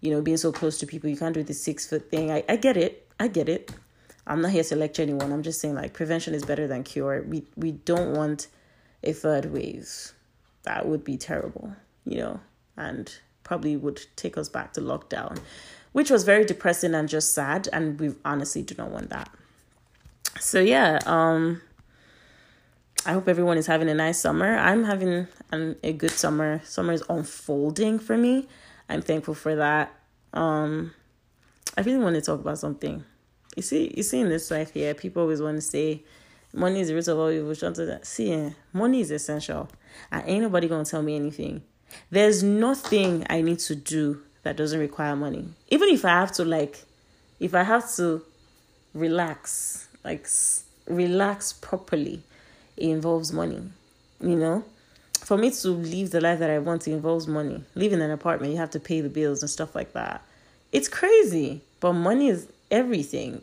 you 0.00 0.10
know, 0.10 0.20
being 0.20 0.36
so 0.36 0.52
close 0.52 0.78
to 0.78 0.86
people. 0.86 1.10
You 1.10 1.16
can't 1.16 1.34
do 1.34 1.42
the 1.42 1.54
six 1.54 1.86
foot 1.86 2.10
thing. 2.10 2.30
I, 2.30 2.44
I 2.48 2.56
get 2.56 2.76
it. 2.76 3.08
I 3.18 3.28
get 3.28 3.48
it. 3.48 3.70
I'm 4.26 4.42
not 4.42 4.52
here 4.52 4.64
to 4.64 4.76
lecture 4.76 5.02
anyone. 5.02 5.32
I'm 5.32 5.42
just 5.42 5.60
saying 5.60 5.74
like 5.74 5.92
prevention 5.92 6.34
is 6.34 6.44
better 6.44 6.66
than 6.66 6.84
cure. 6.84 7.22
We 7.22 7.44
we 7.56 7.72
don't 7.72 8.14
want 8.14 8.48
a 9.02 9.12
third 9.12 9.46
wave. 9.46 10.12
That 10.62 10.86
would 10.86 11.04
be 11.04 11.16
terrible, 11.16 11.74
you 12.04 12.18
know, 12.18 12.40
and 12.76 13.12
probably 13.42 13.76
would 13.76 14.00
take 14.16 14.36
us 14.36 14.48
back 14.48 14.72
to 14.74 14.80
lockdown, 14.80 15.38
which 15.92 16.10
was 16.10 16.24
very 16.24 16.44
depressing 16.44 16.94
and 16.94 17.08
just 17.08 17.34
sad. 17.34 17.68
And 17.72 17.98
we 17.98 18.14
honestly 18.24 18.62
do 18.62 18.74
not 18.76 18.90
want 18.90 19.10
that. 19.10 19.30
So 20.38 20.60
yeah, 20.60 21.00
um, 21.06 21.62
I 23.06 23.12
hope 23.14 23.28
everyone 23.28 23.56
is 23.56 23.66
having 23.66 23.88
a 23.88 23.94
nice 23.94 24.20
summer. 24.20 24.56
I'm 24.58 24.84
having 24.84 25.26
an, 25.52 25.76
a 25.82 25.92
good 25.92 26.10
summer. 26.10 26.60
Summer 26.64 26.92
is 26.92 27.02
unfolding 27.08 27.98
for 27.98 28.16
me. 28.16 28.46
I'm 28.90 29.00
thankful 29.00 29.34
for 29.34 29.56
that. 29.56 29.94
Um, 30.34 30.92
I 31.78 31.80
really 31.80 31.98
want 31.98 32.16
to 32.16 32.20
talk 32.20 32.40
about 32.40 32.58
something. 32.58 33.02
You 33.56 33.62
see, 33.62 33.92
you 33.96 34.02
see 34.02 34.20
in 34.20 34.28
this 34.28 34.50
life 34.50 34.72
here, 34.72 34.92
people 34.92 35.22
always 35.22 35.40
want 35.40 35.56
to 35.56 35.62
say, 35.62 36.02
money 36.52 36.80
is 36.80 36.88
the 36.88 36.94
root 36.94 37.08
of 37.08 37.18
all 37.18 37.30
evil. 37.30 37.54
See, 38.02 38.32
eh, 38.32 38.50
money 38.74 39.00
is 39.00 39.10
essential, 39.10 39.68
and 40.12 40.22
ain't 40.26 40.42
nobody 40.42 40.68
gonna 40.68 40.84
tell 40.84 41.02
me 41.02 41.16
anything. 41.16 41.62
There's 42.10 42.42
nothing 42.42 43.26
I 43.30 43.40
need 43.40 43.60
to 43.60 43.74
do 43.74 44.22
that 44.42 44.56
doesn't 44.56 44.78
require 44.78 45.16
money. 45.16 45.48
Even 45.68 45.88
if 45.88 46.04
I 46.04 46.10
have 46.10 46.32
to 46.32 46.44
like, 46.44 46.84
if 47.40 47.54
I 47.54 47.62
have 47.62 47.92
to 47.96 48.22
relax, 48.92 49.88
like 50.04 50.28
relax 50.86 51.54
properly 51.54 52.22
it 52.76 52.88
involves 52.88 53.32
money. 53.32 53.62
You 54.20 54.36
know, 54.36 54.64
for 55.18 55.36
me 55.36 55.50
to 55.50 55.68
live 55.70 56.10
the 56.10 56.20
life 56.20 56.38
that 56.40 56.50
I 56.50 56.58
want, 56.58 56.86
it 56.88 56.92
involves 56.92 57.26
money. 57.26 57.62
Living 57.74 58.00
in 58.00 58.04
an 58.04 58.10
apartment, 58.10 58.52
you 58.52 58.58
have 58.58 58.70
to 58.70 58.80
pay 58.80 59.00
the 59.00 59.08
bills 59.08 59.42
and 59.42 59.50
stuff 59.50 59.74
like 59.74 59.92
that. 59.92 60.22
It's 60.72 60.88
crazy, 60.88 61.62
but 61.80 61.94
money 61.94 62.28
is 62.28 62.48
everything 62.70 63.42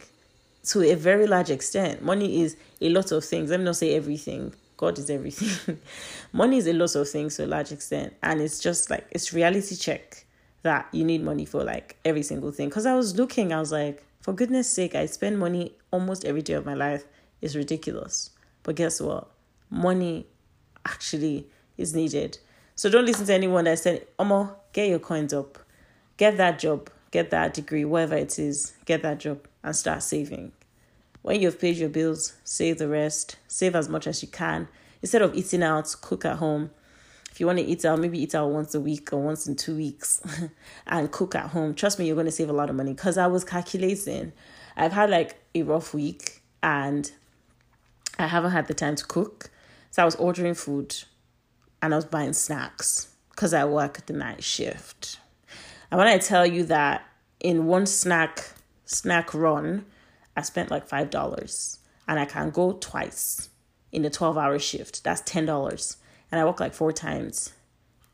to 0.65 0.83
a 0.83 0.95
very 0.95 1.27
large 1.27 1.49
extent. 1.49 2.03
Money 2.03 2.41
is 2.41 2.55
a 2.81 2.89
lot 2.89 3.11
of 3.11 3.23
things. 3.23 3.49
Let 3.49 3.59
me 3.59 3.65
not 3.65 3.77
say 3.77 3.95
everything. 3.95 4.53
God 4.75 4.99
is 4.99 5.09
everything. 5.09 5.79
money 6.33 6.57
is 6.57 6.67
a 6.67 6.73
lot 6.73 6.95
of 6.95 7.09
things 7.09 7.35
to 7.37 7.45
a 7.45 7.47
large 7.47 7.71
extent. 7.71 8.13
And 8.21 8.41
it's 8.41 8.59
just 8.59 8.89
like, 8.89 9.07
it's 9.11 9.33
reality 9.33 9.75
check 9.75 10.25
that 10.63 10.87
you 10.91 11.03
need 11.03 11.23
money 11.23 11.45
for 11.45 11.63
like 11.63 11.95
every 12.05 12.23
single 12.23 12.51
thing. 12.51 12.69
Because 12.69 12.85
I 12.85 12.93
was 12.95 13.15
looking, 13.15 13.53
I 13.53 13.59
was 13.59 13.71
like, 13.71 14.03
for 14.21 14.33
goodness 14.33 14.69
sake, 14.69 14.93
I 14.93 15.05
spend 15.05 15.39
money 15.39 15.73
almost 15.91 16.25
every 16.25 16.41
day 16.41 16.53
of 16.53 16.65
my 16.65 16.73
life. 16.73 17.05
It's 17.41 17.55
ridiculous. 17.55 18.29
But 18.67 18.75
guess 18.75 18.99
what? 18.99 19.29
Money 19.69 20.27
actually 20.85 21.47
is 21.77 21.95
needed. 21.95 22.37
So 22.75 22.89
don't 22.89 23.05
listen 23.05 23.25
to 23.27 23.33
anyone 23.33 23.63
that 23.63 23.79
said, 23.79 24.05
Omo, 24.19 24.55
get 24.73 24.89
your 24.89 24.99
coins 24.99 25.33
up. 25.33 25.57
Get 26.17 26.35
that 26.35 26.59
job. 26.59 26.89
Get 27.11 27.29
that 27.29 27.53
degree, 27.53 27.85
whatever 27.85 28.15
it 28.15 28.37
is. 28.37 28.73
Get 28.83 29.03
that 29.03 29.19
job 29.19 29.47
and 29.63 29.73
start 29.73 30.03
saving. 30.03 30.51
When 31.21 31.39
you've 31.39 31.61
paid 31.61 31.77
your 31.77 31.87
bills, 31.87 32.33
save 32.43 32.77
the 32.77 32.89
rest. 32.89 33.37
Save 33.47 33.73
as 33.73 33.87
much 33.87 34.05
as 34.05 34.21
you 34.21 34.27
can. 34.27 34.67
Instead 35.01 35.21
of 35.21 35.33
eating 35.33 35.63
out, 35.63 35.95
cook 36.01 36.25
at 36.25 36.35
home. 36.35 36.71
If 37.31 37.39
you 37.39 37.45
want 37.45 37.59
to 37.59 37.65
eat 37.65 37.85
out, 37.85 37.99
maybe 37.99 38.21
eat 38.21 38.35
out 38.35 38.49
once 38.49 38.75
a 38.75 38.81
week 38.81 39.13
or 39.13 39.21
once 39.21 39.47
in 39.47 39.55
two 39.55 39.77
weeks 39.77 40.21
and 40.87 41.09
cook 41.09 41.35
at 41.35 41.51
home. 41.51 41.73
Trust 41.73 41.99
me, 41.99 42.05
you're 42.05 42.15
going 42.15 42.25
to 42.25 42.31
save 42.33 42.49
a 42.49 42.53
lot 42.53 42.69
of 42.69 42.75
money. 42.75 42.91
Because 42.91 43.17
I 43.17 43.27
was 43.27 43.45
calculating. 43.45 44.33
I've 44.75 44.91
had 44.91 45.09
like 45.09 45.37
a 45.55 45.61
rough 45.61 45.93
week 45.93 46.41
and 46.61 47.09
I 48.19 48.27
haven't 48.27 48.51
had 48.51 48.67
the 48.67 48.73
time 48.73 48.95
to 48.95 49.05
cook. 49.05 49.49
So 49.91 50.01
I 50.01 50.05
was 50.05 50.15
ordering 50.15 50.53
food 50.53 50.95
and 51.81 51.93
I 51.93 51.97
was 51.97 52.05
buying 52.05 52.33
snacks 52.33 53.09
because 53.31 53.53
I 53.53 53.65
work 53.65 54.05
the 54.05 54.13
night 54.13 54.43
shift. 54.43 55.19
And 55.91 55.97
when 55.97 56.07
I 56.07 56.17
tell 56.17 56.45
you 56.45 56.63
that 56.65 57.05
in 57.39 57.65
one 57.65 57.85
snack 57.85 58.51
snack 58.85 59.33
run, 59.33 59.85
I 60.35 60.41
spent 60.41 60.71
like 60.71 60.87
five 60.87 61.09
dollars 61.09 61.79
and 62.07 62.19
I 62.19 62.25
can 62.25 62.49
go 62.49 62.73
twice 62.73 63.49
in 63.91 64.05
a 64.05 64.09
12 64.09 64.37
hour 64.37 64.59
shift. 64.59 65.03
That's 65.03 65.21
ten 65.21 65.45
dollars. 65.45 65.97
And 66.31 66.41
I 66.41 66.45
work 66.45 66.59
like 66.59 66.73
four 66.73 66.91
times 66.91 67.53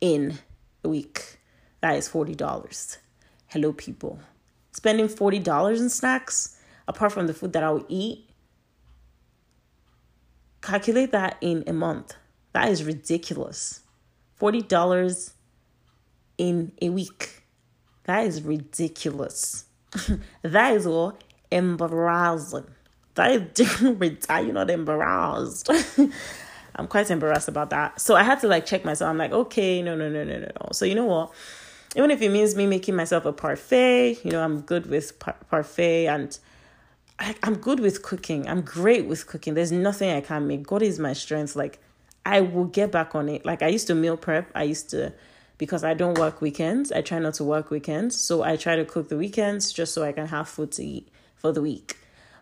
in 0.02 0.38
a 0.84 0.90
week. 0.90 1.40
That 1.82 1.96
is 1.96 2.08
forty 2.08 2.36
dollars. 2.36 2.98
Hello 3.48 3.74
people. 3.74 4.20
Spending 4.72 5.08
forty 5.08 5.40
dollars 5.40 5.82
in 5.82 5.90
snacks, 5.90 6.58
apart 6.88 7.12
from 7.12 7.28
the 7.28 7.34
food 7.34 7.54
that 7.54 7.64
I'll 7.64 7.86
eat, 7.90 8.30
Calculate 10.64 11.12
that 11.12 11.36
in 11.42 11.66
a 11.68 11.74
month. 11.74 12.16
That 12.54 12.70
is 12.70 12.86
ridiculous. 12.86 13.82
$40 14.40 15.34
in 16.38 16.72
a 16.82 16.90
week. 16.90 17.44
That 18.06 18.26
is 18.26 18.42
ridiculous. 18.42 19.66
that 20.42 20.74
is 20.74 20.88
all 20.88 21.18
embarrassing. 21.52 22.66
That 23.16 23.32
is 23.32 23.42
different. 23.54 24.26
You're 24.30 24.54
not 24.54 24.70
embarrassed. 24.70 25.70
I'm 26.76 26.88
quite 26.88 27.12
embarrassed 27.12 27.50
about 27.50 27.70
that. 27.72 28.00
So 28.00 28.16
I 28.16 28.24
had 28.24 28.40
to 28.40 28.48
like 28.48 28.66
check 28.66 28.86
myself. 28.86 29.10
I'm 29.10 29.18
like, 29.18 29.34
okay, 29.34 29.82
no, 29.82 29.96
no, 29.96 30.10
no, 30.10 30.24
no, 30.24 30.40
no, 30.40 30.46
no. 30.46 30.70
So 30.72 30.86
you 30.86 30.96
know 30.96 31.06
what? 31.06 31.34
Even 31.98 32.10
if 32.10 32.22
it 32.22 32.30
means 32.30 32.56
me 32.56 32.68
making 32.68 32.96
myself 32.96 33.26
a 33.26 33.34
parfait, 33.34 34.18
you 34.24 34.32
know, 34.32 34.42
I'm 34.42 34.62
good 34.62 34.86
with 34.88 35.20
par- 35.20 35.36
parfait 35.50 36.08
and 36.08 36.38
I, 37.20 37.36
I'm 37.44 37.56
good 37.56 37.80
with 37.80 38.02
cooking. 38.02 38.48
I'm 38.48 38.62
great 38.62 39.06
with 39.06 39.28
cooking. 39.28 39.54
There's 39.54 39.72
nothing 39.72 40.10
I 40.10 40.22
can't 40.22 40.46
make. 40.46 40.66
God 40.66 40.82
is 40.82 41.00
my 41.00 41.14
strength. 41.14 41.56
Like 41.56 41.80
I 42.26 42.42
will 42.42 42.66
get 42.66 42.92
back 42.92 43.16
on 43.16 43.30
it. 43.30 43.46
Like 43.46 43.62
I 43.62 43.68
used 43.68 43.88
to 43.88 43.96
meal 43.96 44.18
prep. 44.18 44.50
I 44.56 44.64
used 44.64 44.90
to 44.92 45.14
because 45.58 45.84
I 45.84 45.94
don't 45.94 46.18
work 46.18 46.42
weekends. 46.42 46.92
I 46.92 47.02
try 47.02 47.20
not 47.20 47.36
to 47.36 47.44
work 47.44 47.70
weekends. 47.70 48.20
So 48.20 48.44
I 48.44 48.56
try 48.56 48.76
to 48.76 48.86
cook 48.86 49.10
the 49.10 49.18
weekends 49.18 49.72
just 49.72 49.94
so 49.94 50.04
I 50.04 50.12
can 50.12 50.28
have 50.28 50.50
food 50.50 50.72
to 50.74 50.84
eat 50.84 51.10
for 51.36 51.52
the 51.52 51.62
week. 51.62 51.98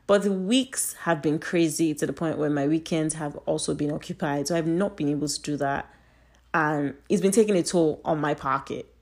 But 0.08 0.24
the 0.24 0.32
weeks 0.32 0.94
have 1.02 1.22
been 1.22 1.40
crazy 1.40 1.94
to 1.94 2.06
the 2.06 2.14
point 2.14 2.38
where 2.38 2.50
my 2.50 2.68
weekends 2.68 3.16
have 3.16 3.36
also 3.46 3.74
been 3.74 3.92
occupied. 3.92 4.48
So 4.48 4.58
I've 4.58 4.68
not 4.68 4.98
been 4.98 5.10
able 5.10 5.28
to 5.28 5.42
do 5.42 5.58
that. 5.58 5.90
And 6.54 6.96
it's 7.08 7.22
been 7.22 7.32
taking 7.32 7.56
a 7.56 7.64
toll 7.64 8.02
on 8.04 8.20
my 8.20 8.34
pocket, 8.34 8.94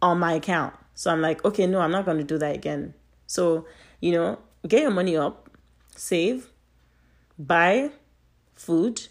on 0.00 0.18
my 0.18 0.34
account. 0.34 0.74
So 0.94 1.10
I'm 1.10 1.20
like, 1.20 1.44
okay, 1.44 1.66
no, 1.66 1.80
I'm 1.80 1.90
not 1.90 2.04
going 2.04 2.18
to 2.18 2.24
do 2.24 2.38
that 2.38 2.54
again. 2.54 2.94
So, 3.26 3.66
you 4.00 4.12
know, 4.12 4.38
get 4.66 4.82
your 4.82 4.90
money 4.90 5.16
up, 5.16 5.50
save, 5.96 6.48
buy 7.38 7.90
food, 8.54 9.08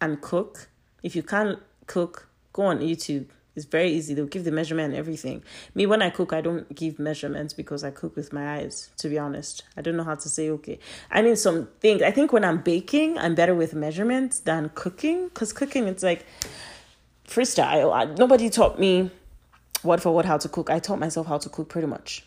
and 0.00 0.20
cook. 0.20 0.68
If 1.02 1.14
you 1.16 1.22
can't 1.22 1.58
cook, 1.86 2.28
go 2.52 2.64
on 2.64 2.80
YouTube. 2.80 3.26
It's 3.56 3.66
very 3.66 3.90
easy. 3.90 4.14
They'll 4.14 4.26
give 4.26 4.44
the 4.44 4.52
measurement 4.52 4.92
and 4.92 4.96
everything. 4.96 5.42
Me, 5.74 5.84
when 5.84 6.02
I 6.02 6.10
cook, 6.10 6.32
I 6.32 6.40
don't 6.40 6.72
give 6.74 6.98
measurements 6.98 7.52
because 7.52 7.82
I 7.82 7.90
cook 7.90 8.14
with 8.16 8.32
my 8.32 8.56
eyes, 8.56 8.90
to 8.98 9.08
be 9.08 9.18
honest. 9.18 9.64
I 9.76 9.82
don't 9.82 9.96
know 9.96 10.04
how 10.04 10.14
to 10.14 10.28
say, 10.28 10.50
okay. 10.50 10.78
I 11.10 11.20
mean, 11.20 11.36
some 11.36 11.68
things. 11.80 12.00
I 12.02 12.10
think 12.12 12.32
when 12.32 12.44
I'm 12.44 12.62
baking, 12.62 13.18
I'm 13.18 13.34
better 13.34 13.54
with 13.54 13.74
measurements 13.74 14.40
than 14.40 14.70
cooking 14.74 15.28
because 15.28 15.52
cooking, 15.52 15.88
it's 15.88 16.02
like 16.02 16.24
freestyle. 17.26 18.16
Nobody 18.16 18.50
taught 18.50 18.78
me 18.78 19.10
word 19.82 20.00
for 20.00 20.14
word 20.14 20.26
how 20.26 20.38
to 20.38 20.48
cook. 20.48 20.70
I 20.70 20.78
taught 20.78 21.00
myself 21.00 21.26
how 21.26 21.38
to 21.38 21.48
cook 21.48 21.68
pretty 21.68 21.88
much 21.88 22.24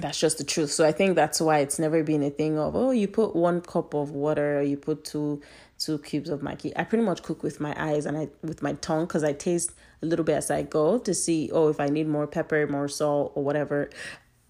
that's 0.00 0.18
just 0.18 0.38
the 0.38 0.44
truth. 0.44 0.70
So 0.70 0.84
I 0.84 0.92
think 0.92 1.14
that's 1.16 1.40
why 1.40 1.58
it's 1.58 1.78
never 1.78 2.02
been 2.02 2.22
a 2.22 2.30
thing 2.30 2.58
of, 2.58 2.76
oh, 2.76 2.90
you 2.90 3.08
put 3.08 3.34
one 3.34 3.60
cup 3.60 3.94
of 3.94 4.10
water 4.10 4.58
or 4.58 4.62
you 4.62 4.76
put 4.76 5.04
two 5.04 5.40
two 5.78 5.98
cubes 5.98 6.28
of 6.28 6.40
Maggi. 6.40 6.72
I 6.74 6.82
pretty 6.84 7.04
much 7.04 7.22
cook 7.22 7.42
with 7.42 7.60
my 7.60 7.74
eyes 7.80 8.04
and 8.04 8.16
I 8.16 8.28
with 8.42 8.62
my 8.62 8.72
tongue 8.74 9.06
because 9.06 9.22
I 9.22 9.32
taste 9.32 9.72
a 10.02 10.06
little 10.06 10.24
bit 10.24 10.36
as 10.36 10.50
I 10.50 10.62
go 10.62 10.98
to 10.98 11.14
see 11.14 11.50
oh 11.52 11.68
if 11.68 11.80
I 11.80 11.86
need 11.86 12.08
more 12.08 12.26
pepper, 12.26 12.66
more 12.66 12.88
salt, 12.88 13.32
or 13.34 13.44
whatever. 13.44 13.90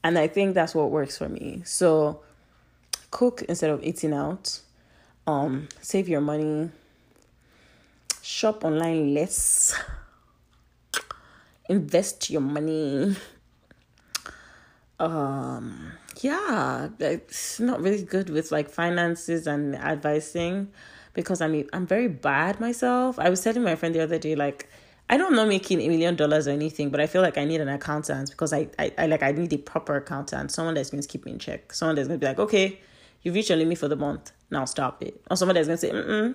And 0.04 0.18
I 0.18 0.28
think 0.28 0.54
that's 0.54 0.74
what 0.74 0.90
works 0.90 1.18
for 1.18 1.28
me. 1.28 1.62
So 1.64 2.22
cook 3.10 3.42
instead 3.42 3.70
of 3.70 3.82
eating 3.82 4.12
out. 4.12 4.60
Um, 5.26 5.68
save 5.82 6.08
your 6.08 6.20
money. 6.20 6.70
Shop 8.22 8.64
online 8.64 9.14
less. 9.14 9.74
Invest 11.68 12.30
your 12.30 12.40
money. 12.40 13.16
Um, 15.00 15.92
yeah, 16.20 16.88
it's 16.98 17.60
not 17.60 17.80
really 17.80 18.02
good 18.02 18.30
with 18.30 18.50
like 18.50 18.68
finances 18.68 19.46
and 19.46 19.76
advising 19.76 20.72
because 21.14 21.40
I 21.40 21.48
mean 21.48 21.68
I'm 21.72 21.86
very 21.86 22.08
bad 22.08 22.58
myself. 22.60 23.18
I 23.18 23.30
was 23.30 23.40
telling 23.40 23.62
my 23.62 23.76
friend 23.76 23.94
the 23.94 24.00
other 24.00 24.18
day 24.18 24.34
like 24.34 24.68
I 25.10 25.16
don't 25.16 25.34
know 25.34 25.46
making 25.46 25.80
a 25.80 25.88
million 25.88 26.16
dollars 26.16 26.46
or 26.48 26.50
anything, 26.50 26.90
but 26.90 27.00
I 27.00 27.06
feel 27.06 27.22
like 27.22 27.38
I 27.38 27.44
need 27.44 27.60
an 27.60 27.68
accountant 27.68 28.30
because 28.30 28.52
I, 28.52 28.68
I, 28.78 28.92
I 28.98 29.06
like 29.06 29.22
I 29.22 29.32
need 29.32 29.52
a 29.52 29.58
proper 29.58 29.96
accountant, 29.96 30.50
someone 30.50 30.74
that's 30.74 30.90
going 30.90 31.02
to 31.02 31.08
keep 31.08 31.24
me 31.24 31.32
in 31.32 31.38
check, 31.38 31.72
someone 31.72 31.96
that's 31.96 32.08
going 32.08 32.20
to 32.20 32.24
be 32.24 32.28
like, 32.28 32.38
okay, 32.38 32.80
you've 33.22 33.34
reached 33.34 33.48
your 33.48 33.58
limit 33.58 33.78
for 33.78 33.88
the 33.88 33.96
month, 33.96 34.32
now 34.50 34.66
stop 34.66 35.02
it, 35.02 35.20
or 35.30 35.36
someone 35.36 35.54
that's 35.54 35.66
going 35.66 35.78
to 35.78 35.86
say, 35.86 35.92
Mm 35.92 36.06
mm 36.06 36.34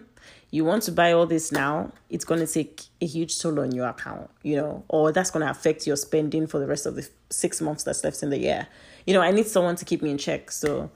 you 0.54 0.64
want 0.64 0.84
to 0.84 0.92
buy 0.92 1.12
all 1.12 1.26
this 1.26 1.52
now, 1.52 1.92
it's 2.12 2.24
going 2.24 2.40
to 2.40 2.46
take 2.46 2.84
a 3.02 3.08
huge 3.08 3.40
toll 3.40 3.60
on 3.60 3.72
your 3.72 3.88
account, 3.88 4.30
you 4.44 4.56
know, 4.56 4.84
or 4.88 5.12
that's 5.12 5.32
going 5.32 5.44
to 5.44 5.50
affect 5.50 5.88
your 5.88 5.96
spending 5.96 6.46
for 6.46 6.60
the 6.60 6.68
rest 6.68 6.86
of 6.86 6.94
the 6.94 7.10
six 7.32 7.60
months 7.60 7.84
that's 7.84 8.04
left 8.04 8.22
in 8.22 8.30
the 8.30 8.38
year. 8.38 8.68
You 9.08 9.16
know, 9.16 9.22
I 9.22 9.32
need 9.32 9.48
someone 9.48 9.76
to 9.78 9.84
keep 9.84 10.04
me 10.04 10.12
in 10.12 10.20
check, 10.20 10.52
so 10.52 10.92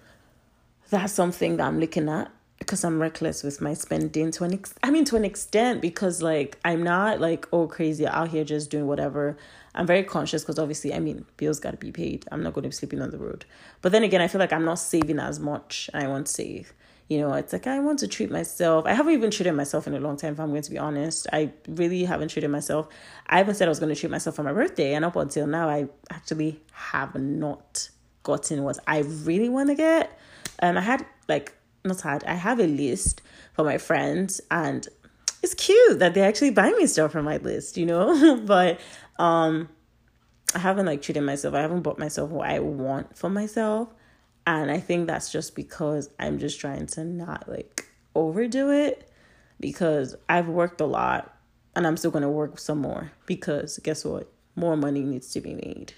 that's 0.92 1.12
something 1.12 1.58
that 1.58 1.66
I'm 1.66 1.80
looking 1.80 2.08
at 2.08 2.30
because 2.60 2.84
I'm 2.84 3.02
reckless 3.02 3.42
with 3.42 3.60
my 3.60 3.74
spending 3.74 4.30
to 4.30 4.44
an 4.44 4.54
ex- 4.54 4.76
I 4.84 4.92
mean 4.92 5.06
to 5.06 5.16
an 5.16 5.26
extent 5.26 5.82
because 5.82 6.22
like 6.22 6.60
I'm 6.64 6.84
not 6.84 7.20
like 7.20 7.48
oh 7.52 7.66
crazy 7.66 8.06
out 8.06 8.28
here 8.28 8.44
just 8.44 8.70
doing 8.70 8.86
whatever. 8.86 9.38
I'm 9.74 9.88
very 9.88 10.04
conscious 10.04 10.44
because 10.44 10.60
obviously 10.60 10.94
I 10.94 11.00
mean 11.00 11.26
bills 11.38 11.60
got 11.60 11.72
to 11.72 11.78
be 11.78 11.92
paid. 11.92 12.26
I'm 12.32 12.44
not 12.44 12.54
going 12.54 12.62
to 12.64 12.70
be 12.70 12.76
sleeping 12.76 13.02
on 13.02 13.10
the 13.10 13.18
road. 13.18 13.46
But 13.82 13.92
then 13.92 14.04
again, 14.04 14.22
I 14.22 14.28
feel 14.28 14.40
like 14.40 14.54
I'm 14.54 14.66
not 14.66 14.76
saving 14.76 15.18
as 15.18 15.40
much 15.40 15.90
I 15.96 16.06
want 16.08 16.28
to 16.28 16.34
save. 16.34 16.74
You 17.08 17.20
know, 17.20 17.34
it's 17.34 17.54
like 17.54 17.68
I 17.68 17.80
want 17.80 18.00
to 18.00 18.08
treat 18.08 18.30
myself. 18.30 18.86
I 18.86 18.94
haven't 18.94 19.14
even 19.14 19.32
treated 19.32 19.54
myself 19.54 19.88
in 19.88 19.94
a 19.94 20.00
long 20.00 20.18
time, 20.18 20.34
if 20.34 20.40
I'm 20.40 20.50
going 20.50 20.62
to 20.62 20.72
be 20.72 20.78
honest. 20.78 21.28
I 21.32 21.52
really 21.68 22.04
haven't 22.04 22.30
treated 22.30 22.50
myself. 22.50 22.90
I 23.28 23.40
even 23.40 23.56
said 23.56 23.68
I 23.68 23.70
was 23.70 23.80
going 23.80 23.94
to 23.94 24.00
treat 24.00 24.12
myself 24.12 24.36
for 24.36 24.44
my 24.44 24.52
birthday, 24.54 24.94
and 24.94 25.06
up 25.06 25.16
until 25.16 25.48
now, 25.48 25.70
I 25.70 25.88
actually 26.10 26.62
have 26.72 27.16
not 27.16 27.90
gotten 28.24 28.64
what 28.64 28.78
I 28.86 29.00
really 29.00 29.48
want 29.48 29.70
to 29.70 29.76
get. 29.76 30.20
Um, 30.62 30.78
I 30.78 30.82
had 30.82 31.06
like 31.30 31.54
not 31.88 32.02
had, 32.02 32.24
I 32.26 32.34
have 32.34 32.60
a 32.60 32.68
list 32.68 33.22
for 33.54 33.64
my 33.64 33.78
friends 33.78 34.42
and 34.52 34.88
it's 35.42 35.54
cute 35.54 36.00
that 36.00 36.14
they 36.14 36.22
actually 36.22 36.52
buy 36.52 36.72
me 36.72 36.86
stuff 36.88 37.12
from 37.12 37.26
my 37.26 37.38
list, 37.38 37.78
you 37.78 37.86
know? 37.86 38.38
but 38.46 38.80
um 39.18 39.70
I 40.56 40.60
haven't 40.60 40.86
like 40.86 41.02
treated 41.02 41.24
myself. 41.24 41.54
I 41.56 41.62
haven't 41.62 41.82
bought 41.82 42.00
myself 42.00 42.30
what 42.30 42.50
I 42.50 42.60
want 42.60 43.18
for 43.18 43.30
myself. 43.30 43.90
And 44.48 44.72
I 44.72 44.80
think 44.80 45.06
that's 45.08 45.30
just 45.30 45.56
because 45.56 46.10
I'm 46.18 46.40
just 46.40 46.62
trying 46.62 46.88
to 46.88 47.04
not 47.04 47.50
like 47.50 47.86
overdo 48.16 48.72
it 48.72 49.12
because 49.60 50.16
I've 50.30 50.48
worked 50.48 50.80
a 50.80 50.86
lot 50.86 51.36
and 51.76 51.86
I'm 51.86 51.98
still 51.98 52.12
going 52.12 52.22
to 52.22 52.30
work 52.30 52.58
some 52.58 52.80
more 52.80 53.12
because 53.26 53.78
guess 53.84 54.06
what? 54.06 54.32
More 54.56 54.78
money 54.78 55.02
needs 55.02 55.32
to 55.34 55.42
be 55.42 55.54
made. 55.54 55.94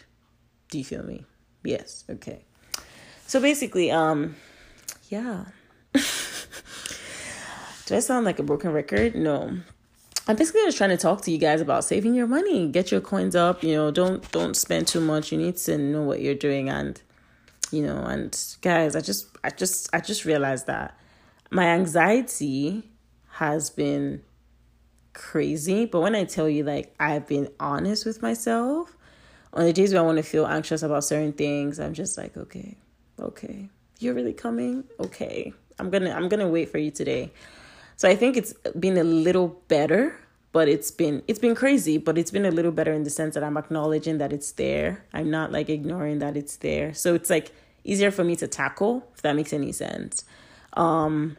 Do 0.71 0.79
you 0.79 0.83
feel 0.83 1.03
me? 1.03 1.25
Yes. 1.63 2.05
Okay. 2.09 2.43
So 3.27 3.39
basically, 3.39 3.91
um, 3.91 4.35
yeah. 5.09 5.45
Do 5.93 6.01
I 7.95 7.99
sound 7.99 8.25
like 8.25 8.39
a 8.39 8.43
broken 8.43 8.73
record? 8.73 9.13
No. 9.13 9.59
I'm 10.27 10.35
basically 10.35 10.61
just 10.61 10.77
trying 10.77 10.89
to 10.89 10.97
talk 10.97 11.21
to 11.21 11.31
you 11.31 11.37
guys 11.37 11.61
about 11.61 11.83
saving 11.83 12.15
your 12.15 12.27
money. 12.27 12.67
Get 12.67 12.91
your 12.91 13.01
coins 13.01 13.35
up, 13.35 13.63
you 13.63 13.75
know, 13.75 13.91
don't 13.91 14.29
don't 14.31 14.55
spend 14.55 14.87
too 14.87 15.01
much. 15.01 15.31
You 15.31 15.37
need 15.37 15.57
to 15.57 15.77
know 15.77 16.01
what 16.01 16.21
you're 16.21 16.33
doing 16.33 16.67
and 16.67 16.99
you 17.71 17.81
know, 17.81 18.03
and 18.03 18.37
guys, 18.61 18.95
I 18.95 19.01
just 19.01 19.27
I 19.43 19.49
just 19.49 19.89
I 19.93 19.99
just 19.99 20.25
realized 20.25 20.67
that 20.67 20.97
my 21.51 21.65
anxiety 21.67 22.89
has 23.33 23.69
been 23.69 24.21
crazy, 25.13 25.85
but 25.85 26.01
when 26.01 26.15
I 26.15 26.23
tell 26.23 26.49
you 26.49 26.63
like 26.63 26.93
I've 26.99 27.27
been 27.27 27.49
honest 27.59 28.05
with 28.05 28.21
myself, 28.21 28.95
on 29.53 29.65
the 29.65 29.73
days 29.73 29.93
where 29.93 30.01
I 30.01 30.05
want 30.05 30.17
to 30.17 30.23
feel 30.23 30.45
anxious 30.45 30.83
about 30.83 31.03
certain 31.03 31.33
things, 31.33 31.79
I'm 31.79 31.93
just 31.93 32.17
like, 32.17 32.37
okay, 32.37 32.77
okay, 33.19 33.69
you're 33.99 34.13
really 34.13 34.33
coming? 34.33 34.83
Okay. 34.99 35.53
I'm 35.79 35.89
gonna 35.89 36.11
I'm 36.11 36.27
gonna 36.29 36.47
wait 36.47 36.69
for 36.69 36.77
you 36.77 36.91
today. 36.91 37.31
So 37.95 38.07
I 38.09 38.15
think 38.15 38.37
it's 38.37 38.53
been 38.79 38.97
a 38.97 39.03
little 39.03 39.61
better, 39.67 40.19
but 40.51 40.67
it's 40.67 40.91
been 40.91 41.21
it's 41.27 41.39
been 41.39 41.55
crazy, 41.55 41.97
but 41.97 42.17
it's 42.17 42.31
been 42.31 42.45
a 42.45 42.51
little 42.51 42.71
better 42.71 42.93
in 42.93 43.03
the 43.03 43.09
sense 43.09 43.35
that 43.35 43.43
I'm 43.43 43.57
acknowledging 43.57 44.17
that 44.17 44.33
it's 44.33 44.51
there. 44.53 45.03
I'm 45.13 45.29
not 45.29 45.51
like 45.51 45.69
ignoring 45.69 46.19
that 46.19 46.35
it's 46.35 46.57
there. 46.57 46.93
So 46.93 47.13
it's 47.13 47.29
like 47.29 47.51
easier 47.83 48.11
for 48.11 48.23
me 48.23 48.35
to 48.37 48.47
tackle, 48.47 49.07
if 49.13 49.21
that 49.21 49.35
makes 49.35 49.53
any 49.53 49.71
sense. 49.71 50.23
Um 50.73 51.37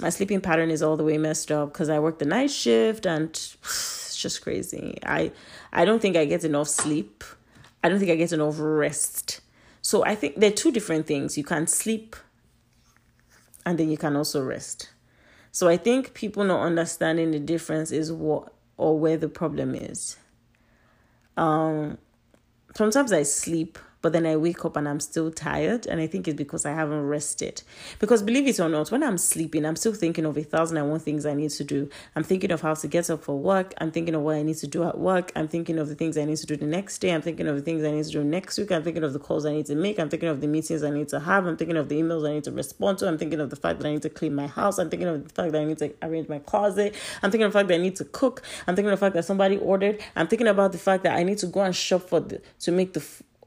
my 0.00 0.10
sleeping 0.10 0.40
pattern 0.40 0.70
is 0.70 0.82
all 0.82 0.96
the 0.96 1.04
way 1.04 1.18
messed 1.18 1.52
up 1.52 1.72
because 1.72 1.88
I 1.88 1.98
work 1.98 2.18
the 2.18 2.24
night 2.24 2.50
shift 2.50 3.06
and 3.06 3.28
it's 3.28 4.20
just 4.20 4.42
crazy. 4.42 4.98
I 5.04 5.32
I 5.72 5.84
don't 5.84 6.00
think 6.00 6.16
I 6.16 6.24
get 6.26 6.44
enough 6.44 6.68
sleep. 6.68 7.24
I 7.82 7.88
don't 7.88 7.98
think 7.98 8.10
I 8.10 8.16
get 8.16 8.32
enough 8.32 8.56
rest. 8.58 9.40
So 9.80 10.04
I 10.04 10.14
think 10.14 10.36
they're 10.36 10.52
two 10.52 10.70
different 10.70 11.06
things. 11.06 11.36
You 11.36 11.44
can 11.44 11.66
sleep 11.66 12.14
and 13.64 13.78
then 13.78 13.90
you 13.90 13.96
can 13.96 14.16
also 14.16 14.42
rest. 14.42 14.90
So 15.52 15.68
I 15.68 15.76
think 15.76 16.14
people 16.14 16.44
not 16.44 16.62
understanding 16.62 17.30
the 17.30 17.38
difference 17.38 17.92
is 17.92 18.12
what 18.12 18.52
or 18.76 18.98
where 18.98 19.16
the 19.18 19.28
problem 19.28 19.74
is. 19.74 20.16
Um, 21.36 21.98
sometimes 22.74 23.12
I 23.12 23.22
sleep 23.24 23.78
but 24.02 24.12
then 24.12 24.26
I 24.26 24.36
wake 24.36 24.64
up 24.64 24.76
and 24.76 24.88
I'm 24.88 25.00
still 25.00 25.30
tired. 25.30 25.86
And 25.86 26.00
I 26.00 26.06
think 26.06 26.28
it's 26.28 26.36
because 26.36 26.66
I 26.66 26.72
haven't 26.72 27.06
rested. 27.06 27.62
Because 27.98 28.22
believe 28.22 28.46
it 28.48 28.60
or 28.60 28.68
not, 28.68 28.90
when 28.90 29.02
I'm 29.02 29.16
sleeping, 29.16 29.64
I'm 29.64 29.76
still 29.76 29.94
thinking 29.94 30.26
of 30.26 30.36
a 30.36 30.42
thousand 30.42 30.76
and 30.76 30.90
one 30.90 31.00
things 31.00 31.24
I 31.24 31.34
need 31.34 31.50
to 31.52 31.64
do. 31.64 31.88
I'm 32.14 32.24
thinking 32.24 32.50
of 32.50 32.60
how 32.60 32.74
to 32.74 32.88
get 32.88 33.08
up 33.08 33.22
for 33.22 33.38
work. 33.38 33.72
I'm 33.78 33.92
thinking 33.92 34.14
of 34.14 34.22
what 34.22 34.36
I 34.36 34.42
need 34.42 34.56
to 34.58 34.66
do 34.66 34.82
at 34.84 34.98
work. 34.98 35.32
I'm 35.36 35.48
thinking 35.48 35.78
of 35.78 35.88
the 35.88 35.94
things 35.94 36.18
I 36.18 36.24
need 36.24 36.38
to 36.38 36.46
do 36.46 36.56
the 36.56 36.66
next 36.66 36.98
day. 36.98 37.10
I'm 37.10 37.22
thinking 37.22 37.46
of 37.46 37.56
the 37.56 37.62
things 37.62 37.84
I 37.84 37.92
need 37.92 38.04
to 38.04 38.10
do 38.10 38.24
next 38.24 38.58
week. 38.58 38.72
I'm 38.72 38.82
thinking 38.82 39.04
of 39.04 39.12
the 39.12 39.20
calls 39.20 39.46
I 39.46 39.52
need 39.52 39.66
to 39.66 39.76
make. 39.76 39.98
I'm 39.98 40.08
thinking 40.08 40.28
of 40.28 40.40
the 40.40 40.48
meetings 40.48 40.82
I 40.82 40.90
need 40.90 41.08
to 41.08 41.20
have. 41.20 41.46
I'm 41.46 41.56
thinking 41.56 41.76
of 41.76 41.88
the 41.88 42.00
emails 42.00 42.28
I 42.28 42.34
need 42.34 42.44
to 42.44 42.52
respond 42.52 42.98
to. 42.98 43.08
I'm 43.08 43.18
thinking 43.18 43.40
of 43.40 43.50
the 43.50 43.56
fact 43.56 43.78
that 43.78 43.88
I 43.88 43.92
need 43.92 44.02
to 44.02 44.10
clean 44.10 44.34
my 44.34 44.48
house. 44.48 44.78
I'm 44.78 44.90
thinking 44.90 45.08
of 45.08 45.22
the 45.22 45.30
fact 45.32 45.52
that 45.52 45.60
I 45.60 45.64
need 45.64 45.78
to 45.78 45.94
arrange 46.02 46.28
my 46.28 46.40
closet. 46.40 46.94
I'm 47.22 47.30
thinking 47.30 47.46
of 47.46 47.52
the 47.52 47.58
fact 47.58 47.68
that 47.68 47.74
I 47.74 47.78
need 47.78 47.96
to 47.96 48.04
cook. 48.04 48.42
I'm 48.66 48.74
thinking 48.74 48.92
of 48.92 48.98
the 48.98 49.04
fact 49.04 49.14
that 49.14 49.24
somebody 49.24 49.58
ordered. 49.58 50.02
I'm 50.16 50.26
thinking 50.26 50.48
about 50.48 50.72
the 50.72 50.78
fact 50.78 51.04
that 51.04 51.16
I 51.16 51.22
need 51.22 51.38
to 51.38 51.46
go 51.46 51.60
and 51.60 51.74
shop 51.74 52.02
for 52.02 52.20
the, 52.20 52.40
to 52.60 52.72
make 52.72 52.94
the 52.94 53.04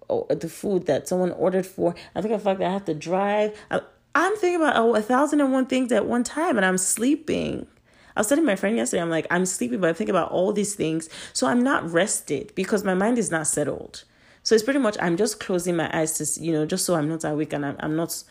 Oh, 0.09 0.27
the 0.29 0.49
food 0.49 0.85
that 0.85 1.07
someone 1.07 1.31
ordered 1.31 1.65
for. 1.65 1.95
I 2.15 2.21
think 2.21 2.39
fact 2.41 2.59
that 2.59 2.67
I 2.67 2.73
have 2.73 2.85
to 2.85 2.93
drive. 2.93 3.57
I, 3.71 3.81
am 4.13 4.35
thinking 4.37 4.61
about 4.61 4.75
oh, 4.77 4.95
a 4.95 5.01
thousand 5.01 5.41
and 5.41 5.51
one 5.51 5.65
things 5.65 5.91
at 5.91 6.05
one 6.05 6.23
time, 6.23 6.57
and 6.57 6.65
I'm 6.65 6.77
sleeping. 6.77 7.67
I 8.15 8.21
was 8.21 8.27
telling 8.27 8.45
my 8.45 8.55
friend 8.55 8.77
yesterday, 8.77 9.01
I'm 9.01 9.09
like, 9.09 9.27
I'm 9.29 9.45
sleeping, 9.45 9.81
but 9.81 9.89
I 9.89 9.93
think 9.93 10.09
about 10.09 10.31
all 10.31 10.53
these 10.53 10.73
things. 10.73 11.09
So 11.33 11.47
I'm 11.47 11.61
not 11.63 11.89
rested 11.91 12.53
because 12.55 12.83
my 12.83 12.93
mind 12.93 13.17
is 13.17 13.29
not 13.29 13.45
settled. 13.47 14.03
So 14.43 14.55
it's 14.55 14.63
pretty 14.63 14.79
much 14.79 14.95
I'm 15.01 15.17
just 15.17 15.39
closing 15.39 15.75
my 15.75 15.89
eyes 15.91 16.17
to, 16.19 16.41
you 16.41 16.53
know, 16.53 16.65
just 16.65 16.85
so 16.85 16.95
I'm 16.95 17.09
not 17.09 17.23
awake 17.25 17.51
and 17.51 17.65
I'm, 17.65 17.75
I'm 17.79 17.95
not 17.95 18.23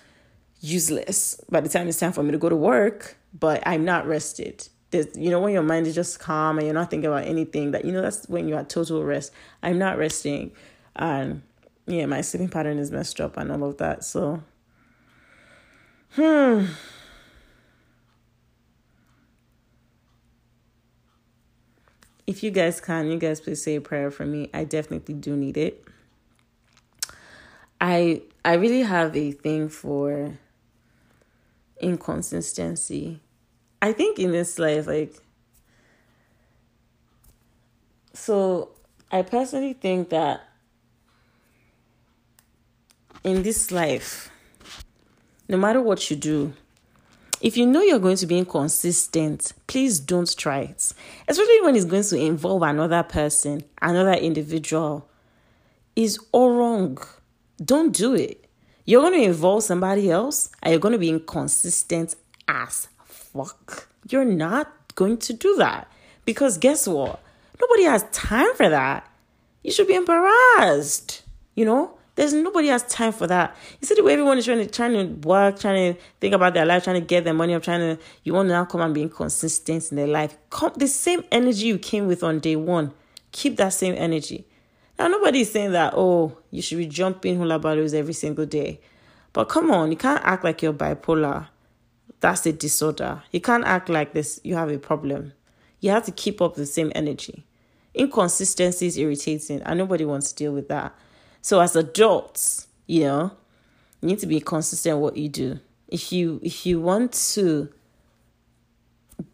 useless 0.60 1.38
by 1.50 1.60
the 1.60 1.68
time 1.68 1.88
it's 1.88 1.98
time 1.98 2.12
for 2.12 2.22
me 2.22 2.30
to 2.32 2.38
go 2.38 2.48
to 2.48 2.56
work, 2.56 3.16
but 3.38 3.62
I'm 3.66 3.84
not 3.84 4.06
rested. 4.06 4.68
There's, 4.90 5.08
you 5.16 5.28
know, 5.28 5.40
when 5.40 5.52
your 5.52 5.62
mind 5.62 5.86
is 5.86 5.94
just 5.94 6.20
calm 6.20 6.56
and 6.56 6.66
you're 6.66 6.74
not 6.74 6.88
thinking 6.88 7.08
about 7.08 7.26
anything, 7.26 7.72
that, 7.72 7.84
you 7.84 7.92
know, 7.92 8.00
that's 8.00 8.28
when 8.28 8.48
you're 8.48 8.60
at 8.60 8.70
total 8.70 9.04
rest. 9.04 9.32
I'm 9.62 9.76
not 9.76 9.98
resting. 9.98 10.52
And 10.96 11.42
yeah, 11.86 12.06
my 12.06 12.20
sleeping 12.20 12.48
pattern 12.48 12.78
is 12.78 12.90
messed 12.90 13.20
up 13.20 13.36
and 13.36 13.52
all 13.52 13.64
of 13.64 13.76
that. 13.78 14.04
So, 14.04 14.42
hmm. 16.12 16.66
If 22.26 22.42
you 22.42 22.50
guys 22.50 22.80
can, 22.80 23.10
you 23.10 23.18
guys 23.18 23.40
please 23.40 23.62
say 23.62 23.76
a 23.76 23.80
prayer 23.82 24.10
for 24.10 24.24
me. 24.24 24.48
I 24.54 24.64
definitely 24.64 25.14
do 25.14 25.36
need 25.36 25.58
it. 25.58 25.84
I 27.80 28.22
I 28.44 28.54
really 28.54 28.82
have 28.82 29.14
a 29.14 29.32
thing 29.32 29.68
for 29.68 30.38
inconsistency. 31.80 33.20
I 33.82 33.92
think 33.92 34.18
in 34.18 34.32
this 34.32 34.58
life, 34.58 34.86
like, 34.86 35.14
so 38.14 38.70
I 39.12 39.20
personally 39.20 39.74
think 39.74 40.08
that 40.08 40.48
in 43.24 43.42
this 43.42 43.72
life, 43.72 44.30
no 45.48 45.56
matter 45.56 45.80
what 45.80 46.10
you 46.10 46.16
do, 46.16 46.52
if 47.40 47.56
you 47.56 47.66
know 47.66 47.82
you're 47.82 47.98
going 47.98 48.16
to 48.16 48.26
be 48.26 48.38
inconsistent, 48.38 49.52
please 49.66 50.00
don't 50.00 50.34
try 50.36 50.60
it. 50.60 50.92
Especially 51.28 51.60
when 51.62 51.76
it's 51.76 51.84
going 51.84 52.02
to 52.04 52.16
involve 52.16 52.62
another 52.62 53.02
person, 53.02 53.64
another 53.82 54.12
individual. 54.12 55.08
Is 55.96 56.18
all 56.32 56.50
wrong. 56.56 56.98
Don't 57.64 57.92
do 57.92 58.14
it. 58.14 58.44
You're 58.84 59.02
going 59.02 59.20
to 59.20 59.26
involve 59.26 59.62
somebody 59.62 60.10
else 60.10 60.50
and 60.62 60.72
you're 60.72 60.80
going 60.80 60.92
to 60.92 60.98
be 60.98 61.08
inconsistent 61.08 62.16
as 62.48 62.88
fuck? 63.04 63.88
You're 64.08 64.24
not 64.24 64.94
going 64.94 65.18
to 65.18 65.32
do 65.32 65.54
that. 65.56 65.90
Because 66.24 66.58
guess 66.58 66.88
what? 66.88 67.20
Nobody 67.60 67.84
has 67.84 68.04
time 68.10 68.54
for 68.54 68.68
that. 68.68 69.08
You 69.62 69.70
should 69.70 69.86
be 69.86 69.94
embarrassed. 69.94 71.22
You 71.54 71.64
know? 71.64 71.98
There's 72.16 72.32
nobody 72.32 72.68
has 72.68 72.84
time 72.84 73.12
for 73.12 73.26
that. 73.26 73.56
You 73.80 73.86
see 73.86 73.94
the 73.94 74.04
way 74.04 74.12
everyone 74.12 74.38
is 74.38 74.44
trying 74.44 74.58
to 74.58 74.66
trying 74.66 74.92
to 74.92 75.28
work, 75.28 75.58
trying 75.58 75.94
to 75.94 76.00
think 76.20 76.34
about 76.34 76.54
their 76.54 76.64
life, 76.64 76.84
trying 76.84 77.00
to 77.00 77.06
get 77.06 77.24
their 77.24 77.34
money 77.34 77.54
up, 77.54 77.62
trying 77.62 77.96
to 77.96 78.02
you 78.22 78.34
want 78.34 78.48
to 78.48 78.52
now 78.52 78.64
come 78.64 78.80
and 78.82 78.94
be 78.94 79.02
inconsistent 79.02 79.90
in 79.90 79.96
their 79.96 80.06
life. 80.06 80.36
Come 80.50 80.72
the 80.76 80.86
same 80.86 81.24
energy 81.32 81.66
you 81.66 81.78
came 81.78 82.06
with 82.06 82.22
on 82.22 82.38
day 82.38 82.56
one. 82.56 82.92
Keep 83.32 83.56
that 83.56 83.70
same 83.70 83.94
energy. 83.96 84.46
Now 84.96 85.08
nobody 85.08 85.40
is 85.40 85.50
saying 85.50 85.72
that, 85.72 85.94
oh, 85.96 86.38
you 86.52 86.62
should 86.62 86.78
be 86.78 86.86
jumping 86.86 87.36
hula 87.36 87.58
balloons 87.58 87.94
every 87.94 88.12
single 88.12 88.46
day. 88.46 88.80
But 89.32 89.48
come 89.48 89.72
on, 89.72 89.90
you 89.90 89.96
can't 89.96 90.22
act 90.24 90.44
like 90.44 90.62
you're 90.62 90.72
bipolar. 90.72 91.48
That's 92.20 92.46
a 92.46 92.52
disorder. 92.52 93.22
You 93.32 93.40
can't 93.40 93.64
act 93.64 93.88
like 93.88 94.12
this, 94.12 94.40
you 94.44 94.54
have 94.54 94.70
a 94.70 94.78
problem. 94.78 95.32
You 95.80 95.90
have 95.90 96.04
to 96.04 96.12
keep 96.12 96.40
up 96.40 96.54
the 96.54 96.64
same 96.64 96.92
energy. 96.94 97.44
Inconsistency 97.92 98.86
is 98.86 98.96
irritating, 98.96 99.62
and 99.62 99.78
nobody 99.78 100.04
wants 100.04 100.32
to 100.32 100.36
deal 100.36 100.52
with 100.52 100.68
that. 100.68 100.94
So 101.44 101.60
as 101.60 101.76
adults, 101.76 102.68
you 102.86 103.02
know, 103.02 103.30
you 104.00 104.08
need 104.08 104.18
to 104.20 104.26
be 104.26 104.40
consistent 104.40 104.96
what 104.96 105.18
you 105.18 105.28
do. 105.28 105.60
If 105.88 106.10
you 106.10 106.40
if 106.42 106.64
you 106.64 106.80
want 106.80 107.12
to 107.34 107.68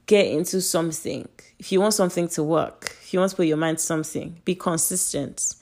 get 0.06 0.26
into 0.26 0.60
something, 0.60 1.28
if 1.60 1.70
you 1.70 1.80
want 1.80 1.94
something 1.94 2.26
to 2.30 2.42
work, 2.42 2.96
if 3.00 3.14
you 3.14 3.20
want 3.20 3.30
to 3.30 3.36
put 3.36 3.46
your 3.46 3.58
mind 3.58 3.78
to 3.78 3.84
something, 3.84 4.40
be 4.44 4.56
consistent. 4.56 5.54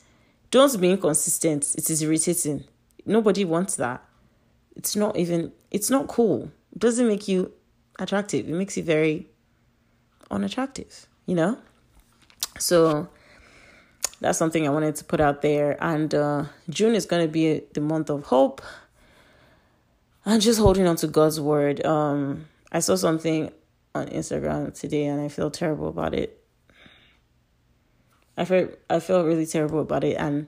Don't 0.50 0.80
be 0.80 0.90
inconsistent. 0.90 1.74
It 1.76 1.90
is 1.90 2.00
irritating. 2.00 2.64
Nobody 3.04 3.44
wants 3.44 3.76
that. 3.76 4.02
It's 4.74 4.96
not 4.96 5.18
even 5.18 5.52
it's 5.70 5.90
not 5.90 6.08
cool. 6.08 6.50
It 6.72 6.78
doesn't 6.78 7.06
make 7.06 7.28
you 7.28 7.52
attractive. 7.98 8.48
It 8.48 8.54
makes 8.54 8.74
you 8.74 8.82
very 8.82 9.26
unattractive, 10.30 11.08
you 11.26 11.34
know? 11.34 11.58
So 12.58 13.10
that's 14.20 14.38
something 14.38 14.66
I 14.66 14.70
wanted 14.70 14.96
to 14.96 15.04
put 15.04 15.20
out 15.20 15.42
there. 15.42 15.76
And 15.82 16.14
uh, 16.14 16.44
June 16.68 16.94
is 16.94 17.06
going 17.06 17.22
to 17.26 17.30
be 17.30 17.62
the 17.74 17.80
month 17.80 18.10
of 18.10 18.24
hope. 18.24 18.62
I'm 20.26 20.40
just 20.40 20.58
holding 20.58 20.86
on 20.86 20.96
to 20.96 21.06
God's 21.06 21.40
word. 21.40 21.84
Um, 21.86 22.46
I 22.70 22.80
saw 22.80 22.96
something 22.96 23.50
on 23.94 24.08
Instagram 24.08 24.78
today, 24.78 25.06
and 25.06 25.20
I 25.20 25.28
feel 25.28 25.50
terrible 25.50 25.88
about 25.88 26.14
it. 26.14 26.42
I 28.36 28.44
feel 28.44 28.68
I 28.90 29.00
feel 29.00 29.24
really 29.24 29.46
terrible 29.46 29.80
about 29.80 30.04
it, 30.04 30.16
and 30.16 30.46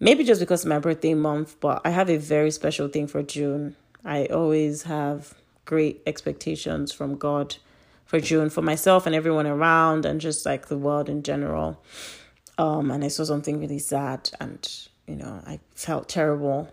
maybe 0.00 0.24
just 0.24 0.40
because 0.40 0.64
my 0.64 0.78
birthday 0.78 1.14
month, 1.14 1.56
but 1.60 1.82
I 1.84 1.90
have 1.90 2.10
a 2.10 2.16
very 2.16 2.50
special 2.50 2.88
thing 2.88 3.06
for 3.06 3.22
June. 3.22 3.76
I 4.04 4.26
always 4.26 4.82
have 4.84 5.34
great 5.64 6.02
expectations 6.06 6.92
from 6.92 7.16
God 7.16 7.56
for 8.04 8.18
June 8.20 8.50
for 8.50 8.62
myself 8.62 9.06
and 9.06 9.14
everyone 9.14 9.46
around, 9.46 10.04
and 10.04 10.20
just 10.20 10.46
like 10.46 10.68
the 10.68 10.78
world 10.78 11.08
in 11.08 11.22
general. 11.22 11.80
Um, 12.56 12.90
and 12.90 13.04
I 13.04 13.08
saw 13.08 13.24
something 13.24 13.60
really 13.60 13.78
sad, 13.78 14.30
and 14.40 14.66
you 15.06 15.16
know, 15.16 15.42
I 15.46 15.60
felt 15.74 16.08
terrible. 16.08 16.72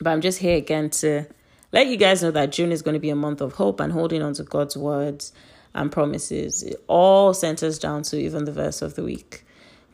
But 0.00 0.10
I'm 0.10 0.20
just 0.20 0.38
here 0.38 0.56
again 0.56 0.90
to 0.90 1.26
let 1.72 1.88
you 1.88 1.96
guys 1.96 2.22
know 2.22 2.30
that 2.30 2.52
June 2.52 2.72
is 2.72 2.82
going 2.82 2.94
to 2.94 3.00
be 3.00 3.10
a 3.10 3.16
month 3.16 3.40
of 3.40 3.54
hope 3.54 3.80
and 3.80 3.92
holding 3.92 4.22
on 4.22 4.34
to 4.34 4.42
God's 4.42 4.76
words 4.76 5.32
and 5.74 5.90
promises. 5.90 6.62
It 6.62 6.82
all 6.86 7.34
centers 7.34 7.78
down 7.78 8.02
to 8.04 8.18
even 8.18 8.44
the 8.44 8.52
verse 8.52 8.80
of 8.80 8.94
the 8.94 9.02
week. 9.02 9.44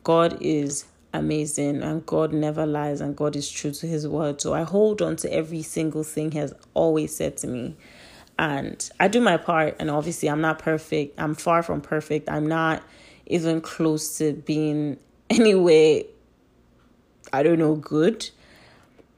God 0.03 0.37
is 0.41 0.85
amazing 1.13 1.81
and 1.81 2.05
God 2.05 2.33
never 2.33 2.65
lies 2.65 3.01
and 3.01 3.15
God 3.15 3.35
is 3.35 3.49
true 3.49 3.71
to 3.71 3.87
his 3.87 4.07
word. 4.07 4.41
So 4.41 4.53
I 4.53 4.63
hold 4.63 5.01
on 5.01 5.15
to 5.17 5.33
every 5.33 5.61
single 5.61 6.03
thing 6.03 6.31
he 6.31 6.39
has 6.39 6.53
always 6.73 7.15
said 7.15 7.37
to 7.37 7.47
me. 7.47 7.75
And 8.37 8.89
I 8.99 9.07
do 9.07 9.21
my 9.21 9.37
part 9.37 9.75
and 9.79 9.89
obviously 9.89 10.29
I'm 10.29 10.41
not 10.41 10.59
perfect. 10.59 11.19
I'm 11.19 11.35
far 11.35 11.63
from 11.63 11.81
perfect. 11.81 12.29
I'm 12.29 12.47
not 12.47 12.83
even 13.25 13.61
close 13.61 14.17
to 14.17 14.33
being 14.33 14.97
anywhere, 15.29 16.03
I 17.33 17.43
don't 17.43 17.59
know, 17.59 17.75
good. 17.75 18.29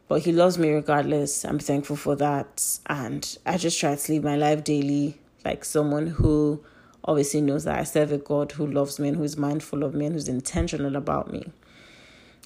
But 0.08 0.22
he 0.22 0.32
loves 0.32 0.58
me 0.58 0.70
regardless. 0.72 1.44
I'm 1.44 1.60
thankful 1.60 1.98
for 1.98 2.16
that. 2.16 2.80
And 2.86 3.38
I 3.46 3.58
just 3.58 3.80
try 3.80 3.96
to 3.96 4.12
live 4.12 4.24
my 4.24 4.38
life 4.38 4.64
daily 4.64 5.20
like 5.44 5.66
someone 5.66 6.08
who 6.08 6.64
obviously 7.04 7.42
knows 7.42 7.66
that 7.66 7.80
I 7.80 7.84
serve 7.84 8.12
a 8.12 8.18
God 8.18 8.54
who 8.54 8.66
loves 8.66 9.00
me 9.00 9.10
and 9.10 9.18
who's 9.18 9.38
mindful 9.38 9.84
of 9.84 9.94
me 9.94 10.06
and 10.06 10.16
who's 10.16 10.28
intentional 10.28 10.96
about 10.96 11.32
me. 11.32 11.52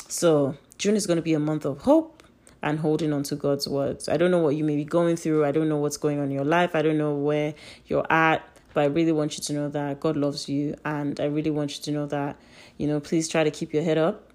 So, 0.08 0.56
June 0.78 0.96
is 0.96 1.08
going 1.08 1.18
to 1.18 1.24
be 1.24 1.34
a 1.34 1.40
month 1.40 1.66
of 1.66 1.80
hope 1.80 2.24
and 2.64 2.80
holding 2.80 3.14
on 3.14 3.24
to 3.24 3.36
God's 3.36 3.68
words. 3.68 4.08
I 4.08 4.18
don't 4.18 4.30
know 4.30 4.40
what 4.40 4.56
you 4.56 4.64
may 4.64 4.76
be 4.76 4.86
going 4.86 5.16
through. 5.16 5.46
I 5.46 5.52
don't 5.52 5.70
know 5.70 5.78
what's 5.78 5.98
going 5.98 6.20
on 6.20 6.26
in 6.26 6.32
your 6.32 6.46
life. 6.46 6.76
I 6.76 6.82
don't 6.82 6.98
know 6.98 7.16
where 7.16 7.54
you're 7.88 8.06
at. 8.12 8.44
But 8.74 8.82
I 8.82 8.86
really 8.86 9.12
want 9.12 9.38
you 9.38 9.44
to 9.44 9.54
know 9.54 9.70
that 9.70 10.00
God 10.00 10.18
loves 10.18 10.48
you. 10.48 10.76
And 10.86 11.20
I 11.20 11.26
really 11.26 11.52
want 11.52 11.78
you 11.78 11.84
to 11.84 11.92
know 11.92 12.06
that, 12.08 12.38
you 12.78 12.88
know, 12.88 13.00
please 13.00 13.28
try 13.28 13.44
to 13.44 13.52
keep 13.52 13.74
your 13.74 13.84
head 13.84 13.98
up. 13.98 14.32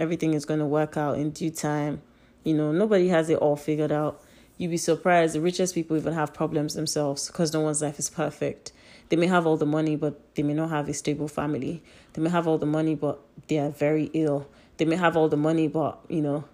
Everything 0.00 0.34
is 0.34 0.44
going 0.44 0.60
to 0.60 0.66
work 0.66 0.96
out 0.96 1.18
in 1.18 1.30
due 1.30 1.50
time. 1.50 2.02
You 2.44 2.54
know, 2.54 2.72
nobody 2.72 3.08
has 3.08 3.30
it 3.30 3.38
all 3.38 3.56
figured 3.56 3.92
out. 3.92 4.22
You'd 4.58 4.70
be 4.70 4.76
surprised. 4.76 5.34
The 5.34 5.40
richest 5.40 5.74
people 5.74 5.96
even 5.96 6.12
have 6.12 6.34
problems 6.34 6.74
themselves 6.74 7.26
because 7.28 7.52
no 7.52 7.60
one's 7.60 7.82
life 7.82 7.98
is 7.98 8.10
perfect. 8.10 8.72
They 9.08 9.16
may 9.16 9.26
have 9.26 9.46
all 9.46 9.56
the 9.56 9.66
money, 9.66 9.96
but 9.96 10.34
they 10.34 10.42
may 10.42 10.54
not 10.54 10.70
have 10.70 10.88
a 10.88 10.94
stable 10.94 11.28
family. 11.28 11.82
They 12.14 12.22
may 12.22 12.30
have 12.30 12.48
all 12.48 12.58
the 12.58 12.66
money, 12.66 12.94
but 12.94 13.20
they 13.48 13.58
are 13.58 13.70
very 13.70 14.10
ill. 14.14 14.48
They 14.78 14.84
may 14.84 14.96
have 14.96 15.16
all 15.16 15.28
the 15.28 15.36
money, 15.36 15.68
but, 15.68 16.00
you 16.08 16.22
know, 16.22 16.44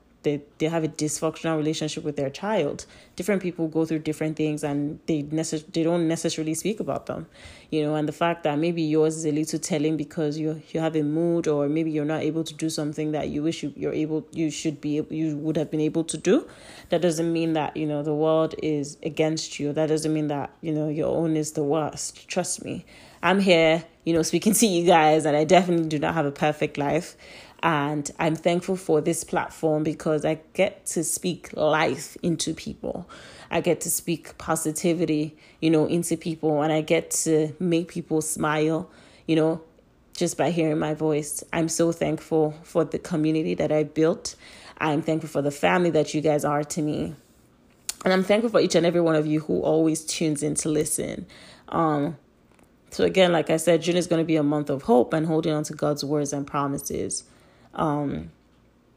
they, 0.58 0.68
have 0.68 0.84
a 0.84 0.88
dysfunctional 0.88 1.56
relationship 1.56 2.04
with 2.04 2.16
their 2.16 2.30
child. 2.30 2.86
Different 3.16 3.42
people 3.42 3.68
go 3.68 3.84
through 3.84 4.00
different 4.00 4.36
things 4.36 4.62
and 4.62 4.98
they 5.06 5.22
necess- 5.22 5.70
they 5.72 5.82
don't 5.82 6.06
necessarily 6.06 6.54
speak 6.54 6.80
about 6.80 7.06
them, 7.06 7.26
you 7.70 7.82
know. 7.82 7.94
And 7.94 8.06
the 8.06 8.12
fact 8.12 8.44
that 8.44 8.58
maybe 8.58 8.82
yours 8.82 9.16
is 9.16 9.24
a 9.24 9.32
little 9.32 9.58
telling 9.58 9.96
because 9.96 10.38
you 10.38 10.62
you 10.70 10.80
have 10.80 10.96
a 10.96 11.02
mood 11.02 11.48
or 11.48 11.68
maybe 11.68 11.90
you're 11.90 12.04
not 12.04 12.22
able 12.22 12.44
to 12.44 12.54
do 12.54 12.68
something 12.68 13.12
that 13.12 13.28
you 13.28 13.42
wish 13.42 13.62
you, 13.62 13.72
you're 13.76 13.92
able 13.92 14.26
you 14.32 14.50
should 14.50 14.80
be 14.80 15.02
you 15.10 15.36
would 15.38 15.56
have 15.56 15.70
been 15.70 15.80
able 15.80 16.04
to 16.04 16.16
do. 16.16 16.46
That 16.90 17.00
doesn't 17.00 17.32
mean 17.32 17.54
that 17.54 17.76
you 17.76 17.86
know 17.86 18.02
the 18.02 18.14
world 18.14 18.54
is 18.62 18.98
against 19.02 19.58
you. 19.58 19.72
That 19.72 19.86
doesn't 19.86 20.12
mean 20.12 20.28
that 20.28 20.50
you 20.60 20.72
know 20.72 20.88
your 20.88 21.08
own 21.08 21.36
is 21.36 21.52
the 21.52 21.64
worst. 21.64 22.28
Trust 22.28 22.64
me, 22.64 22.84
I'm 23.22 23.40
here, 23.40 23.84
you 24.04 24.12
know, 24.12 24.22
speaking 24.22 24.52
to 24.54 24.66
you 24.66 24.86
guys, 24.86 25.24
and 25.26 25.36
I 25.36 25.44
definitely 25.44 25.88
do 25.88 25.98
not 25.98 26.14
have 26.14 26.26
a 26.26 26.30
perfect 26.30 26.78
life. 26.78 27.16
And 27.62 28.08
I'm 28.18 28.36
thankful 28.36 28.76
for 28.76 29.00
this 29.00 29.24
platform 29.24 29.82
because 29.82 30.24
I 30.24 30.40
get 30.52 30.86
to 30.86 31.02
speak 31.02 31.52
life 31.56 32.16
into 32.22 32.54
people. 32.54 33.08
I 33.50 33.60
get 33.60 33.80
to 33.80 33.90
speak 33.90 34.38
positivity, 34.38 35.36
you 35.60 35.70
know, 35.70 35.86
into 35.86 36.16
people, 36.16 36.62
and 36.62 36.72
I 36.72 36.82
get 36.82 37.10
to 37.22 37.54
make 37.58 37.88
people 37.88 38.20
smile, 38.20 38.88
you 39.26 39.34
know, 39.34 39.62
just 40.14 40.36
by 40.36 40.50
hearing 40.50 40.78
my 40.78 40.94
voice. 40.94 41.42
I'm 41.52 41.68
so 41.68 41.90
thankful 41.90 42.54
for 42.62 42.84
the 42.84 42.98
community 42.98 43.54
that 43.54 43.72
I 43.72 43.84
built. 43.84 44.36
I'm 44.78 45.02
thankful 45.02 45.28
for 45.28 45.42
the 45.42 45.50
family 45.50 45.90
that 45.90 46.14
you 46.14 46.20
guys 46.20 46.44
are 46.44 46.62
to 46.62 46.82
me. 46.82 47.14
And 48.04 48.12
I'm 48.12 48.22
thankful 48.22 48.50
for 48.50 48.60
each 48.60 48.76
and 48.76 48.86
every 48.86 49.00
one 49.00 49.16
of 49.16 49.26
you 49.26 49.40
who 49.40 49.60
always 49.62 50.04
tunes 50.04 50.44
in 50.44 50.54
to 50.56 50.68
listen. 50.68 51.26
Um, 51.68 52.16
so 52.90 53.04
again, 53.04 53.32
like 53.32 53.50
I 53.50 53.56
said, 53.56 53.82
June 53.82 53.96
is 53.96 54.06
going 54.06 54.20
to 54.20 54.26
be 54.26 54.36
a 54.36 54.42
month 54.42 54.70
of 54.70 54.82
hope 54.82 55.12
and 55.12 55.26
holding 55.26 55.52
on 55.52 55.64
to 55.64 55.72
God's 55.72 56.04
words 56.04 56.32
and 56.32 56.46
promises 56.46 57.24
um, 57.78 58.30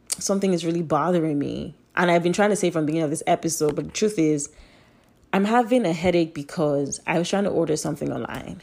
something 0.10 0.54
is 0.54 0.66
really 0.66 0.82
bothering 0.82 1.38
me. 1.40 1.76
And 1.96 2.10
I've 2.10 2.24
been 2.24 2.34
trying 2.34 2.50
to 2.50 2.56
say 2.56 2.72
from 2.72 2.84
the 2.84 2.88
beginning 2.88 3.04
of 3.04 3.10
this 3.10 3.24
episode, 3.28 3.76
but 3.76 3.86
the 3.86 3.92
truth 3.92 4.18
is, 4.18 4.50
I'm 5.34 5.46
having 5.46 5.86
a 5.86 5.94
headache 5.94 6.34
because 6.34 7.02
I 7.08 7.18
was 7.18 7.30
trying 7.30 7.46
to 7.46 7.50
order 7.50 7.78
something 7.78 8.12
online. 8.12 8.62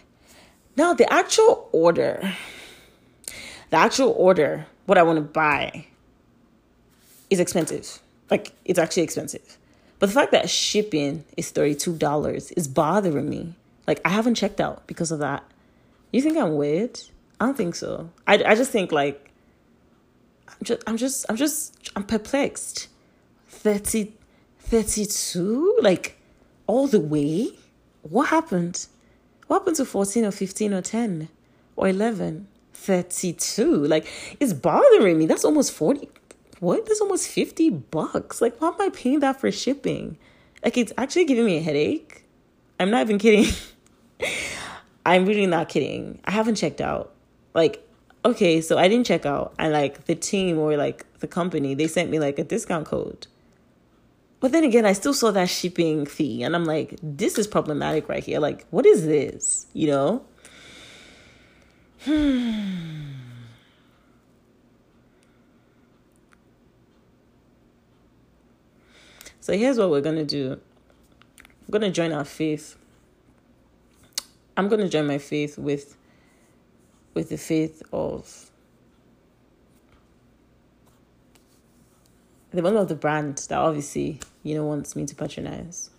Now, 0.77 0.95
the 0.95 1.11
actual 1.13 1.69
order, 1.73 2.35
the 3.71 3.77
actual 3.77 4.15
order, 4.17 4.67
what 4.87 4.99
I 4.99 5.03
want 5.03 5.17
to 5.17 5.23
buy 5.23 5.87
is 7.31 7.41
expensive. 7.41 8.01
Like, 8.31 8.53
it's 8.65 8.79
actually 8.79 9.03
expensive. 9.03 9.59
But 9.99 10.09
the 10.09 10.13
fact 10.13 10.33
that 10.33 10.49
shipping 10.49 11.25
is 11.37 11.51
$32 11.53 12.53
is 12.57 12.69
bothering 12.69 13.29
me. 13.29 13.55
Like, 13.87 14.01
I 14.05 14.11
haven't 14.11 14.37
checked 14.37 14.61
out 14.61 14.87
because 14.87 15.11
of 15.11 15.19
that. 15.19 15.43
You 16.13 16.23
think 16.23 16.39
I'm 16.39 16.57
weird? 16.57 17.01
I 17.41 17.47
don't 17.47 17.57
think 17.57 17.75
so. 17.75 18.11
I, 18.27 18.35
I 18.45 18.55
just 18.55 18.71
think, 18.71 18.93
like, 18.93 19.28
I'm 20.49 20.65
just, 20.65 20.83
I'm 20.87 20.97
just, 20.97 21.27
I'm 21.29 21.37
just, 21.37 21.91
I'm 21.97 22.05
perplexed. 22.05 22.89
30, 23.49 24.13
32? 24.61 25.79
Like, 25.81 26.19
all 26.67 26.87
the 26.87 27.01
way? 27.01 27.51
What 28.03 28.29
happened? 28.29 28.87
What 29.47 29.61
happened 29.61 29.77
to 29.77 29.85
14 29.85 30.25
or 30.25 30.31
15 30.31 30.75
or 30.75 30.83
10 30.83 31.29
or 31.77 31.89
11? 31.89 32.47
32? 32.75 33.87
Like, 33.87 34.07
it's 34.41 34.53
bothering 34.53 35.19
me. 35.19 35.27
That's 35.27 35.45
almost 35.45 35.73
40. 35.73 36.09
What? 36.61 36.87
That's 36.87 37.01
almost 37.01 37.29
50 37.29 37.71
bucks. 37.71 38.41
Like, 38.41 38.61
why 38.61 38.69
am 38.69 38.75
I 38.81 38.91
paying 38.91 39.21
that 39.21 39.41
for 39.41 39.51
shipping? 39.51 40.19
Like, 40.65 40.77
it's 40.77 40.93
actually 40.99 41.25
giving 41.25 41.45
me 41.45 41.59
a 41.59 41.63
headache. 41.63 42.25
I'm 42.81 42.91
not 42.91 43.03
even 43.03 43.19
kidding. 43.19 43.53
I'm 45.07 45.25
really 45.25 45.47
not 45.47 45.69
kidding. 45.69 46.21
I 46.25 46.33
haven't 46.33 46.57
checked 46.57 46.81
out. 46.81 47.15
Like, 47.55 47.88
okay, 48.25 48.61
so 48.61 48.79
I 48.79 48.89
didn't 48.89 49.07
check 49.07 49.27
out, 49.27 49.55
and 49.59 49.73
like 49.73 50.05
the 50.07 50.15
team 50.15 50.59
or 50.59 50.77
like 50.77 51.07
the 51.21 51.27
company, 51.27 51.75
they 51.75 51.87
sent 51.87 52.11
me 52.11 52.19
like 52.19 52.39
a 52.39 52.45
discount 52.45 52.87
code. 52.87 53.27
but 54.41 54.53
then 54.53 54.63
again, 54.65 54.87
I 54.87 54.93
still 54.93 55.15
saw 55.15 55.31
that 55.33 55.49
shipping 55.49 56.07
fee, 56.07 56.43
and 56.43 56.55
I'm 56.55 56.65
like, 56.65 56.97
this 57.03 57.39
is 57.39 57.47
problematic 57.47 58.09
right 58.09 58.23
here. 58.23 58.39
Like, 58.41 58.67
what 58.71 58.87
is 58.87 59.05
this? 59.07 59.67
You 59.73 59.89
know? 59.89 60.25
Hmm. 62.05 62.85
So 69.41 69.57
here's 69.57 69.79
what 69.79 69.89
we're 69.89 70.03
gonna 70.03 70.27
do. 70.27 70.61
We're 71.67 71.79
gonna 71.79 71.91
join 71.91 72.13
our 72.13 72.27
faith. 72.27 72.77
I'm 74.59 74.69
gonna 74.69 74.91
join 74.91 75.07
my 75.07 75.17
faith 75.17 75.57
with 75.57 75.97
with 77.19 77.31
the 77.31 77.37
faith 77.37 77.83
of 77.93 78.49
the 82.53 82.63
one 82.63 82.77
of 82.77 82.87
the 82.87 82.95
brand 82.95 83.37
that 83.49 83.59
obviously 83.59 84.21
you 84.45 84.55
know 84.55 84.65
wants 84.65 84.95
me 84.95 85.05
to 85.05 85.17
patronize. 85.17 85.91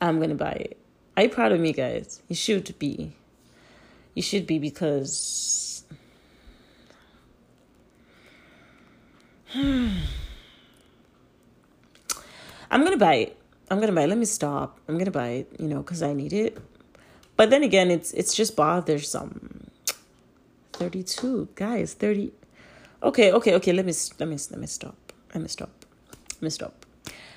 I'm 0.00 0.18
gonna 0.18 0.34
buy 0.34 0.52
it. 0.52 0.78
Are 1.14 1.24
you 1.24 1.28
proud 1.28 1.52
of 1.52 1.60
me, 1.60 1.74
guys? 1.74 2.22
You 2.26 2.34
should 2.34 2.78
be. 2.78 3.12
You 4.14 4.22
should 4.22 4.46
be 4.46 4.58
because. 4.58 5.84
I'm 9.54 9.92
gonna 12.70 12.96
buy 12.96 13.16
it. 13.16 13.36
I'm 13.70 13.78
gonna 13.78 13.92
buy 13.92 14.04
it. 14.04 14.08
Let 14.08 14.16
me 14.16 14.24
stop. 14.24 14.80
I'm 14.88 14.96
gonna 14.96 15.10
buy 15.10 15.28
it, 15.40 15.52
you 15.58 15.68
know, 15.68 15.82
because 15.82 16.02
I 16.02 16.14
need 16.14 16.32
it. 16.32 16.56
But 17.36 17.50
then 17.50 17.62
again, 17.62 17.90
it's 17.90 18.12
it's 18.12 18.32
just 18.34 18.56
bothersome. 18.56 19.69
Thirty 20.80 21.02
two 21.02 21.46
guys, 21.56 21.92
thirty. 21.92 22.32
Okay, 23.02 23.32
okay, 23.32 23.54
okay. 23.56 23.70
Let 23.70 23.84
me 23.84 23.92
let 24.18 24.26
me 24.30 24.38
let 24.50 24.58
me 24.58 24.66
stop. 24.66 24.96
Let 25.34 25.42
me 25.42 25.48
stop. 25.48 25.68
Let 26.36 26.42
me 26.42 26.48
stop. 26.48 26.86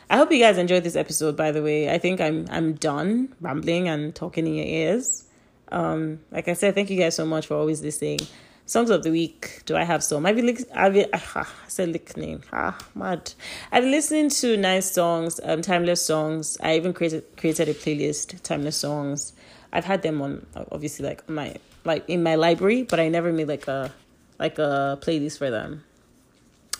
I 0.09 0.15
hope 0.15 0.31
you 0.31 0.39
guys 0.39 0.57
enjoyed 0.57 0.85
this 0.85 0.95
episode. 0.95 1.35
By 1.35 1.51
the 1.51 1.61
way, 1.61 1.93
I 1.93 1.97
think 1.97 2.21
I'm 2.21 2.47
I'm 2.49 2.75
done 2.75 3.35
rambling 3.41 3.89
and 3.89 4.15
talking 4.15 4.47
in 4.47 4.53
your 4.55 4.65
ears. 4.65 5.25
Um, 5.73 6.21
like 6.31 6.47
I 6.47 6.53
said, 6.53 6.73
thank 6.73 6.89
you 6.89 6.97
guys 6.97 7.17
so 7.17 7.25
much 7.25 7.47
for 7.47 7.55
always 7.55 7.81
listening. 7.81 8.19
Songs 8.65 8.89
of 8.89 9.03
the 9.03 9.11
week. 9.11 9.63
Do 9.65 9.75
I 9.75 9.83
have 9.83 10.05
some? 10.05 10.25
I've 10.25 10.37
been, 10.37 10.57
I've 10.73 10.93
been, 10.93 11.09
ah, 11.13 11.53
I 11.65 11.67
said 11.67 11.89
lick 11.89 12.15
name. 12.15 12.43
Ah, 12.53 12.77
mad. 12.95 13.33
I've 13.73 13.83
been 13.83 13.91
listening 13.91 14.29
to 14.29 14.55
nice 14.55 14.89
songs, 14.89 15.41
um, 15.43 15.61
timeless 15.61 16.05
songs. 16.05 16.57
I 16.63 16.77
even 16.77 16.93
created 16.93 17.25
created 17.35 17.67
a 17.67 17.73
playlist, 17.73 18.41
timeless 18.41 18.77
songs. 18.77 19.33
I've 19.73 19.83
had 19.83 20.01
them 20.01 20.21
on 20.21 20.45
obviously 20.71 21.05
like 21.05 21.27
my 21.27 21.55
like 21.85 22.07
in 22.09 22.23
my 22.23 22.35
library, 22.35 22.83
but 22.83 22.99
I 22.99 23.09
never 23.09 23.31
made 23.31 23.47
like 23.47 23.67
a 23.67 23.91
like 24.39 24.57
a 24.59 24.97
playlist 25.01 25.37
for 25.37 25.49
them. 25.49 25.83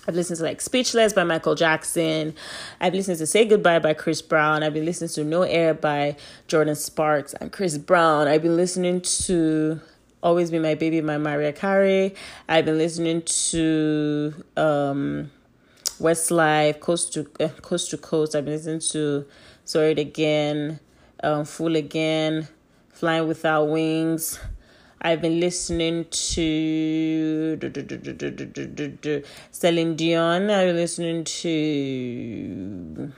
I've 0.06 0.16
listened 0.16 0.38
to 0.38 0.44
like 0.44 0.60
Speechless 0.60 1.14
by 1.14 1.24
Michael 1.24 1.56
Jackson. 1.56 2.36
I've 2.82 2.94
listened 2.94 3.20
to 3.20 3.26
Say 3.26 3.46
Goodbye 3.46 3.80
by 3.80 3.94
Chris 3.94 4.22
Brown. 4.22 4.62
I've 4.62 4.74
been 4.74 4.84
listening 4.84 5.10
to 5.12 5.24
No 5.24 5.44
Air 5.44 5.74
by 5.74 6.18
Jordin 6.50 6.76
Sparks 6.76 7.34
and 7.36 7.54
Chris 7.54 7.78
Brown. 7.78 8.28
I've 8.28 8.42
been 8.42 8.58
listening 8.58 9.00
to 9.02 9.80
Always 10.22 10.52
Be 10.52 10.60
My 10.60 10.76
Baby 10.76 11.00
by 11.00 11.18
Mariah 11.18 11.54
Carey. 11.54 12.16
I've 12.50 12.66
been 12.66 12.78
listening 12.78 13.22
to 13.22 14.34
um, 14.58 15.32
Westlife, 16.02 16.82
Coast 16.82 17.14
to 17.14 17.26
uh, 17.40 17.48
Coast 17.62 17.90
to 17.92 17.98
Coast. 17.98 18.36
I've 18.36 18.44
been 18.44 18.56
listening 18.56 18.82
to 18.92 19.26
Sorry 19.64 19.92
Again, 19.92 20.82
um, 21.24 21.46
Fool 21.46 21.78
Again, 21.78 22.50
Flying 22.90 23.26
Without 23.26 23.70
Wings. 23.70 24.38
I've 25.06 25.20
been 25.20 25.42
listening 25.42 26.06
to 26.10 27.60
Celine 29.52 29.98
Dion. 29.98 30.50
I've 30.50 30.68
been 30.68 30.78
listening 30.78 31.26
to. 31.26 33.12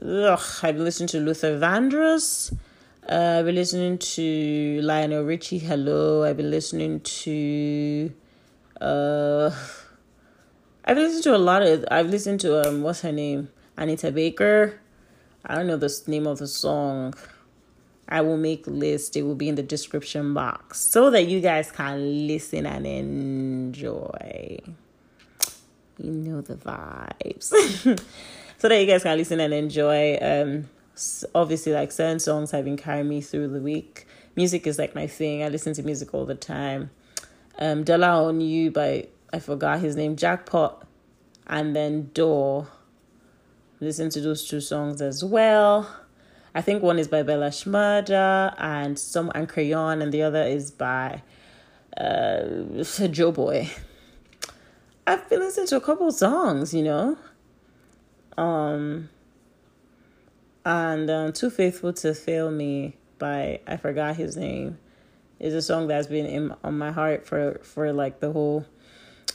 Ugh, 0.00 0.40
I've 0.62 0.76
been 0.76 0.84
listening 0.84 1.08
to 1.08 1.18
Luther 1.18 1.58
Vandross. 1.58 2.52
Uh, 3.08 3.38
I've 3.40 3.46
been 3.46 3.56
listening 3.56 3.98
to 3.98 4.80
Lionel 4.82 5.24
Richie. 5.24 5.58
Hello. 5.58 6.22
I've 6.22 6.36
been 6.36 6.52
listening 6.52 7.00
to. 7.00 8.12
Uh, 8.80 9.50
I've 10.84 10.96
listened 10.96 11.24
to 11.24 11.34
a 11.34 11.38
lot 11.38 11.62
of. 11.62 11.84
I've 11.90 12.10
listened 12.10 12.38
to 12.42 12.68
um, 12.68 12.82
what's 12.82 13.00
her 13.00 13.10
name? 13.10 13.48
Anita 13.76 14.12
Baker. 14.12 14.78
I 15.44 15.56
don't 15.56 15.66
know 15.66 15.76
the 15.76 15.92
name 16.06 16.28
of 16.28 16.38
the 16.38 16.46
song. 16.46 17.14
I 18.10 18.22
will 18.22 18.36
make 18.36 18.66
list. 18.66 19.16
It 19.16 19.22
will 19.22 19.34
be 19.34 19.48
in 19.48 19.54
the 19.54 19.62
description 19.62 20.34
box 20.34 20.80
so 20.80 21.10
that 21.10 21.26
you 21.28 21.40
guys 21.40 21.70
can 21.70 22.26
listen 22.26 22.66
and 22.66 22.86
enjoy. 22.86 24.58
You 25.98 26.10
know 26.10 26.40
the 26.40 26.56
vibes. 26.56 27.44
so 28.58 28.68
that 28.68 28.80
you 28.80 28.86
guys 28.86 29.02
can 29.02 29.16
listen 29.16 29.38
and 29.40 29.54
enjoy. 29.54 30.18
Um, 30.20 30.68
obviously 31.34 31.72
like 31.72 31.92
certain 31.92 32.20
songs 32.20 32.50
have 32.50 32.64
been 32.64 32.76
carrying 32.76 33.08
me 33.08 33.20
through 33.20 33.48
the 33.48 33.60
week. 33.60 34.06
Music 34.36 34.66
is 34.66 34.78
like 34.78 34.94
my 34.94 35.06
thing. 35.06 35.42
I 35.42 35.48
listen 35.48 35.74
to 35.74 35.82
music 35.82 36.14
all 36.14 36.26
the 36.26 36.34
time. 36.34 36.90
Um, 37.58 37.84
on 37.88 38.40
You 38.40 38.70
by 38.70 39.08
I 39.32 39.38
forgot 39.38 39.80
his 39.80 39.94
name, 39.94 40.16
Jackpot, 40.16 40.86
and 41.46 41.76
then 41.76 42.10
Door. 42.14 42.68
Listen 43.80 44.10
to 44.10 44.20
those 44.20 44.48
two 44.48 44.60
songs 44.60 45.00
as 45.00 45.24
well. 45.24 45.88
I 46.54 46.62
think 46.62 46.82
one 46.82 46.98
is 46.98 47.08
by 47.08 47.22
Bella 47.22 47.48
Shmurda 47.48 48.54
and 48.58 48.98
some 48.98 49.30
and 49.34 49.48
Crayon, 49.48 50.02
and 50.02 50.12
the 50.12 50.22
other 50.22 50.42
is 50.42 50.70
by 50.70 51.22
uh, 51.96 52.42
Joeboy. 52.80 53.70
I've 55.06 55.28
been 55.28 55.40
listening 55.40 55.66
to 55.68 55.76
a 55.76 55.80
couple 55.80 56.10
songs, 56.12 56.74
you 56.74 56.82
know. 56.82 57.18
Um, 58.36 59.08
and 60.64 61.10
um, 61.10 61.32
Too 61.32 61.50
Faithful 61.50 61.92
to 61.94 62.14
Fail 62.14 62.50
Me 62.50 62.96
by 63.18 63.60
I 63.66 63.76
forgot 63.76 64.16
his 64.16 64.36
name 64.36 64.78
is 65.38 65.54
a 65.54 65.62
song 65.62 65.88
that's 65.88 66.06
been 66.06 66.26
in 66.26 66.54
on 66.64 66.76
my 66.78 66.90
heart 66.90 67.26
for 67.26 67.60
for 67.62 67.92
like 67.92 68.20
the 68.20 68.32
whole 68.32 68.66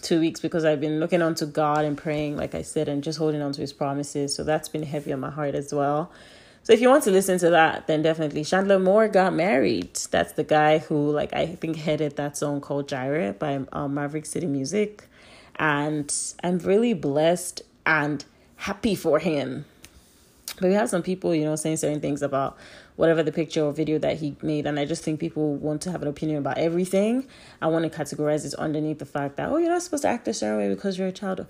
two 0.02 0.20
weeks 0.20 0.40
because 0.40 0.66
I've 0.66 0.80
been 0.80 1.00
looking 1.00 1.22
onto 1.22 1.46
God 1.46 1.84
and 1.84 1.98
praying, 1.98 2.38
like 2.38 2.54
I 2.54 2.62
said, 2.62 2.88
and 2.88 3.04
just 3.04 3.18
holding 3.18 3.42
on 3.42 3.54
to 3.54 3.62
His 3.62 3.74
promises. 3.74 4.36
So 4.36 4.44
that's 4.44 4.70
been 4.70 4.84
heavy 4.84 5.12
on 5.14 5.20
my 5.20 5.32
heart 5.32 5.56
as 5.56 5.74
well. 5.74 6.12
So 6.66 6.74
if 6.74 6.82
you 6.82 6.90
want 6.90 7.04
to 7.06 7.12
listen 7.12 7.38
to 7.40 7.52
that, 7.52 7.88
then 7.88 8.02
definitely 8.02 8.44
Chandler 8.44 8.80
Moore 8.80 9.08
got 9.08 9.34
married. 9.34 9.96
That's 10.12 10.34
the 10.34 10.44
guy 10.44 10.80
who, 10.80 11.12
like, 11.12 11.32
I 11.32 11.46
think 11.46 11.78
headed 11.78 12.18
that 12.18 12.36
song 12.36 12.60
called 12.60 12.90
Jireh 12.90 13.34
by 13.34 13.62
um, 13.72 13.94
Maverick 13.94 14.26
City 14.26 14.48
Music, 14.48 15.08
and 15.58 16.14
I'm 16.44 16.58
really 16.58 16.94
blessed 16.94 17.62
and 17.86 18.26
happy 18.58 18.96
for 18.96 19.20
him 19.20 19.66
but 20.60 20.70
we 20.70 20.74
have 20.74 20.90
some 20.90 21.04
people, 21.04 21.36
you 21.36 21.44
know, 21.44 21.56
saying 21.56 21.78
certain 21.78 22.00
things 22.00 22.22
about 22.22 22.58
whatever 22.96 23.24
the 23.24 23.32
picture 23.32 23.62
or 23.62 23.74
video 23.74 24.00
that 24.00 24.18
he 24.18 24.38
made. 24.42 24.66
And 24.66 24.80
I 24.80 24.86
just 24.86 25.04
think 25.04 25.20
people 25.20 25.56
want 25.56 25.82
to 25.82 25.92
have 25.92 26.02
an 26.02 26.08
opinion 26.08 26.38
about 26.38 26.58
everything. 26.58 27.28
I 27.62 27.68
want 27.68 27.92
to 27.92 27.98
categorize 27.98 28.46
it 28.46 28.54
underneath 28.56 29.00
the 29.00 29.06
fact 29.06 29.36
that, 29.36 29.50
oh, 29.50 29.58
you're 29.58 29.70
not 29.70 29.82
supposed 29.82 30.04
to 30.04 30.10
act 30.10 30.28
a 30.28 30.34
certain 30.34 30.58
way 30.58 30.70
because 30.70 30.98
you're 30.98 31.10
a 31.10 31.12
child. 31.12 31.46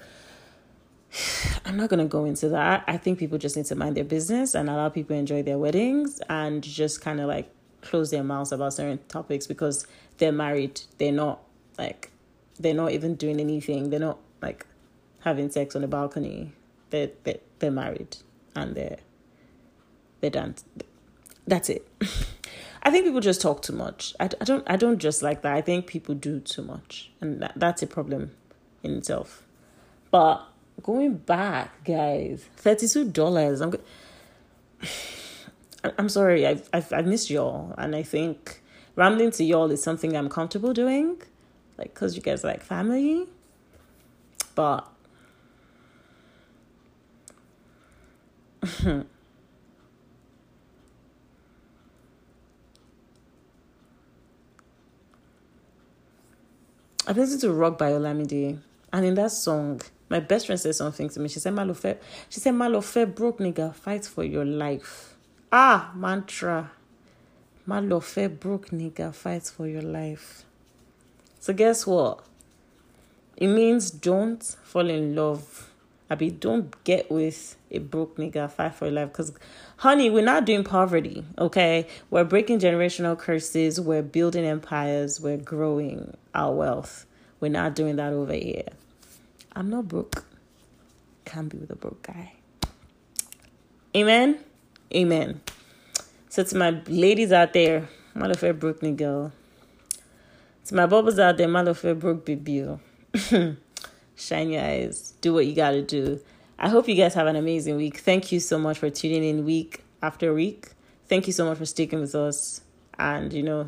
I'm 1.66 1.78
not 1.78 1.90
going 1.90 2.00
to 2.00 2.06
go 2.06 2.26
into 2.26 2.50
that. 2.50 2.84
I 2.88 2.98
think 2.98 3.20
people 3.20 3.38
just 3.38 3.56
need 3.56 3.66
to 3.68 3.76
mind 3.76 3.98
their 3.98 4.04
business 4.04 4.56
and 4.56 4.70
allow 4.70 4.90
people 4.90 5.16
enjoy 5.16 5.44
their 5.44 5.58
weddings 5.58 6.22
and 6.30 6.64
just 6.64 7.02
kind 7.02 7.20
of 7.20 7.28
like 7.28 7.50
close 7.82 8.12
their 8.12 8.24
mouths 8.24 8.52
about 8.52 8.74
certain 8.74 9.00
topics 9.08 9.48
because 9.48 9.88
they're 10.18 10.32
married. 10.32 10.82
They're 10.98 11.12
not 11.12 11.42
like, 11.78 12.12
they're 12.60 12.74
not 12.74 12.92
even 12.92 13.16
doing 13.16 13.40
anything. 13.40 13.90
They're 13.90 14.00
not 14.00 14.20
like 14.42 14.66
having 15.22 15.50
sex 15.50 15.76
on 15.76 15.82
the 15.82 15.88
balcony. 15.88 16.52
They're, 16.90 17.12
they're, 17.24 17.40
they're 17.60 17.72
married 17.72 18.18
and 18.56 18.76
they're 18.76 18.98
they're 20.22 20.30
done. 20.30 20.56
That's 21.46 21.70
it. 21.70 21.88
I 22.84 22.92
think 22.92 23.06
people 23.06 23.20
just 23.20 23.42
talk 23.42 23.62
too 23.62 23.74
much. 23.74 24.16
I, 24.20 24.26
I 24.42 24.44
don't 24.44 24.64
I 24.68 24.76
don't 24.76 24.98
just 24.98 25.22
like 25.22 25.42
that. 25.42 25.54
I 25.54 25.62
think 25.62 25.88
people 25.88 26.16
do 26.16 26.40
too 26.40 26.64
much, 26.64 27.12
and 27.22 27.42
that, 27.42 27.54
that's 27.56 27.84
a 27.84 27.88
problem 27.88 28.32
in 28.84 28.96
itself. 28.96 29.46
But 30.12 30.44
going 30.86 31.18
back, 31.18 31.84
guys, 31.84 32.46
thirty 32.58 32.88
two 32.88 33.10
dollars. 33.10 33.60
I'm. 33.60 33.74
I'm 35.98 36.10
sorry. 36.10 36.46
I've, 36.46 36.70
I've 36.74 36.94
I've 36.94 37.08
missed 37.08 37.30
y'all, 37.32 37.74
and 37.78 37.96
I 37.96 38.04
think 38.04 38.62
rambling 38.96 39.32
to 39.32 39.44
y'all 39.44 39.72
is 39.72 39.82
something 39.82 40.16
I'm 40.16 40.30
comfortable 40.30 40.74
doing, 40.74 41.22
like 41.78 41.94
because 41.94 42.16
you 42.16 42.22
guys 42.22 42.46
are 42.46 42.50
like 42.50 42.62
family. 42.62 43.28
But 44.54 44.88
I've 57.08 57.18
listened 57.18 57.42
to 57.42 57.52
Rock 57.52 57.80
by 57.80 57.92
Olamide, 57.92 58.60
and 58.94 59.06
in 59.06 59.16
that 59.16 59.32
song, 59.32 59.82
my 60.10 60.20
best 60.20 60.46
friend 60.46 60.60
said 60.60 60.76
something 60.76 61.10
to 61.10 61.20
me. 61.20 61.30
She 61.30 61.40
said, 61.40 61.54
Malofe, 61.54 61.98
she 62.30 62.40
said, 62.40 62.54
Malofe, 62.54 63.14
broke 63.14 63.40
nigga, 63.40 63.74
fight 63.74 64.06
for 64.06 64.24
your 64.24 64.46
life. 64.46 65.16
Ah, 65.52 65.92
mantra. 65.96 66.72
Malofe, 67.68 68.40
broke 68.40 68.70
nigga, 68.70 69.14
fight 69.14 69.44
for 69.44 69.68
your 69.68 69.82
life. 69.82 70.46
So 71.40 71.54
guess 71.54 71.88
what? 71.88 72.24
It 73.38 73.48
means 73.48 73.92
don't 73.92 74.44
fall 74.44 74.90
in 74.90 75.16
love 75.16 75.70
I 76.08 76.14
be 76.16 76.30
don't 76.30 76.84
get 76.84 77.10
with 77.10 77.56
a 77.72 77.80
broke 77.80 78.18
nigga 78.18 78.52
fight 78.52 78.76
for 78.76 78.86
your 78.86 78.94
life 78.94 79.08
because 79.10 79.34
honey, 79.78 80.12
we're 80.12 80.24
not 80.24 80.46
doing 80.46 80.64
poverty, 80.64 81.26
okay? 81.40 81.88
We're 82.12 82.24
breaking 82.24 82.60
generational 82.60 83.18
curses, 83.18 83.82
we're 83.82 84.04
building 84.04 84.46
empires, 84.46 85.20
we're 85.20 85.38
growing 85.38 86.16
our 86.36 86.54
wealth. 86.54 87.08
We're 87.40 87.50
not 87.50 87.76
doing 87.76 87.96
that 87.96 88.14
over 88.14 88.34
here. 88.34 88.68
I'm 89.56 89.70
not 89.70 89.88
broke. 89.88 90.26
Can't 91.24 91.50
be 91.50 91.58
with 91.58 91.72
a 91.72 91.76
broke 91.76 92.04
guy. 92.04 92.34
Amen. 93.96 94.40
Amen. 94.94 95.42
So 96.28 96.44
to 96.44 96.58
my 96.58 96.82
ladies 96.88 97.32
out 97.32 97.54
there, 97.54 97.88
my 98.14 98.28
love 98.28 98.60
broke 98.60 98.82
nigga. 98.82 99.32
To 100.66 100.76
my 100.76 100.86
bubbles 100.86 101.18
out 101.20 101.38
there, 101.38 101.48
my 101.48 101.62
love 101.62 101.82
broke 102.00 102.26
baby. 102.26 102.68
Shine 104.16 104.50
your 104.50 104.62
eyes. 104.62 105.14
Do 105.22 105.34
what 105.34 105.46
you 105.46 105.56
gotta 105.56 105.82
do. 105.82 106.20
I 106.60 106.68
hope 106.68 106.90
you 106.90 106.96
guys 106.96 107.14
have 107.14 107.28
an 107.28 107.38
amazing 107.38 107.78
week. 107.78 107.98
Thank 107.98 108.32
you 108.32 108.42
so 108.42 108.60
much 108.60 108.80
for 108.80 108.90
tuning 108.90 109.24
in 109.24 109.46
week 109.46 109.84
after 110.02 110.34
week. 110.34 110.72
Thank 111.08 111.28
you 111.28 111.34
so 111.34 111.46
much 111.46 111.58
for 111.58 111.66
sticking 111.66 112.02
with 112.02 112.16
us 112.16 112.62
and, 113.00 113.32
you 113.32 113.44
know, 113.44 113.68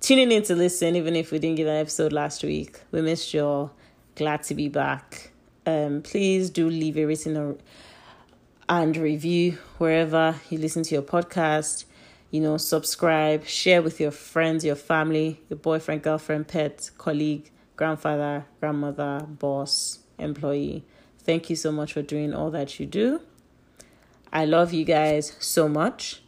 tuning 0.00 0.30
in 0.32 0.42
to 0.44 0.54
listen, 0.54 0.96
even 0.96 1.16
if 1.16 1.32
we 1.32 1.38
didn't 1.38 1.56
give 1.56 1.66
an 1.66 1.76
episode 1.76 2.12
last 2.12 2.42
week. 2.42 2.80
We 2.92 3.02
missed 3.02 3.34
you 3.34 3.44
all. 3.44 3.74
Glad 4.16 4.44
to 4.44 4.54
be 4.54 4.68
back. 4.68 5.32
Um, 5.66 6.00
please 6.02 6.48
do 6.48 6.68
leave 6.70 6.96
a 6.96 7.04
rating 7.04 7.58
and 8.68 8.96
review 8.96 9.58
wherever 9.78 10.36
you 10.48 10.58
listen 10.58 10.84
to 10.84 10.94
your 10.94 11.02
podcast. 11.02 11.84
You 12.30 12.40
know, 12.40 12.56
subscribe, 12.56 13.44
share 13.44 13.82
with 13.82 13.98
your 13.98 14.12
friends, 14.12 14.64
your 14.64 14.76
family, 14.76 15.40
your 15.48 15.58
boyfriend, 15.58 16.02
girlfriend, 16.02 16.46
pet, 16.46 16.90
colleague, 16.96 17.50
grandfather, 17.74 18.46
grandmother, 18.60 19.26
boss, 19.28 19.98
employee. 20.18 20.84
Thank 21.18 21.50
you 21.50 21.56
so 21.56 21.72
much 21.72 21.92
for 21.92 22.02
doing 22.02 22.32
all 22.32 22.50
that 22.52 22.78
you 22.78 22.86
do. 22.86 23.20
I 24.32 24.44
love 24.44 24.72
you 24.72 24.84
guys 24.84 25.34
so 25.40 25.68
much. 25.68 26.22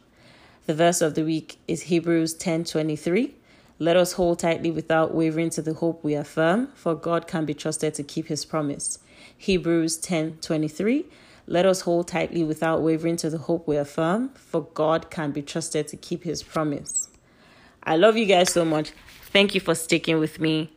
The 0.65 0.73
verse 0.73 1.01
of 1.01 1.15
the 1.15 1.23
week 1.23 1.57
is 1.69 1.83
Hebrews 1.83 2.33
10:23. 2.35 3.36
Let 3.79 3.95
us 3.95 4.13
hold 4.13 4.39
tightly 4.39 4.71
without 4.71 5.13
wavering 5.13 5.51
to 5.51 5.61
the 5.61 5.75
hope 5.75 6.03
we 6.03 6.15
affirm, 6.15 6.69
for 6.73 6.95
God 6.95 7.27
can 7.27 7.45
be 7.45 7.53
trusted 7.53 7.93
to 7.95 8.03
keep 8.03 8.27
his 8.27 8.43
promise. 8.43 8.99
Hebrews 9.37 9.97
10:23. 9.97 11.05
Let 11.45 11.65
us 11.65 11.81
hold 11.81 12.07
tightly 12.07 12.43
without 12.43 12.81
wavering 12.81 13.17
to 13.17 13.29
the 13.29 13.37
hope 13.37 13.67
we 13.67 13.77
affirm, 13.77 14.29
for 14.33 14.63
God 14.73 15.09
can 15.09 15.31
be 15.31 15.41
trusted 15.41 15.87
to 15.89 15.95
keep 15.95 16.23
his 16.23 16.43
promise. 16.43 17.09
I 17.83 17.95
love 17.95 18.17
you 18.17 18.25
guys 18.25 18.51
so 18.51 18.65
much. 18.65 18.91
Thank 19.31 19.55
you 19.55 19.61
for 19.61 19.75
sticking 19.75 20.19
with 20.19 20.39
me. 20.41 20.71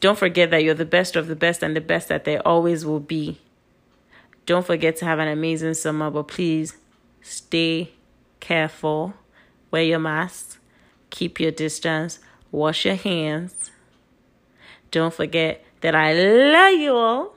Don't 0.00 0.18
forget 0.18 0.50
that 0.50 0.64
you're 0.64 0.74
the 0.74 0.84
best 0.84 1.16
of 1.16 1.28
the 1.28 1.36
best 1.36 1.62
and 1.62 1.76
the 1.76 1.80
best 1.80 2.08
that 2.08 2.24
there 2.24 2.46
always 2.46 2.86
will 2.86 3.00
be. 3.00 3.40
Don't 4.46 4.66
forget 4.66 4.96
to 4.96 5.04
have 5.04 5.18
an 5.18 5.28
amazing 5.28 5.74
summer, 5.74 6.10
but 6.10 6.28
please 6.28 6.76
stay 7.20 7.92
careful. 8.40 9.14
Wear 9.70 9.82
your 9.82 9.98
mask, 9.98 10.57
keep 11.10 11.40
your 11.40 11.50
distance, 11.50 12.18
wash 12.50 12.84
your 12.84 12.94
hands. 12.94 13.70
Don't 14.90 15.12
forget 15.12 15.64
that 15.80 15.94
I 15.94 16.12
love 16.14 16.74
you 16.80 16.94
all. 16.94 17.34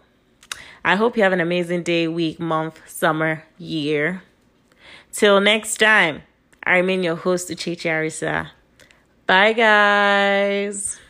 I 0.84 0.96
hope 0.96 1.18
you 1.18 1.24
have 1.24 1.34
an 1.34 1.42
amazing 1.42 1.84
day, 1.84 2.08
week, 2.08 2.40
month, 2.40 2.80
summer, 2.88 3.44
year. 3.58 4.24
Till 5.12 5.40
next 5.42 5.78
time, 5.78 6.24
I 6.64 6.78
remain 6.78 7.04
your 7.04 7.16
host, 7.16 7.50
Uchechi 7.50 7.90
Arisa. 7.90 8.50
Bye, 9.28 9.54
guys. 9.54 11.01